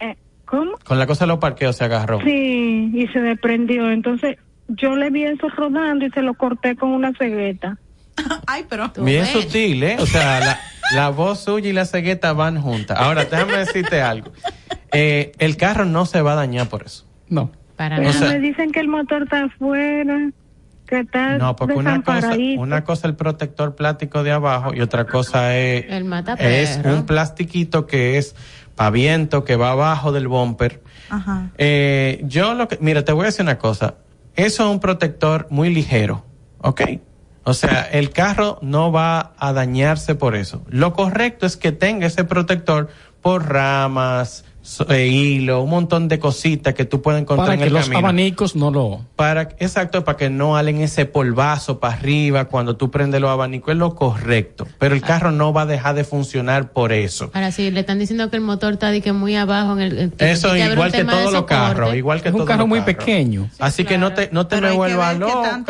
[0.00, 0.72] Eh, ¿Cómo?
[0.84, 2.20] Con la cosa de los parqueos se agarró.
[2.20, 3.90] Sí, y se desprendió.
[3.90, 4.36] Entonces
[4.68, 7.78] yo le vi eso rodando y se lo corté con una cegueta.
[8.46, 8.90] Ay, pero...
[8.98, 9.96] Bien sutil, ¿eh?
[10.00, 10.60] O sea, la,
[10.94, 12.98] la voz suya y la cegueta van juntas.
[12.98, 14.32] Ahora, déjame decirte algo.
[14.92, 17.04] Eh, el carro no se va a dañar por eso.
[17.28, 17.50] No.
[17.76, 20.30] Para Pero O sea- me dicen que el motor está afuera,
[20.86, 24.80] que está No, porque una cosa, una cosa es el protector plástico de abajo y
[24.80, 28.34] otra cosa es, El es un plastiquito que es
[28.74, 30.82] paviento que va abajo del bumper.
[31.10, 31.50] Ajá.
[31.58, 33.96] Eh, yo lo que, mira, te voy a decir una cosa.
[34.34, 36.24] Eso es un protector muy ligero,
[36.58, 36.82] ¿ok?
[37.44, 40.62] O sea, el carro no va a dañarse por eso.
[40.68, 42.88] Lo correcto es que tenga ese protector
[43.22, 47.72] por ramas, hilo, un montón de cositas que tú puedes encontrar Para en que el
[47.72, 47.98] los camino.
[48.00, 52.90] abanicos no lo Para, exacto, para que no halen ese polvazo para arriba cuando tú
[52.90, 54.66] prendes los abanicos, es lo correcto.
[54.78, 57.30] Pero el carro no va a dejar de funcionar por eso.
[57.34, 60.12] Ahora sí, le están diciendo que el motor está de que muy abajo en el...
[60.12, 63.48] que- Eso que igual que todos los carros, igual que Es un carro muy pequeño.
[63.58, 65.62] Así que no te, no te me vuelvas loca.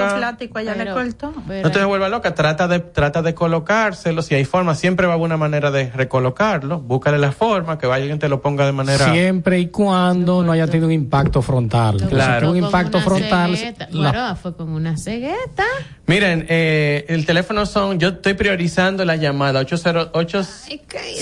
[0.77, 1.33] le cortó.
[1.63, 4.23] No te vuelvas loca, trata de, trata de colocárselo.
[4.23, 6.81] Si hay forma, siempre va a haber una manera de recolocarlo.
[6.81, 8.88] Búscale la forma, que alguien te lo ponga de manera.
[8.97, 11.97] Siempre y cuando no haya tenido un impacto frontal.
[12.09, 12.51] Claro.
[12.53, 13.57] Un Con impacto una frontal.
[13.57, 13.89] cegueta.
[13.91, 15.65] la- Bueno, fue con una cegueta.
[16.07, 20.43] Miren, eh, el teléfono son, yo estoy priorizando la llamada 808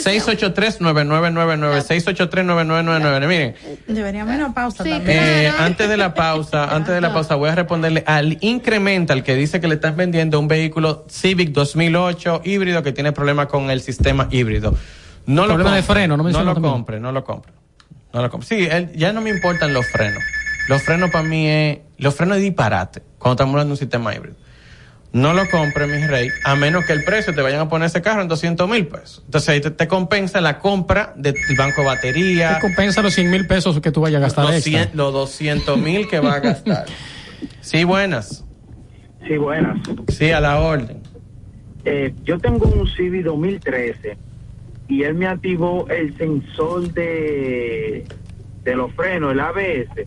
[0.04, 3.26] 683-9999, 683-9999.
[3.26, 3.54] Miren,
[3.86, 5.02] Deberíamos ir a una pausa también.
[5.06, 9.34] Eh, antes de la pausa, antes de la pausa, voy a responderle al Incremental que
[9.34, 13.80] dice que le estás vendiendo un vehículo Civic 2008 híbrido que tiene problemas con el
[13.80, 14.74] sistema híbrido.
[15.26, 16.72] No lo Problema de compre, freno, no lo también.
[16.72, 17.52] compre, no lo compre.
[18.12, 18.48] No lo compre.
[18.48, 20.22] Sí, él- ya no me importan los frenos.
[20.68, 24.14] Los frenos para mí es, los frenos es disparate cuando estamos hablando de un sistema
[24.14, 24.36] híbrido.
[25.12, 28.02] No lo compre, mi rey, a menos que el precio te vayan a poner ese
[28.02, 29.22] carro en 200 mil pesos.
[29.24, 33.30] Entonces ahí te, te compensa la compra del banco de batería, Te compensa los 100
[33.30, 34.72] mil pesos que tú vayas a gastar los, extra.
[34.84, 36.84] 100 los 200 mil que va a gastar.
[37.60, 38.44] Sí, buenas.
[39.26, 39.78] Sí, buenas.
[40.08, 41.00] Sí, a la orden.
[41.84, 44.18] Eh, yo tengo un Civic 2013
[44.88, 48.04] y él me activó el sensor de,
[48.64, 50.06] de los frenos, el ABS.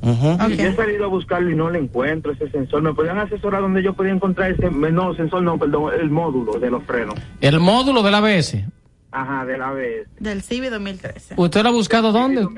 [0.00, 2.82] Y yo he salido a buscarlo y no lo encuentro, ese sensor.
[2.82, 6.70] ¿Me podrían asesorar dónde yo podría encontrar ese, no, sensor no, perdón, el módulo de
[6.70, 7.14] los frenos?
[7.40, 8.64] El módulo del ABS.
[9.10, 10.06] Ajá, del ABS.
[10.20, 11.34] Del CIVI 2013.
[11.36, 12.42] ¿Usted lo ha buscado dónde?
[12.42, 12.48] Yo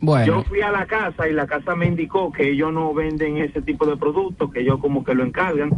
[0.00, 3.62] Bueno, fui a la casa y la casa me indicó que ellos no venden ese
[3.62, 5.70] tipo de productos, que ellos como que lo encargan.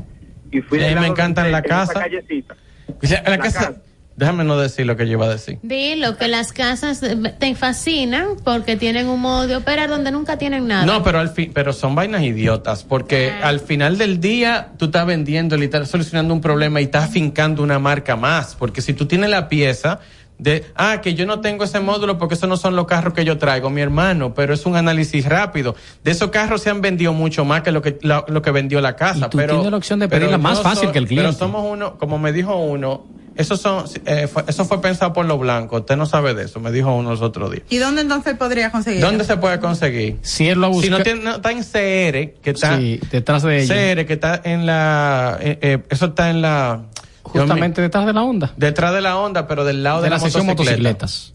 [0.50, 2.00] Y fui a me encantan de- la en esa casa.
[2.00, 2.56] callecita.
[3.02, 3.82] O sea, la La casa- casa.
[4.16, 5.58] Déjame no decir lo que yo iba a decir.
[5.62, 10.68] Dilo, que las casas te fascinan porque tienen un modo de operar donde nunca tienen
[10.68, 10.86] nada.
[10.86, 15.04] No, pero al fin, pero son vainas idiotas, porque al final del día tú estás
[15.06, 19.06] vendiendo, y estás solucionando un problema y estás fincando una marca más, porque si tú
[19.06, 19.98] tienes la pieza
[20.38, 23.24] de, ah, que yo no tengo ese módulo porque esos no son los carros que
[23.24, 25.74] yo traigo, mi hermano, pero es un análisis rápido.
[26.02, 28.80] De esos carros se han vendido mucho más que lo que lo, lo que vendió
[28.80, 31.06] la casa, Y tú pero tienes la opción de pero pedirla más fácil que el
[31.06, 31.38] Pero cliente.
[31.38, 33.04] somos uno, como me dijo uno,
[33.36, 35.80] eso son, eh, fue- eso fue pensado por los blancos.
[35.80, 37.64] Usted no sabe de eso, me dijo uno los otros días.
[37.70, 39.00] ¿Y dónde entonces podría conseguir?
[39.00, 40.18] ¿Dónde se puede conseguir?
[40.22, 40.84] Si él lo busca.
[40.84, 42.76] Si no, tiene, no, está en CR, que está.
[42.78, 43.74] Sí, detrás de ella.
[43.74, 45.38] CR, que está en la.
[45.40, 46.82] eh, eh, eso está en la.
[47.22, 48.52] Justamente detrás de la onda.
[48.56, 51.06] Detrás de la onda, pero del lado de, De la sección motocicleta.
[51.06, 51.34] motocicletas.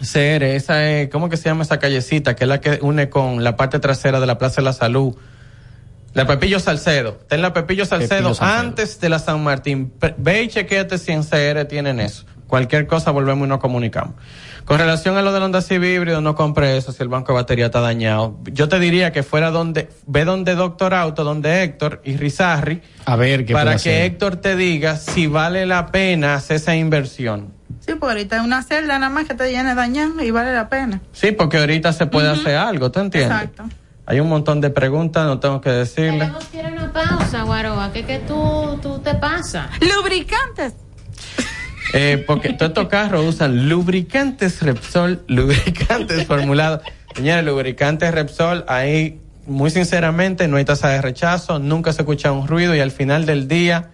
[0.00, 1.08] CR, esa es.
[1.10, 2.34] ¿Cómo que se llama esa callecita?
[2.34, 5.14] Que es la que une con la parte trasera de la Plaza de la Salud.
[6.14, 7.18] La Pepillo Salcedo.
[7.20, 8.58] Está en la Pepillo Salcedo, Pepillo Salcedo.
[8.58, 9.92] antes de la San Martín.
[10.16, 12.24] Ve y chequeate si en CR tienen eso.
[12.46, 14.14] Cualquier cosa volvemos y nos comunicamos.
[14.64, 17.40] Con relación a lo del Honda Civic híbrido, no compre eso si el banco de
[17.40, 18.38] batería está dañado.
[18.44, 23.16] Yo te diría que fuera donde, ve donde Doctor Auto, donde Héctor y Rizarri, A
[23.16, 24.02] ver qué para que hacer.
[24.04, 27.52] Héctor te diga si vale la pena hacer esa inversión.
[27.80, 30.68] Sí, porque ahorita es una celda nada más que te viene dañando y vale la
[30.68, 31.00] pena.
[31.12, 33.32] Sí, porque ahorita se puede hacer algo, ¿te entiendes?
[33.32, 33.64] Exacto.
[34.06, 36.20] Hay un montón de preguntas, no tengo que decirle.
[36.20, 39.70] Tenemos que ir a una pausa, Guaroa, que que tú, tú te pasas.
[39.80, 40.74] Lubricantes.
[41.94, 46.80] Eh, porque todos estos carros usan lubricantes Repsol, lubricantes formulados.
[47.14, 52.48] Señores, lubricantes Repsol, ahí, muy sinceramente, no hay tasa de rechazo, nunca se escucha un
[52.48, 53.90] ruido y al final del día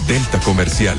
[0.06, 0.98] Delta Comercial,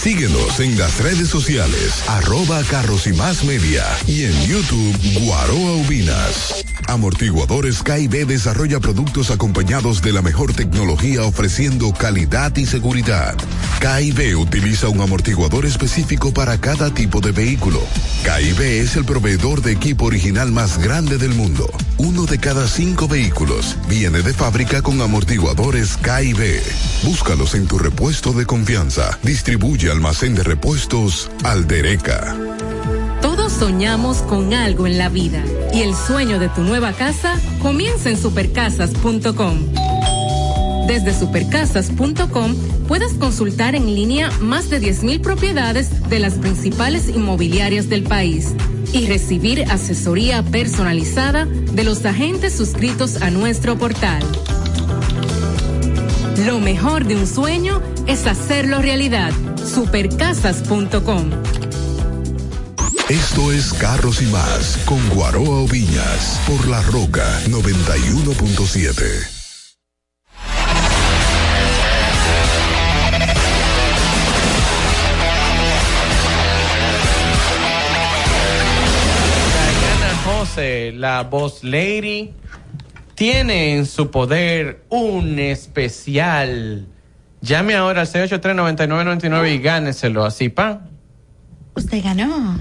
[0.00, 6.64] Síguenos en las redes sociales, arroba carros y más media y en YouTube Guaroa Ubinas.
[6.86, 13.36] Amortiguadores KIB desarrolla productos acompañados de la mejor tecnología ofreciendo calidad y seguridad.
[13.80, 17.80] KIB utiliza un amortiguador específico para cada tipo de vehículo.
[18.24, 21.70] KIB es el proveedor de equipo original más grande del mundo.
[21.98, 26.62] Uno de cada cinco vehículos viene de fábrica con amortiguadores KIB.
[27.02, 29.18] Búscalos en tu repuesto de confianza.
[29.22, 32.36] Distribuye almacén de repuestos Aldereca.
[33.22, 35.42] Todos soñamos con algo en la vida
[35.72, 39.58] y el sueño de tu nueva casa comienza en supercasas.com.
[40.86, 42.54] Desde supercasas.com
[42.88, 48.54] puedes consultar en línea más de 10.000 propiedades de las principales inmobiliarias del país
[48.92, 54.22] y recibir asesoría personalizada de los agentes suscritos a nuestro portal.
[56.46, 59.32] Lo mejor de un sueño es hacerlo realidad.
[59.68, 61.30] Supercasas.com.
[63.08, 69.38] Esto es Carros y Más con Guaroa Oviñas por La Roca 91.7.
[79.80, 82.34] Diana José, la Boss Lady,
[83.14, 86.86] tiene en su poder un especial.
[87.40, 90.80] Llame ahora al 683-9999 y gáneselo así, pa.
[91.74, 92.58] Usted ganó.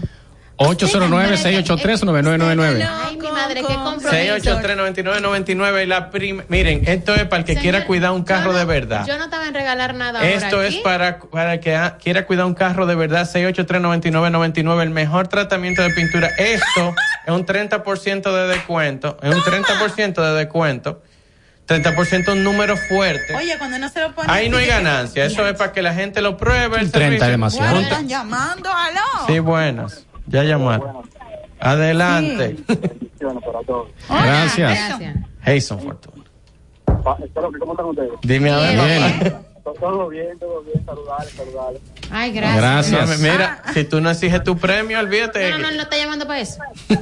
[0.58, 2.88] 809-683-9999.
[2.90, 4.10] Ay, mi madre, qué compromiso.
[4.10, 8.54] 683-9999 y la prim Miren, esto es para el que Señor, quiera cuidar un carro
[8.54, 9.06] de verdad.
[9.08, 10.82] Yo no estaba en regalar nada ahora Esto es aquí.
[10.84, 15.90] para, para el que quiera cuidar un carro de verdad, 683-9999, el mejor tratamiento de
[15.92, 16.30] pintura.
[16.38, 16.96] Esto
[17.26, 21.02] es un 30% de descuento, es un 30% de descuento.
[21.68, 23.36] 30% un número fuerte.
[23.36, 24.32] Oye, cuando no se lo pone.
[24.32, 26.78] Ahí no hay ganancia, eso es para que la gente lo pruebe.
[26.78, 27.26] El Un 30 servicio.
[27.26, 27.72] es demasiado.
[27.72, 29.28] Bueno, están llamando, aló.
[29.28, 30.06] Sí, buenas.
[30.28, 31.04] Ya llamaron.
[31.60, 32.56] Adelante.
[34.10, 35.00] Gracias.
[35.44, 36.24] Jason Fortuna.
[37.60, 38.12] ¿cómo están ustedes?
[38.22, 39.48] Dime a ver.
[39.80, 41.82] Todo bien, todo bien, saludarles, saludarles.
[42.10, 42.58] Ay, gracias.
[42.58, 43.10] Gracias.
[43.10, 45.52] No, mira, si tú no exiges tu premio, olvídate.
[45.52, 46.60] No, no, no, no está llamando para eso.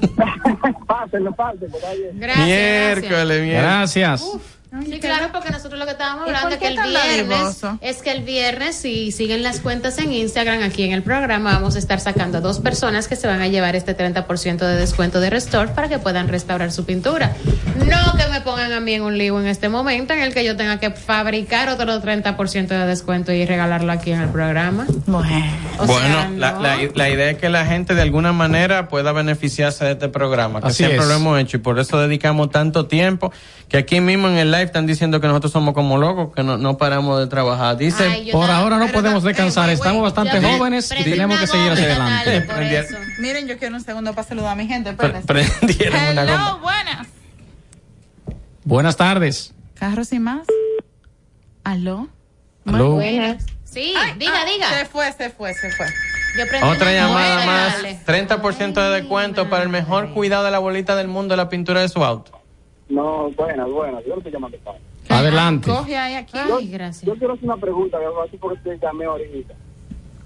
[0.88, 1.78] Pásenlo, pásenlo.
[1.80, 2.46] Gracias.
[2.46, 3.54] miércoles, miércoles.
[3.54, 4.24] Gracias.
[4.84, 8.12] Sí, claro, porque nosotros lo que estábamos ¿Y hablando es que el viernes es que
[8.12, 12.00] el viernes si siguen las cuentas en Instagram aquí en el programa vamos a estar
[12.00, 15.72] sacando a dos personas que se van a llevar este 30% de descuento de Restore
[15.72, 17.32] para que puedan restaurar su pintura.
[17.86, 20.44] No que me pongan a mí en un lío en este momento en el que
[20.46, 24.86] yo tenga que fabricar otro 30% de descuento y regalarlo aquí en el programa.
[25.06, 25.46] Bueno,
[25.80, 26.62] O bueno, sea, la, no.
[26.62, 30.62] la- la idea es que la gente de alguna manera pueda beneficiarse de este programa,
[30.62, 31.06] que Así siempre es.
[31.08, 33.32] lo hemos hecho y por eso dedicamos tanto tiempo,
[33.70, 36.58] que aquí mismo en el live están diciendo que nosotros somos como locos, que no,
[36.58, 37.78] no paramos de trabajar.
[37.78, 41.48] Dice, Ay, Por ahora no podemos eh, descansar, estamos bastante jóvenes y tenemos una que
[41.48, 42.40] seguir hacia adelante.
[42.40, 42.96] Natalie, por eso.
[43.20, 44.94] Miren, yo quiero un segundo para saludar a mi gente.
[44.94, 46.58] pre- prendieron una Hello, goma.
[46.62, 47.08] buenas.
[48.64, 49.54] Buenas tardes.
[49.76, 50.48] Carros y más.
[51.64, 52.08] ¿Aló?
[52.66, 52.92] Aló.
[52.94, 53.46] Buenas.
[53.64, 54.70] Sí, diga, Ah, diga.
[54.80, 55.86] Se fue, se fue, se fue.
[56.38, 58.00] Yo prendí Otra una llamada más, dale.
[58.06, 61.82] 30% de descuento para el mejor cuidado de la bolita del mundo de la pintura
[61.82, 62.42] de su auto.
[62.90, 64.04] No, buenas, buenas.
[64.06, 64.78] Yo no estoy llamando para.
[65.10, 65.70] Adelante.
[65.70, 66.38] Coge ahí aquí.
[66.38, 67.04] Ay, gracias.
[67.06, 69.54] Yo quiero hacer una pregunta, así porque te llamé ahorita.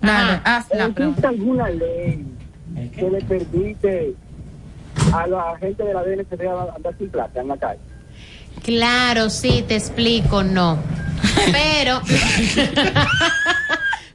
[0.01, 1.27] Dale, haz la ¿Existe pregunta.
[1.29, 2.25] alguna ley
[2.95, 4.15] que le permite
[5.13, 6.41] a la gente de la DNCD
[6.75, 7.79] andar sin plata en la calle?
[8.63, 10.77] Claro, sí, te explico, no.
[11.51, 11.99] Pero,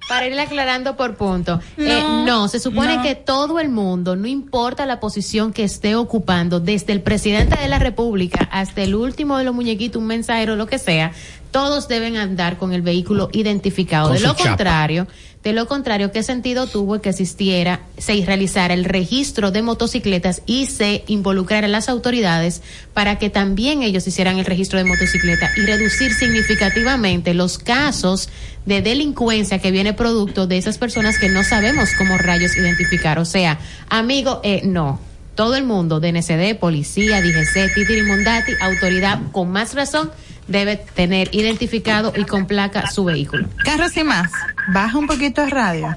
[0.09, 3.03] para irle aclarando por punto, eh, No, no, se supone no.
[3.03, 7.69] que todo el mundo, no importa la posición que esté ocupando, desde el presidente de
[7.69, 11.13] la República hasta el último de los muñequitos, un mensajero, lo que sea,
[11.51, 14.09] todos deben andar con el vehículo identificado.
[14.09, 14.49] Con de lo chapa.
[14.49, 15.07] contrario,
[15.45, 20.65] de lo contrario, ¿qué sentido tuvo que existiera, se realizara el registro de motocicletas y
[20.65, 22.63] se involucrara las autoridades
[22.95, 28.31] para que también ellos hicieran el registro de motocicleta y reducir significativamente los casos
[28.65, 33.19] de delincuencia que viene producto de esas personas que no sabemos cómo rayos identificar?
[33.19, 33.59] O sea,
[33.91, 34.99] amigo, eh, no.
[35.35, 40.11] Todo el mundo, DNCD, policía, DGC, Titirimundati, autoridad, con más razón,
[40.49, 43.49] debe tener identificado y con placa su vehículo.
[43.65, 44.31] Carros y más.
[44.73, 45.97] Baja un poquito el radio.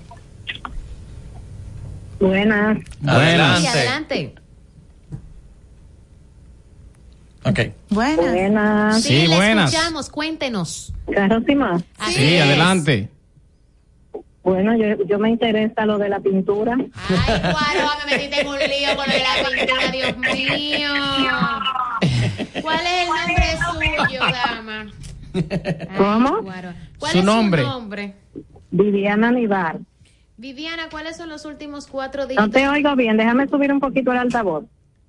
[2.20, 2.78] Buenas.
[2.80, 3.68] Sí, Adelante.
[3.70, 4.36] adelante.
[7.44, 7.60] Ok.
[7.90, 8.18] Buenas.
[8.32, 9.04] Buenas.
[9.04, 9.74] Sí, le buenas.
[9.74, 10.94] escuchamos, cuéntenos.
[11.14, 11.84] Carros y más.
[11.98, 12.42] Así Sí, es.
[12.44, 13.10] adelante.
[14.44, 16.74] Bueno, yo, yo me interesa lo de la pintura.
[16.76, 20.90] Ay, Guaro, me metiste en un lío con lo de la pintura, Dios mío.
[22.62, 24.92] ¿Cuál es el nombre suyo, dama?
[25.98, 26.42] ¿Cómo?
[26.42, 26.74] Guaro.
[27.00, 27.62] ¿Cuál Su es nombre.
[27.64, 28.16] su nombre?
[28.72, 29.80] Viviana Nivar.
[30.38, 32.52] Viviana, ¿cuáles son los últimos cuatro No dígitos?
[32.52, 34.66] te oigo bien, déjame subir un poquito el altavoz.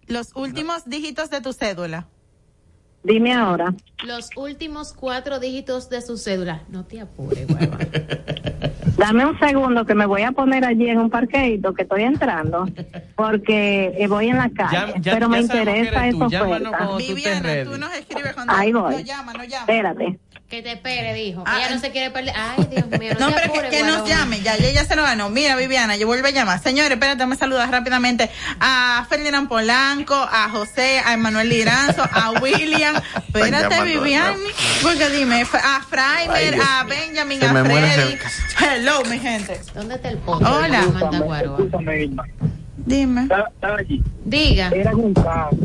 [0.06, 2.06] Los últimos dígitos de tu cédula.
[3.04, 3.74] Dime ahora.
[4.06, 6.62] Los últimos cuatro dígitos de su cédula.
[6.68, 7.78] No te apures, guava.
[8.98, 12.66] Dame un segundo que me voy a poner allí en un parqueito que estoy entrando
[13.14, 16.14] porque eh, voy en la calle, Ya- ya- pero me ya interesa estés
[16.98, 18.92] Viviana, tú nos escribes cuando Ahí voy.
[18.96, 19.60] no llama, no llama.
[19.60, 20.18] Espérate.
[20.48, 21.44] Que te espere, dijo.
[21.46, 22.32] Ah, Ella no se quiere perder.
[22.34, 24.96] Ay, Dios mío, no, No, pero que, apures, que nos llame, ya, ya, ya se
[24.96, 25.28] lo ganó.
[25.28, 26.62] Mira, Viviana, yo vuelvo a llamar.
[26.62, 32.96] Señores, espérate, me saludar rápidamente a Ferdinand Polanco, a José, a Emanuel Liranzo, a William.
[33.14, 34.36] Espérate, Viviana,
[34.80, 36.84] porque dime, a Fraimer, a.
[36.84, 38.18] Benjamin, a Freddy.
[38.58, 39.60] Hello, mi gente.
[39.74, 40.50] ¿Dónde está el potro?
[40.50, 40.82] Hola.
[41.94, 42.24] Irma.
[42.86, 43.28] Dime.
[43.60, 44.02] Allí.
[44.24, 44.68] Diga.
[44.68, 45.56] Era en un carro.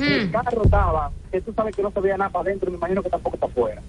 [0.00, 3.02] El carro estaba, que tú sabes que no se veía nada para adentro, me imagino
[3.02, 3.82] que tampoco está afuera.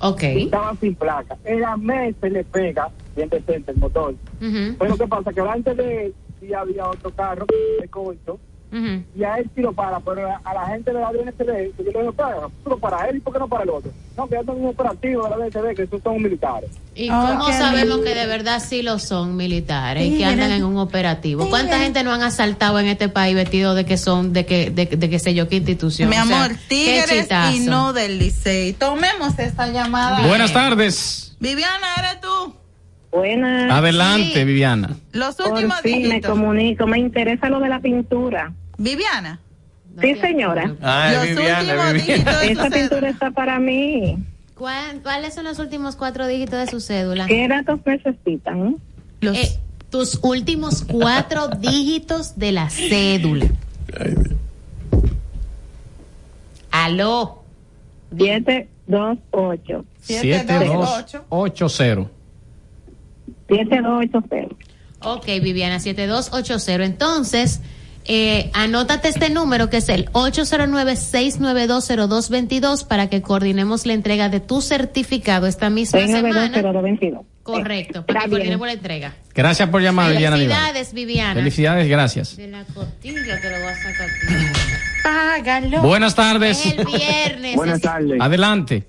[0.00, 0.22] Ok.
[0.22, 1.36] Estaba sin placa.
[1.44, 4.14] En la mesa se le pega, bien decente el motor.
[4.40, 5.32] Ujú, Pero ¿qué pasa?
[5.32, 7.46] Que antes de él sí había otro carro
[7.80, 7.88] de
[8.72, 9.02] ujú.
[9.16, 11.92] y a él sí lo para, pero a, la gente de la DNCD, que yo
[11.92, 12.36] le digo, para,
[12.66, 13.90] lo para él y ¿por qué no para el otro?
[14.16, 16.70] No, que ya tengo un operativo de la DNCD, que esos son militares.
[16.94, 18.04] ¿Y Oh, cómo sabemos lindo.
[18.04, 21.48] que de verdad sí lo son militares y que andan en un operativo?
[21.48, 21.84] ¿Cuánta Tigre.
[21.84, 25.10] gente no han asaltado en este país vestido de que son, de que, de, de
[25.10, 26.08] que sé yo, qué institución?
[26.10, 28.74] Mi O sea, amor, Tigres y no del Licey.
[28.74, 30.26] Tomemos esta llamada.
[30.26, 31.36] Buenas tardes.
[31.40, 32.54] Viviana, ¿eres tú?
[33.10, 33.70] Buenas.
[33.70, 34.44] Adelante, Sí.
[34.44, 34.96] Viviana.
[35.12, 36.30] Los Por últimos fin me dígitos.
[36.30, 38.52] comunico, me interesa lo de la pintura.
[38.82, 39.38] Viviana.
[40.00, 40.74] Sí, señora.
[40.80, 41.92] Ay, los Viviana, últimos Viviana.
[41.92, 44.16] dígitos de tu Esta pintura está para mí.
[44.56, 47.26] ¿Cuál- ¿Cuáles son los últimos cuatro dígitos de su cédula?
[47.26, 48.76] ¿Qué datos necesitan?
[49.20, 49.58] Los- Eh,
[49.90, 53.46] tus últimos cuatro dígitos de la cédula.
[56.70, 57.42] Aló.
[58.16, 59.84] 728.
[60.00, 60.88] Siete, dos,
[61.30, 61.68] ocho.
[61.68, 62.10] 7280.
[63.48, 64.54] 7280.
[65.04, 66.84] Ok, Viviana, 7280.
[66.84, 67.60] Entonces,
[68.04, 74.60] eh, anótate este número que es el 809-6920222 para que coordinemos la entrega de tu
[74.60, 76.52] certificado esta misma semana.
[76.52, 77.24] 6920222.
[77.42, 78.38] Correcto, para que bien.
[78.38, 79.14] coordinemos la entrega.
[79.34, 80.36] Gracias por llamar, Viviana.
[80.36, 81.34] Felicidades, Viviana.
[81.34, 82.36] Felicidades, gracias.
[82.36, 84.08] De la costilla te lo voy a sacar.
[85.02, 85.82] Págalo.
[85.82, 86.64] Buenas tardes.
[86.66, 87.56] El viernes.
[87.56, 88.20] Buenas tardes.
[88.20, 88.86] Adelante.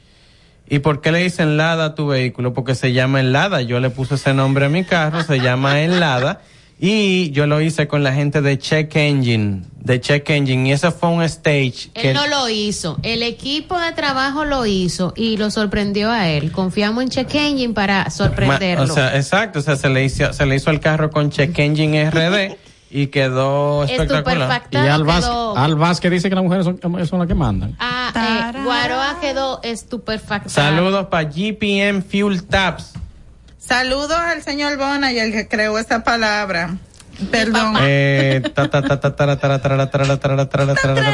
[0.69, 2.53] ¿Y por qué le dicen Lada a tu vehículo?
[2.53, 3.61] Porque se llama Enlada.
[3.61, 6.41] Yo le puse ese nombre a mi carro, se llama Enlada.
[6.85, 10.67] Y yo lo hice con la gente de Check Engine, de Check Engine.
[10.67, 12.09] Y ese fue un stage que...
[12.09, 12.99] Él no lo hizo.
[13.03, 16.51] El equipo de trabajo lo hizo y lo sorprendió a él.
[16.51, 18.83] Confiamos en Check Engine para Ma- sorprenderlo.
[18.83, 21.57] O sea, exacto, o sea, se le hizo, se le hizo al carro con Check
[21.57, 22.57] Engine RD
[22.91, 24.63] y quedó espectacular.
[24.69, 27.77] Y Al Vázquez dice que las mujeres son, son las que mandan.
[27.79, 30.49] Ah, eh, Guaroa quedó estupefactado.
[30.49, 32.91] Saludos para GPM Fuel Taps.
[33.65, 36.75] Saludos al señor Bona y al que creó esa palabra.
[37.31, 37.75] Perdón.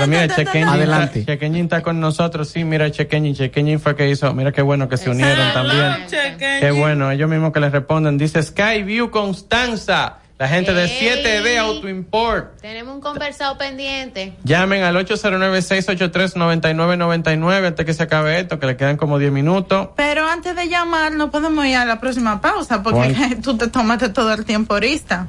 [0.07, 2.49] Mira, Chequeñín está con nosotros.
[2.49, 3.35] Sí, mira, Chequeñín.
[3.35, 4.33] Chequeñín fue que hizo.
[4.33, 6.05] Mira qué bueno que se unieron también.
[6.39, 7.11] Qué bueno.
[7.11, 8.17] Ellos mismos que les responden.
[8.17, 12.61] Dice Skyview Constanza la gente de 7D Auto Import.
[12.61, 14.35] Tenemos un conversado pendiente.
[14.45, 19.89] Llamen al 809-683-9999 antes que se acabe esto, que le quedan como 10 minutos.
[19.97, 23.41] Pero antes de llamar, no podemos ir a la próxima pausa porque ¿Cuál?
[23.43, 25.27] tú te tomaste todo el tiempo ahorita.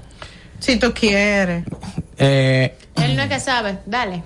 [0.61, 1.65] Si tú quieres.
[2.17, 3.79] Eh, Él no es que sabe.
[3.87, 4.23] Dale.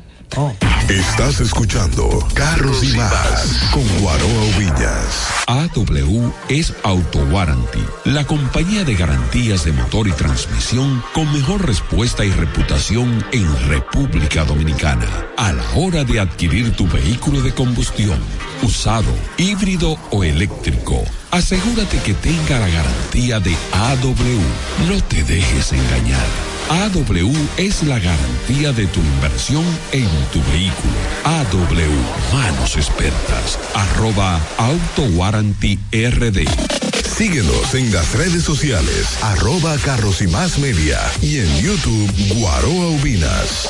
[0.89, 5.45] Estás escuchando Carros y Más con Guaroa Villas.
[5.47, 12.23] AW es Auto Warranty, la compañía de garantías de motor y transmisión con mejor respuesta
[12.27, 15.07] y reputación en República Dominicana.
[15.39, 18.19] A la hora de adquirir tu vehículo de combustión,
[18.63, 24.87] usado, híbrido o eléctrico, asegúrate que tenga la garantía de AW.
[24.87, 26.54] No te dejes engañar.
[26.71, 30.95] AW es la garantía de tu inversión en tu vehículo.
[31.25, 37.04] AW, manos expertas, arroba Auto Warranty RD.
[37.17, 43.69] Síguenos en las redes sociales, arroba Carros y Más Media y en YouTube Guaroa Ubinas.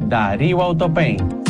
[0.00, 1.49] Dario Autopen.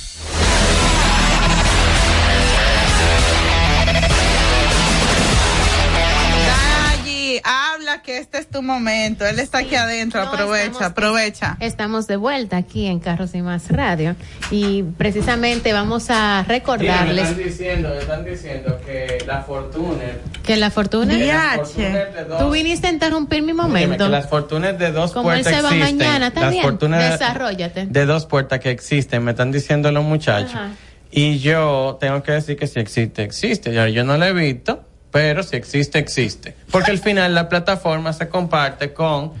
[8.01, 9.25] que este es tu momento.
[9.25, 10.23] Él está aquí adentro.
[10.23, 11.57] No, aprovecha, estamos- aprovecha.
[11.59, 14.15] Estamos de vuelta aquí en Carros y Más Radio
[14.49, 20.21] y precisamente vamos a Mira, me recordarles están diciendo, me están diciendo que la Fortuner,
[20.43, 21.17] que la fortuna...
[21.17, 24.05] que las Fortuner de dos- Tú viniste a interrumpir mi momento.
[24.05, 25.97] que las Fortuner de dos Como él puertas se va existen.
[25.97, 26.31] mañana.
[26.61, 27.85] Fortuner Desarróllate.
[27.87, 30.53] de dos puertas que existen, me están diciendo los muchachos.
[30.55, 30.69] Ajá.
[31.13, 33.73] Y yo tengo que decir que si existe, existe.
[33.73, 36.55] Yo, yo no lo he visto, pero si existe, existe.
[36.71, 39.31] Porque al final la plataforma se comparte con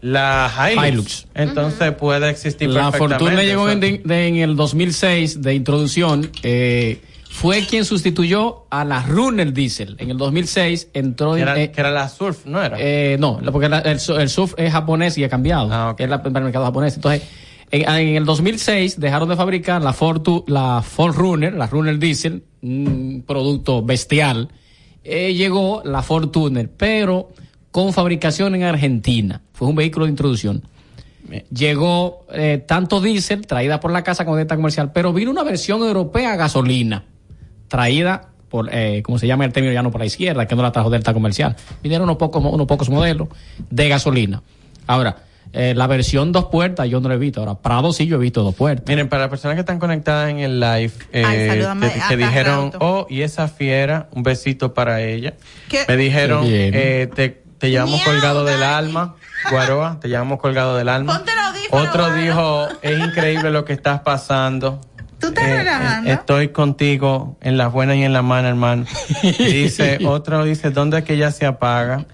[0.00, 0.86] la Hilux.
[0.88, 1.26] Hilux.
[1.34, 6.30] Entonces puede existir La fortuna llegó en, de- de- en el 2006 de introducción.
[6.42, 7.00] eh,
[7.30, 9.96] fue quien sustituyó a la Runner Diesel.
[9.98, 12.76] En el 2006 entró Que era, eh, que era la Surf, ¿no era?
[12.80, 15.68] Eh, no, porque la- el, su- el surf es japonés y ha cambiado.
[15.70, 16.94] Ah, Es la, para el mercado japonés.
[16.96, 17.22] Entonces,
[17.70, 22.42] en, en el 2006 dejaron de fabricar la Fortu, la Ford Runner, la Runner Diesel,
[22.62, 24.48] un producto bestial.
[25.10, 27.30] Eh, llegó la Fortuner, pero
[27.70, 29.40] con fabricación en Argentina.
[29.54, 30.62] Fue un vehículo de introducción.
[31.50, 35.80] Llegó eh, tanto diésel, traída por la casa como dieta comercial, pero vino una versión
[35.80, 37.04] europea a gasolina,
[37.68, 40.62] traída por, eh, como se llama el término ya no por la izquierda, que no
[40.62, 41.56] la trajo Delta Comercial.
[41.82, 43.28] Vinieron unos pocos, unos pocos modelos
[43.70, 44.42] de gasolina.
[44.86, 45.16] Ahora,
[45.52, 47.40] eh, la versión dos puertas yo no la he visto.
[47.40, 48.86] Ahora, Prado sí yo he visto dos puertas.
[48.88, 53.06] Miren, para las personas que están conectadas en el live, eh, Ay, que, dijeron, oh,
[53.08, 55.34] y esa fiera, un besito para ella.
[55.68, 55.84] ¿Qué?
[55.88, 59.16] Me dijeron, eh, te, te llevamos colgado del alma,
[59.50, 61.22] Guaroa, te llevamos colgado del alma.
[61.70, 64.80] Otro dijo, es increíble lo que estás pasando.
[65.18, 66.10] ¿Tú estás Eh, relajando?
[66.10, 68.84] eh, estoy contigo en las buenas y en las malas, hermano.
[69.38, 72.06] Dice, otro dice, ¿dónde es que ya se apaga?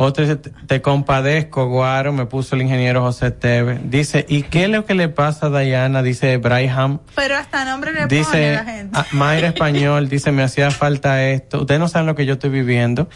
[0.00, 3.80] Otro dice, te compadezco, Guaro, me puso el ingeniero José Teve.
[3.82, 6.04] Dice, ¿y qué es lo que le pasa a Diana?
[6.04, 7.00] Dice Braham.
[7.16, 8.96] Pero hasta nombre le pone Dice, la gente.
[8.96, 11.62] ah, Mayra Español, dice, me hacía falta esto.
[11.62, 13.08] Ustedes no saben lo que yo estoy viviendo.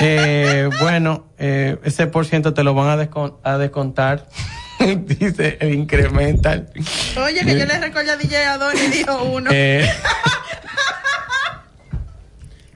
[0.00, 4.28] Eh, bueno, eh, ese por ciento te lo van a, descon- a descontar.
[5.06, 6.70] dice, el incremental.
[7.24, 9.50] Oye, que yo le recordé a DJ Adon y dijo uno.
[9.52, 9.84] Eh,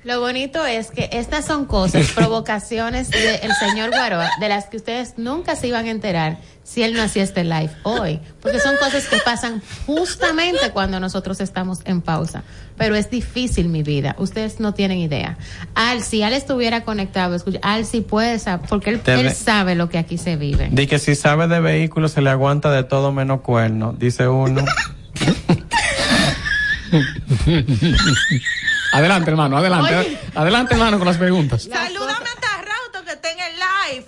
[0.04, 5.14] Lo bonito es que estas son cosas, provocaciones del señor Guaroa, de las que ustedes
[5.16, 8.20] nunca se iban a enterar si él no hacía este live hoy.
[8.42, 12.42] Porque son cosas que pasan justamente cuando nosotros estamos en pausa.
[12.76, 14.14] Pero es difícil mi vida.
[14.18, 15.38] Ustedes no tienen idea.
[15.74, 19.96] Al, si Al estuviera conectado, escucha, Al sí puede saber, porque él, sabe lo que
[19.96, 20.68] aquí se vive.
[20.70, 24.62] Di que si sabe de vehículos se le aguanta de todo menos cuerno, dice uno.
[28.98, 29.94] adelante, hermano, adelante.
[29.96, 30.18] Oye.
[30.34, 31.62] Adelante, hermano, con las preguntas.
[31.64, 33.52] Salúdame a Tarrauto que está en el
[33.96, 34.06] live.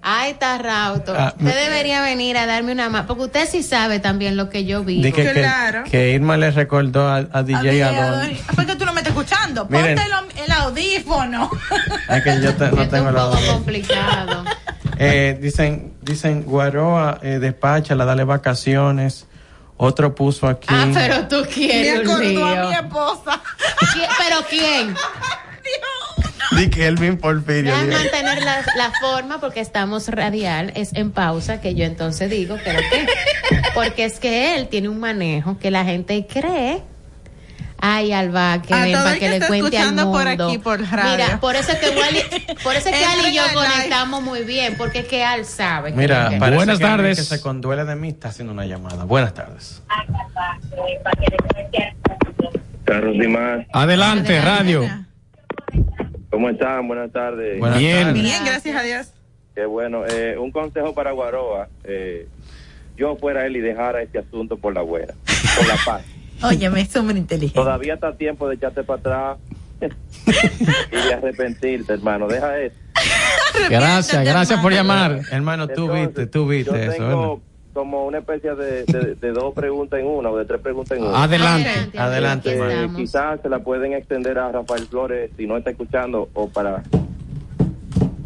[0.00, 4.36] Ay, Tarrauto, Ah, usted debería venir a darme una mano, porque usted sí sabe también
[4.36, 4.82] lo que yo.
[4.82, 5.82] Di que, que- Claro.
[5.90, 7.96] que Irma le recordó a, a A DJ Adon.
[8.20, 8.36] Adon.
[8.54, 9.66] ¿Por qué tú no me estás escuchando?
[9.68, 9.96] Miren.
[9.96, 11.50] Ponte el, el audífono.
[12.08, 14.44] Ay, que yo te- Esto no es tengo un la poco complicado.
[15.00, 19.26] Eh, dicen, dicen, Guaroa, eh, despáchala, dale vacaciones.
[19.78, 20.66] Otro puso aquí.
[20.70, 23.42] Ah, pero tú Me quieres un acordó a mi esposa.
[23.94, 24.94] ¿Qui- ¿Pero quién?
[26.56, 27.72] Di que Elvin Porfirio.
[27.72, 28.00] Déjame dijo.
[28.02, 32.80] mantener la, la forma porque estamos radial, es en pausa que yo entonces digo, pero
[32.90, 33.06] qué.
[33.74, 36.82] Porque es que él tiene un manejo que la gente cree.
[37.80, 40.10] Ay, Alba, que A ven para que que le cuente al mundo.
[40.12, 41.24] por aquí, por radio.
[41.24, 44.42] Mira, por eso es que Wally, por eso es que Al y yo conectamos muy
[44.42, 45.90] bien, porque es que Al sabe.
[45.92, 47.18] que Mira, que- parece Buenas que tardes.
[47.18, 49.04] que se conduele de mí está haciendo una llamada.
[49.04, 49.82] Buenas tardes.
[52.84, 54.84] Carlos más, Adelante, radio.
[56.30, 56.88] ¿cómo están?
[56.88, 57.58] Buenas tardes.
[57.58, 58.06] Buenas Bien.
[58.08, 58.22] tardes.
[58.22, 59.08] Bien, gracias a Dios.
[59.54, 60.04] Qué bueno.
[60.08, 61.68] Eh, un consejo para Guaroa.
[61.84, 62.26] Eh,
[62.96, 65.14] yo fuera él y dejara este asunto por la buena,
[65.56, 66.02] por la paz.
[66.42, 67.58] Oye, me es súper inteligente.
[67.58, 69.38] Todavía está tiempo de echarte para atrás
[69.80, 72.26] y de arrepentirte, hermano.
[72.28, 72.76] Deja eso.
[73.70, 75.20] Gracias, gracias por llamar.
[75.30, 76.92] Hermano, tú Entonces, viste, tú viste yo eso.
[76.92, 77.42] tengo ¿verdad?
[77.72, 81.04] como una especie de, de- de dos preguntas en una o de tres preguntas en
[81.04, 81.22] una.
[81.24, 81.70] Adelante.
[81.98, 82.50] Adelante.
[82.50, 82.96] Eh, estamos.
[82.96, 86.82] quizás se la pueden extender a Rafael Flores si no está escuchando o para...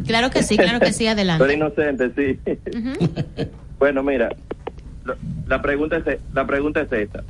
[0.05, 1.53] Claro que sí, claro que sí, Soy adelante.
[1.53, 2.39] inocente, sí.
[3.79, 4.29] Bueno, mira,
[5.47, 7.21] la pregunta es, la pregunta es esta.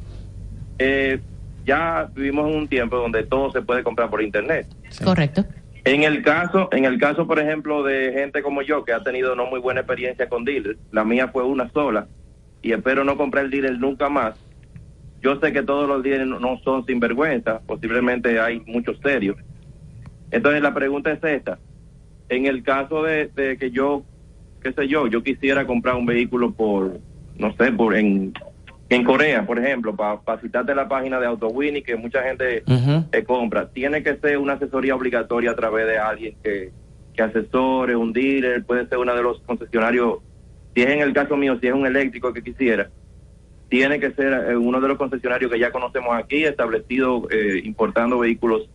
[0.86, 1.20] Eh,
[1.66, 4.68] ya vivimos en un tiempo donde todo se puede comprar por internet.
[5.02, 5.46] Correcto.
[5.86, 9.34] En el caso, en el caso, por ejemplo, de gente como yo que ha tenido
[9.34, 12.08] no muy buena experiencia con dealers, la mía fue una sola
[12.62, 14.36] y espero no comprar el dealer nunca más.
[15.22, 19.38] Yo sé que todos los dealers no- no son sinvergüenza, posiblemente hay muchos serios.
[20.32, 21.60] Entonces la pregunta es esta:
[22.28, 24.04] en el caso de, de que yo,
[24.62, 26.98] qué sé yo, yo quisiera comprar un vehículo por,
[27.38, 28.34] no sé, por en
[28.90, 33.70] en Corea, por ejemplo, para citarte la página de AutoWinnie que mucha gente eh, compra,
[33.70, 36.72] tiene que ser una asesoría obligatoria a través de alguien que,
[37.14, 40.20] que asesore, un dealer, puede ser uno de los concesionarios,
[40.76, 42.90] si es en el caso mío, si es un eléctrico que quisiera,
[43.70, 48.20] tiene que ser eh, uno de los concesionarios que ya conocemos aquí, establecido eh, importando
[48.20, 48.70] vehículos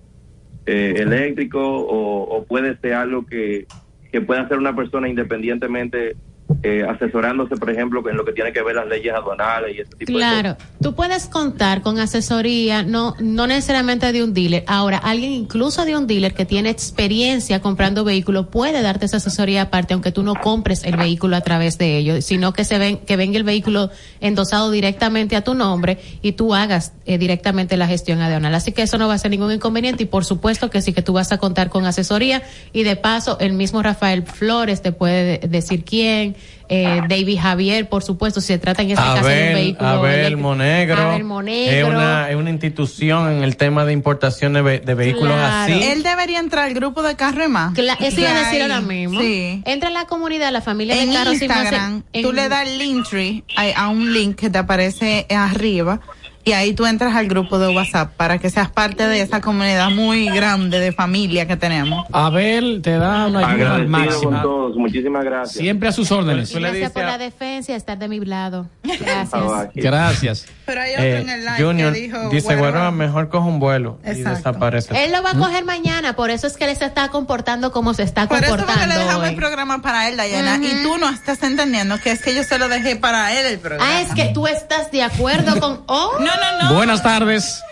[0.67, 3.67] eh, eléctricos, o, o puede ser algo que,
[4.11, 6.17] que pueda hacer una persona independientemente
[6.63, 9.91] eh, asesorándose, por ejemplo, en lo que tiene que ver las leyes aduanales y ese
[9.97, 10.33] tipo de cosas.
[10.41, 14.65] Claro, tú puedes contar con asesoría, no, no necesariamente de un dealer.
[14.67, 19.63] Ahora, alguien incluso de un dealer que tiene experiencia comprando vehículos puede darte esa asesoría
[19.63, 22.99] aparte, aunque tú no compres el vehículo a través de ellos, sino que se ven,
[22.99, 27.87] que venga el vehículo endosado directamente a tu nombre y tú hagas eh, directamente la
[27.87, 28.55] gestión aduanal.
[28.55, 31.03] Así que eso no va a ser ningún inconveniente y por supuesto que sí que
[31.03, 32.43] tú vas a contar con asesoría
[32.73, 36.37] y de paso el mismo Rafael Flores te puede de- decir quién,
[36.71, 39.89] eh, David Javier, por supuesto, si se trata en este caso de un Abel, vehículo
[39.89, 40.37] Abel.
[40.37, 41.01] Monegro.
[41.03, 41.73] Abel Monegro.
[41.77, 45.73] Es una, es una institución en el tema de importación de, ve- de vehículos Claro.
[45.75, 45.83] así.
[45.83, 47.73] Él debería entrar al grupo de Carro y Más.
[47.75, 49.19] Cla- eso Que iba a decir ahora mismo.
[49.21, 49.63] Sí.
[49.65, 52.49] Entra en la comunidad, la familia En de carros y más Instagram, en- tú le
[52.49, 56.01] das el Linktree a, a un link que te aparece arriba
[56.49, 59.91] y ahí tú entras al grupo de WhatsApp para que seas parte de esa comunidad
[59.91, 62.07] muy grande de familia que tenemos.
[62.13, 64.43] Abel te da una ayuda Agradecido con máxima.
[64.43, 65.63] todos, muchísimas gracias.
[65.63, 66.53] Siempre a sus órdenes.
[66.55, 68.67] Gracias por la defensa y estar de mi lado.
[68.83, 69.31] Gracias.
[69.75, 70.47] Gracias.
[70.67, 72.57] Pero hay otro Eh, en el live Junior que dijo, dice.
[72.57, 75.05] Guaroa, mejor coge un vuelo y desaparece.
[75.05, 77.95] Él lo va a coger mañana, por eso es que él se está comportando como
[77.95, 78.83] se está Por eso comportando.
[78.83, 79.29] que le dejamos hoy.
[79.31, 80.57] el programa para él, Dayana.
[80.63, 83.59] Y tú no estás entendiendo que es que yo se lo dejé para él el
[83.59, 83.91] programa.
[83.91, 85.83] Ah, es que tú estás de acuerdo con.
[85.87, 86.11] Oh.
[86.19, 86.75] No, no, no.
[86.75, 87.63] Buenas tardes.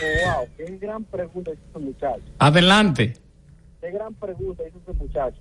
[0.00, 2.22] wow, qué gran pregunta hizo ese muchacho.
[2.38, 3.14] Adelante.
[3.80, 5.40] Qué gran pregunta hizo ese muchacho.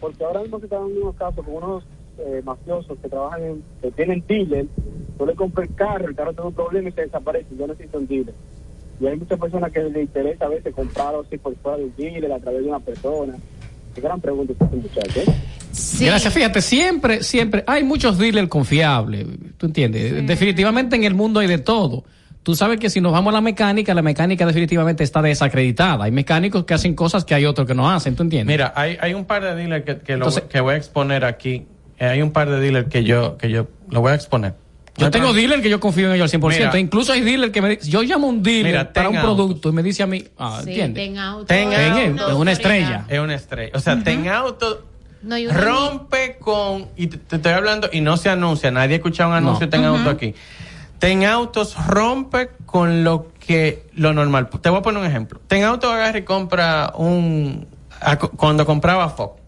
[0.00, 1.84] Porque ahora mismo se están dando unos casos con unos
[2.18, 4.66] eh, mafiosos que trabajan en, que tienen dealer,
[5.16, 7.98] tú le compras el carro, el carro tiene un problema y se desaparece, yo necesito
[7.98, 8.34] un dealer.
[9.00, 12.32] Y hay muchas personas que les interesa a veces comprarlo así por fuera del dealer,
[12.32, 13.36] a través de una persona.
[14.00, 15.20] Gran pregunta ese muchacho.
[15.20, 15.34] ¿eh?
[16.00, 19.26] Gracias, fíjate, siempre, siempre hay muchos dealers confiables,
[19.56, 20.26] ¿tú entiendes?
[20.26, 22.04] Definitivamente en el mundo hay de todo.
[22.42, 26.04] Tú sabes que si nos vamos a la mecánica, la mecánica definitivamente está desacreditada.
[26.04, 28.52] Hay mecánicos que hacen cosas que hay otros que no hacen, ¿tú entiendes?
[28.52, 31.24] Mira, hay, hay un par de dealers que, que, lo- Entonces- que voy a exponer
[31.24, 31.66] aquí.
[31.98, 34.54] Eh, hay un par de dealers que yo, que yo lo voy a exponer.
[34.98, 36.48] Yo tengo dealers que yo confío en ellos al 100%.
[36.58, 36.78] Mira.
[36.78, 39.68] Incluso hay dealers que me dicen, yo llamo a un dealer Mira, para un producto
[39.68, 41.04] y me dice a mí, ah, Sí, ¿entiendes?
[41.06, 41.44] ten auto.
[41.46, 42.00] Ten Ten Auto.
[42.04, 42.52] es una autoridad.
[42.52, 43.04] estrella.
[43.08, 43.72] Es una estrella.
[43.74, 44.84] O sea, Ten Auto
[45.22, 46.86] No, rompe con.
[46.96, 49.70] Y te, te estoy hablando, y no se anuncia, nadie ha escuchado un anuncio No.
[49.70, 49.96] Ten Ujú.
[49.98, 50.34] Auto aquí.
[50.98, 53.86] Ten Autos rompe con lo que.
[53.94, 54.48] Lo normal.
[54.48, 55.40] Te voy a poner un ejemplo.
[55.46, 57.66] Ten Auto agarra y compra un.
[58.00, 59.40] a- Cuando compraba Focus.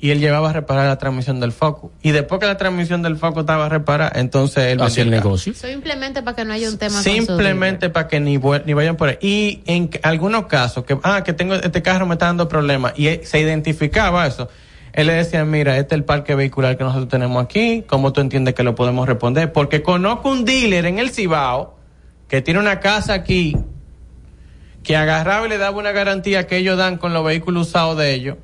[0.00, 1.90] Y él llevaba a reparar la transmisión del Focus.
[2.02, 5.54] Y después que la transmisión del Focus estaba reparada, entonces él vendió el negocio.
[5.54, 9.18] Simplemente para que no haya un tema Simplemente para que ni, ni vayan por ahí.
[9.20, 13.08] Y en algunos casos, que, ah, que tengo este carro me está dando problemas, y
[13.08, 14.48] él- se identificaba eso.
[14.92, 18.20] Él le decía, mira, este es el parque vehicular que nosotros tenemos aquí, ¿cómo tú
[18.20, 19.52] entiendes que lo podemos responder?
[19.52, 21.76] Porque conozco un dealer en el Cibao
[22.28, 23.56] que tiene una casa aquí
[24.82, 28.14] que agarraba y le daba una garantía que ellos dan con los vehículos usados de
[28.14, 28.36] ellos.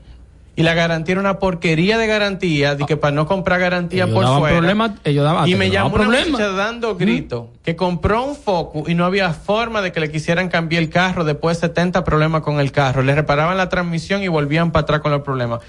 [0.57, 4.15] Y la garantía era una porquería de garantía, de que para no comprar garantía Ellos
[4.15, 4.57] por fuera.
[5.05, 9.05] ellos daban- y me llamó una muchacha dando gritos que compró un Focus y no
[9.05, 12.71] había forma de que le quisieran cambiar el carro después de 70 problemas con el
[12.71, 13.03] carro.
[13.03, 15.61] Le reparaban la transmisión y volvían para atrás con los problemas.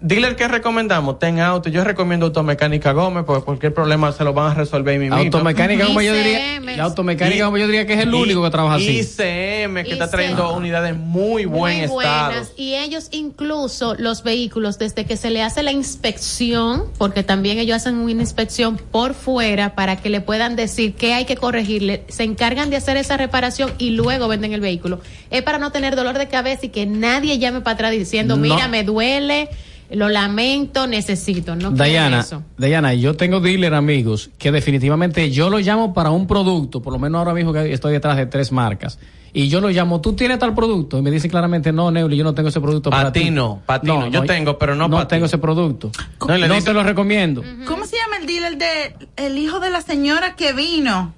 [0.00, 1.18] Dealer, ¿qué recomendamos?
[1.18, 1.68] Ten auto.
[1.68, 5.16] Yo recomiendo Automecánica Gómez porque cualquier problema se lo van a resolver mismo.
[5.16, 8.76] Automecánica Gómez yo diría, la automecánica Gómez yo diría que es el único que trabaja
[8.76, 9.00] así.
[9.00, 12.26] ICM, que está trayendo unidades muy buen muy estado.
[12.30, 17.58] buenas y ellos incluso los vehículos desde que se le hace la inspección porque también
[17.58, 22.04] ellos hacen una inspección por fuera para que le puedan decir qué hay que corregirle
[22.08, 25.96] se encargan de hacer esa reparación y luego venden el vehículo es para no tener
[25.96, 28.42] dolor de cabeza y que nadie llame para atrás diciendo No.
[28.42, 29.50] mira me duele
[29.94, 32.42] lo lamento necesito no Dayana, eso.
[32.58, 36.98] Dayana, yo tengo dealer amigos que definitivamente yo lo llamo para un producto, por lo
[36.98, 38.98] menos ahora mismo que estoy detrás de tres marcas.
[39.36, 40.96] Y yo lo llamo, ¿tú tienes tal producto?
[40.98, 43.62] Y me dicen claramente, no, Neuli, yo no tengo ese producto Pa' para ti no,
[43.66, 44.06] pa' ti no.
[44.08, 45.30] Yo tengo, pero no pa' tengo ti.
[45.30, 45.90] ese producto.
[46.20, 47.42] No, No, le dicen- te lo recomiendo.
[47.66, 51.14] ¿Cómo se llama el dealer de el hijo de la señora que vino?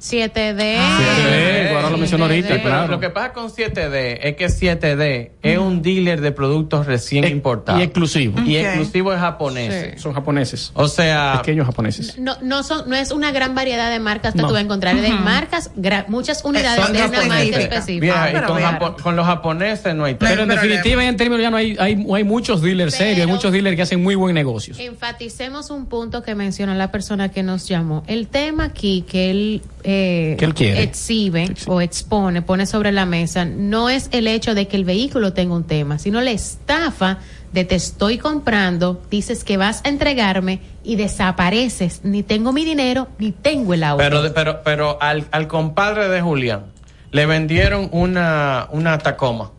[0.00, 0.76] 7D.
[0.76, 2.88] Sí, ahora lo mencionó ahorita, Pero claro.
[2.88, 7.80] Lo que pasa con 7D es que 7D es un dealer de productos recién importados.
[7.80, 8.40] y exclusivo.
[8.42, 10.00] Y exclusivo es japonés.
[10.00, 10.70] Son japoneses.
[10.74, 11.38] O sea.
[11.42, 12.18] Pequeños japoneses.
[12.18, 14.48] No, no, son, no es una gran variedad de marcas que No.
[14.48, 14.96] tú vas a encontrar.
[15.00, 15.70] De marcas,
[16.08, 18.00] muchas unidades Son de una marca específica.
[18.00, 21.50] Vieja, y con, japo- con los japoneses no hay Pero en definitiva, en términos ya
[21.50, 24.74] no hay, hay, hay muchos dealers serios, hay muchos dealers que hacen muy buen negocio.
[24.78, 28.02] Enfaticemos un punto que mencionó la persona que nos llamó.
[28.06, 30.82] El tema aquí que él, eh, Que él quiere.
[30.82, 35.32] exhibe o expone, pone sobre la mesa, no es el hecho de que el vehículo
[35.32, 37.18] tenga un tema, sino la estafa
[37.52, 42.00] de te estoy comprando, dices que vas a entregarme y desapareces.
[42.04, 44.02] Ni tengo mi dinero, ni tengo el auto.
[44.04, 46.66] Pero, pero, pero al, al compadre de Julián
[47.10, 49.52] le vendieron una, una Tacoma.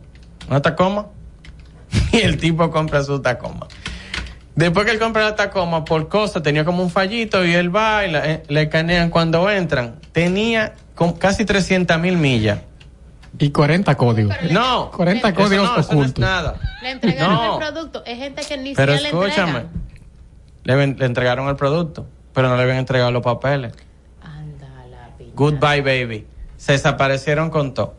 [0.48, 1.06] ¿Una Tacoma?
[2.12, 3.66] Y el tipo compra su Tacoma.
[4.56, 8.04] Después que él compra la Tacoma, por cosa, tenía como un fallito y él va
[8.04, 9.96] y la- eh, le escanean cuando entran.
[10.12, 12.58] Tenía con casi 300 mil millas.
[13.38, 14.34] Y 40 códigos.
[14.50, 14.90] No.
[14.90, 16.18] 40 eso códigos no, eso no es ocultos.
[16.20, 16.56] nada.
[16.82, 17.52] le entregaron No.
[17.54, 18.04] el producto.
[18.04, 19.62] Es gente que ni Pero siquiera le escúchame.
[20.64, 23.72] Le, ven- le entregaron el producto, pero no le habían entregado los papeles.
[25.34, 26.26] Goodbye, baby.
[26.56, 27.94] Se desaparecieron con todo.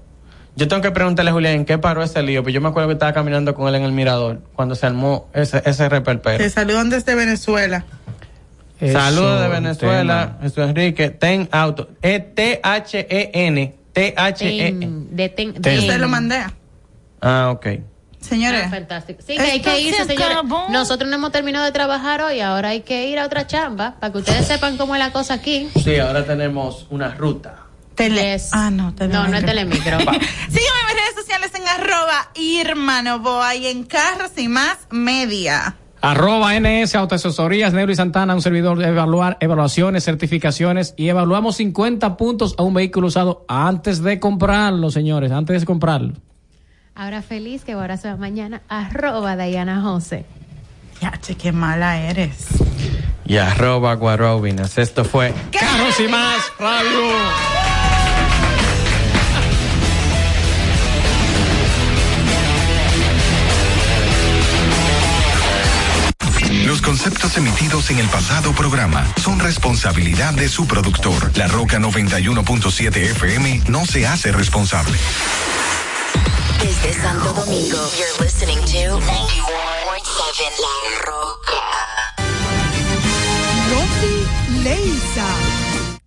[0.56, 2.90] Yo tengo que preguntarle a Julián en qué paró ese lío, pero yo me acuerdo
[2.90, 6.38] que estaba caminando con él en el mirador cuando se armó ese, ese reperpero.
[6.38, 7.86] Te saludan desde Venezuela.
[8.91, 11.10] Saludos de Venezuela, Jesús Enrique.
[11.11, 11.90] Ten Auto.
[12.02, 13.76] E T-H-E-N.
[13.94, 14.80] T-H-E-N.
[14.80, 16.40] Ten- de ten- Yo de- se lo mandé.
[17.22, 17.68] Ah, ok.
[18.19, 18.64] Señores.
[18.65, 19.22] Ah, fantástico.
[19.26, 20.32] Sí, que hay que irse, se señores.
[20.38, 20.68] acabó.
[20.69, 24.11] Nosotros no hemos terminado de trabajar hoy, ahora hay que ir a otra chamba para
[24.11, 25.69] que ustedes sepan cómo es la cosa aquí.
[25.84, 27.56] Sí, ahora tenemos una ruta.
[27.95, 28.39] Tele.
[28.51, 29.97] Ah, no, No, no es telemicro.
[29.99, 35.76] Sígueme en mis redes sociales en arroba Irma Novoa y en Carros y Más Media.
[36.01, 42.18] Arroba NS Autoasesorías, Neuro y Santana, un servidor de evaluar evaluaciones, certificaciones y evaluamos 50
[42.18, 46.13] puntos a un vehículo usado antes de comprarlo, señores, antes de comprarlo.
[46.95, 48.63] Ahora feliz que ahora se va mañana.
[48.68, 50.26] Arroba Diana José.
[51.01, 52.47] Ya, che, qué mala eres.
[53.26, 54.77] Y arroba Guarobinas.
[54.80, 57.70] Esto fue Carros y Más Radio.
[66.91, 71.31] Conceptos emitidos en el pasado programa son responsabilidad de su productor.
[71.38, 74.99] La Roca 91.7 FM no se hace responsable.
[76.59, 79.07] Desde Santo Domingo, you're listening to 91.7
[80.59, 81.63] La Roca.
[83.72, 85.30] Lofi Leisa.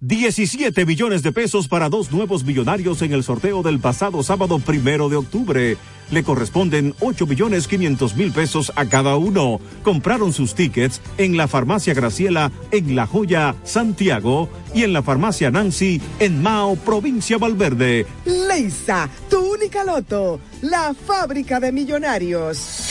[0.07, 5.09] 17 billones de pesos para dos nuevos millonarios en el sorteo del pasado sábado primero
[5.09, 5.79] de octubre.
[6.11, 9.61] Le corresponden 8 billones 500 mil pesos a cada uno.
[9.83, 15.51] Compraron sus tickets en la farmacia Graciela en La Joya, Santiago y en la farmacia
[15.51, 18.05] Nancy en Mao, provincia Valverde.
[18.27, 20.39] Leisa, tu única loto.
[20.61, 22.91] La fábrica de millonarios.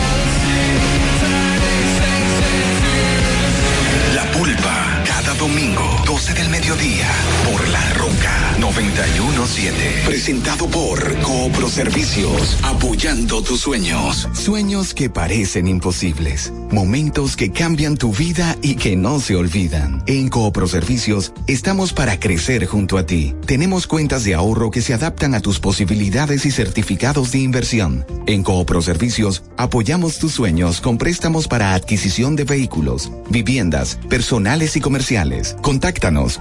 [9.61, 10.05] 917.
[10.05, 14.27] Presentado por Coopro Servicios, apoyando tus sueños.
[14.33, 16.51] Sueños que parecen imposibles.
[16.71, 20.03] Momentos que cambian tu vida y que no se olvidan.
[20.07, 23.35] En Coopro Servicios estamos para crecer junto a ti.
[23.45, 28.05] Tenemos cuentas de ahorro que se adaptan a tus posibilidades y certificados de inversión.
[28.25, 34.81] En Coopro Servicios apoyamos tus sueños con préstamos para adquisición de vehículos, viviendas, personales y
[34.81, 35.55] comerciales.
[35.61, 36.39] Contáctanos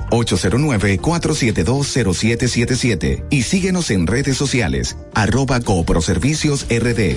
[3.18, 7.16] 809-4720777 y síguenos en redes sociales arroba Cooproservicios RD.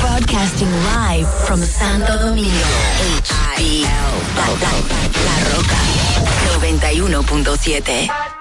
[0.00, 2.50] Broadcasting live from Santo Domingo.
[3.58, 3.84] HIL.
[4.36, 4.72] La, la,
[5.26, 5.80] la Roca.
[6.60, 8.39] 91.7.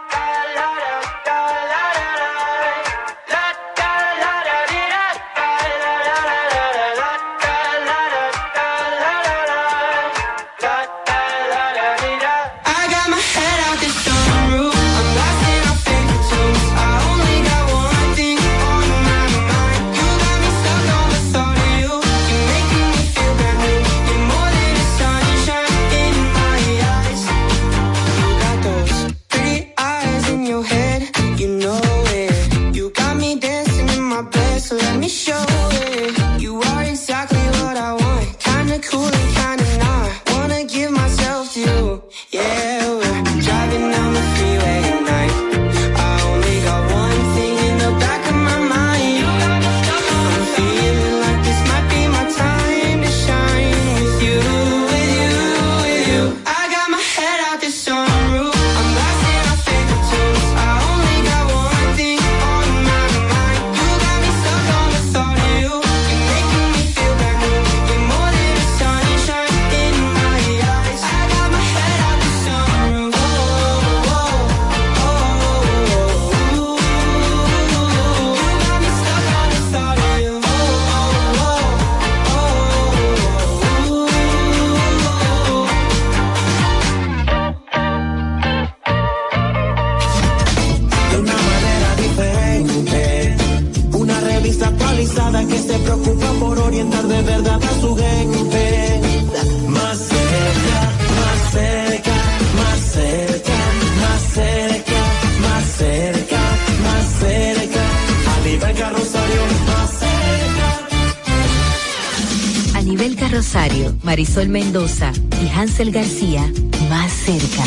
[113.30, 116.52] Carrosario, Marisol Mendoza y Hansel García,
[116.90, 117.64] más cerca.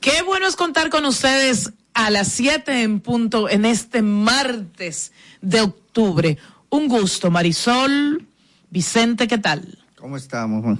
[0.00, 5.62] Qué bueno es contar con ustedes a las 7 en punto en este martes de
[5.62, 6.36] octubre.
[6.68, 8.26] Un gusto, Marisol,
[8.68, 9.78] Vicente, ¿qué tal?
[10.04, 10.78] ¿Cómo estamos,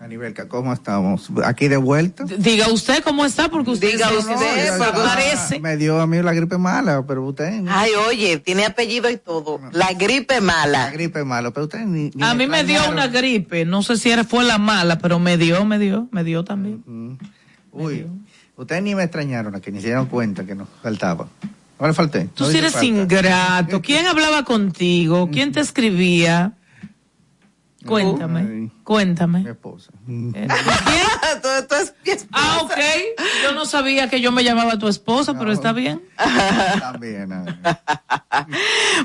[0.00, 0.48] Anibelca?
[0.48, 1.28] ¿Cómo estamos?
[1.44, 2.24] ¿Aquí de vuelta?
[2.24, 5.04] Diga usted cómo está, porque usted, Diga se- usted, papá.
[5.04, 5.60] parece.
[5.60, 7.62] Me dio a mí la gripe mala, pero usted...
[7.68, 9.60] Ay, oye, tiene apellido y todo.
[9.72, 10.86] La gripe mala.
[10.86, 12.10] La gripe mala, pero usted ni...
[12.14, 15.18] ni A mí me dio una gripe, no sé si era, fue la mala, pero
[15.18, 17.18] me dio, me dio, me dio también.
[17.70, 18.06] Uy,
[18.56, 21.28] ustedes ni me extrañaron, a que ni se dieron cuenta que nos faltaba.
[21.78, 22.30] ¿No le falté?
[22.32, 22.86] Tú No sí eres falta.
[22.86, 23.82] ingrato.
[23.82, 25.28] ¿Quién hablaba contigo?
[25.30, 26.54] ¿Quién te escribía?
[27.86, 29.40] Cuéntame, cuéntame.
[29.40, 29.90] Mi esposa.
[32.04, 32.18] ¿Quién?
[32.32, 32.72] Ah, ok.
[33.42, 36.02] Yo no sabía que yo me llamaba tu esposa, pero está bien.
[36.80, 37.30] También.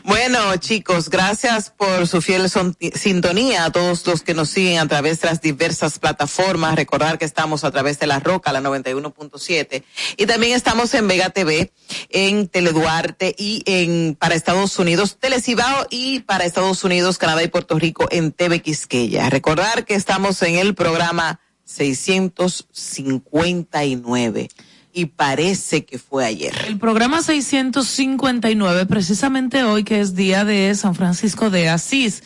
[0.03, 4.87] Bueno, chicos, gracias por su fiel son- sintonía a todos los que nos siguen a
[4.87, 6.75] través de las diversas plataformas.
[6.75, 9.83] Recordar que estamos a través de La Roca, la 91.7.
[10.17, 11.71] Y también estamos en Vega TV,
[12.09, 17.77] en Teleduarte y en, para Estados Unidos, Telecibao y para Estados Unidos, Canadá y Puerto
[17.77, 19.29] Rico en TV Quisqueya.
[19.29, 24.49] Recordar que estamos en el programa 659
[24.91, 26.53] y parece que fue ayer.
[26.67, 32.23] El programa 659, precisamente hoy que es día de San Francisco de Asís.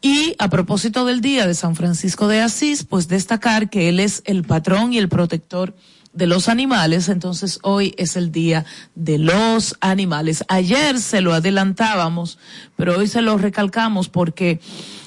[0.00, 4.22] Y a propósito del día de San Francisco de Asís, pues destacar que él es
[4.24, 5.74] el patrón y el protector
[6.12, 8.64] de los animales, entonces hoy es el día
[8.94, 10.44] de los animales.
[10.48, 12.38] Ayer se lo adelantábamos,
[12.74, 14.60] pero hoy se lo recalcamos porque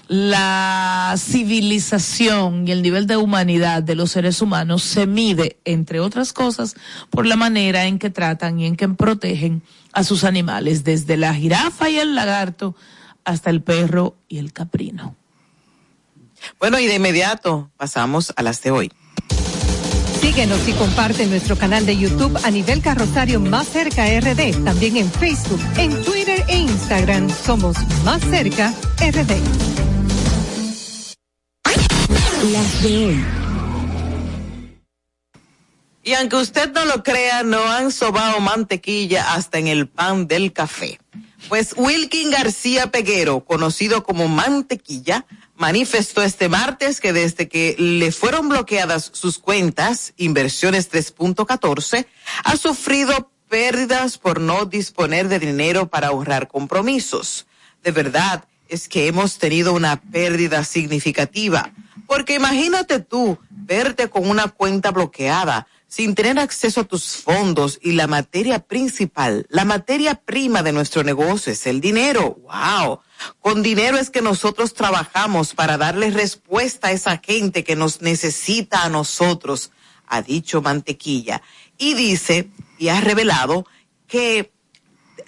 [0.09, 6.33] la civilización y el nivel de humanidad de los seres humanos se mide, entre otras
[6.33, 6.75] cosas,
[7.11, 9.61] por la manera en que tratan y en que protegen
[9.93, 12.75] a sus animales, desde la jirafa y el lagarto
[13.23, 15.15] hasta el perro y el caprino.
[16.59, 18.91] Bueno, y de inmediato pasamos a las de hoy.
[20.19, 24.63] Síguenos y comparte nuestro canal de YouTube a nivel carrosario Más Cerca RD.
[24.63, 29.78] También en Facebook, en Twitter e Instagram somos Más Cerca RD.
[36.03, 40.53] Y aunque usted no lo crea, no han sobado mantequilla hasta en el pan del
[40.53, 40.99] café.
[41.49, 45.25] Pues Wilkin García Peguero, conocido como Mantequilla,
[45.55, 52.05] manifestó este martes que desde que le fueron bloqueadas sus cuentas, inversiones 3.14,
[52.43, 57.47] ha sufrido pérdidas por no disponer de dinero para ahorrar compromisos.
[57.83, 61.73] De verdad, es que hemos tenido una pérdida significativa.
[62.09, 67.91] Porque imagínate tú verte con una cuenta bloqueada, sin tener acceso a tus fondos y
[67.91, 72.39] la materia principal, la materia prima de nuestro negocio es el dinero.
[72.41, 73.01] ¡Wow!
[73.41, 78.83] Con dinero es que nosotros trabajamos para darle respuesta a esa gente que nos necesita
[78.83, 79.69] a nosotros,
[80.07, 81.43] ha dicho Mantequilla.
[81.77, 82.49] Y dice,
[82.79, 83.67] y ha revelado
[84.07, 84.51] que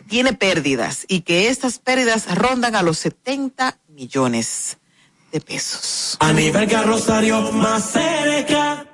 [0.09, 4.79] tiene pérdidas y que estas pérdidas rondan a los 70 millones
[5.31, 6.17] de pesos.
[6.19, 8.85] A nivel carrosario más cerca.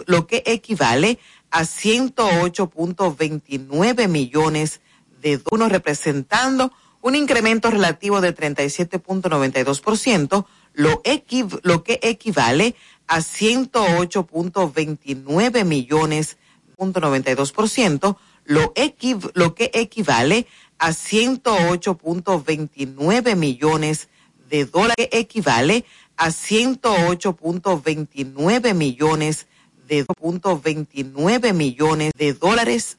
[0.05, 1.19] lo que equivale
[1.51, 4.83] a 108.29 millones
[5.23, 6.71] de dólares, representando
[7.01, 10.45] un incremento relativo de 37.92%,
[10.79, 12.77] lo, equiv lo que equivale
[13.09, 16.37] a 108.29 millones,
[16.77, 20.47] punto 92%, lo, equiv lo que equivale
[20.79, 24.09] a 108.29 millones
[24.49, 25.85] de dólares, que equivale
[26.17, 29.49] a 108.29 millones
[29.89, 32.99] de punto 29 millones de dólares.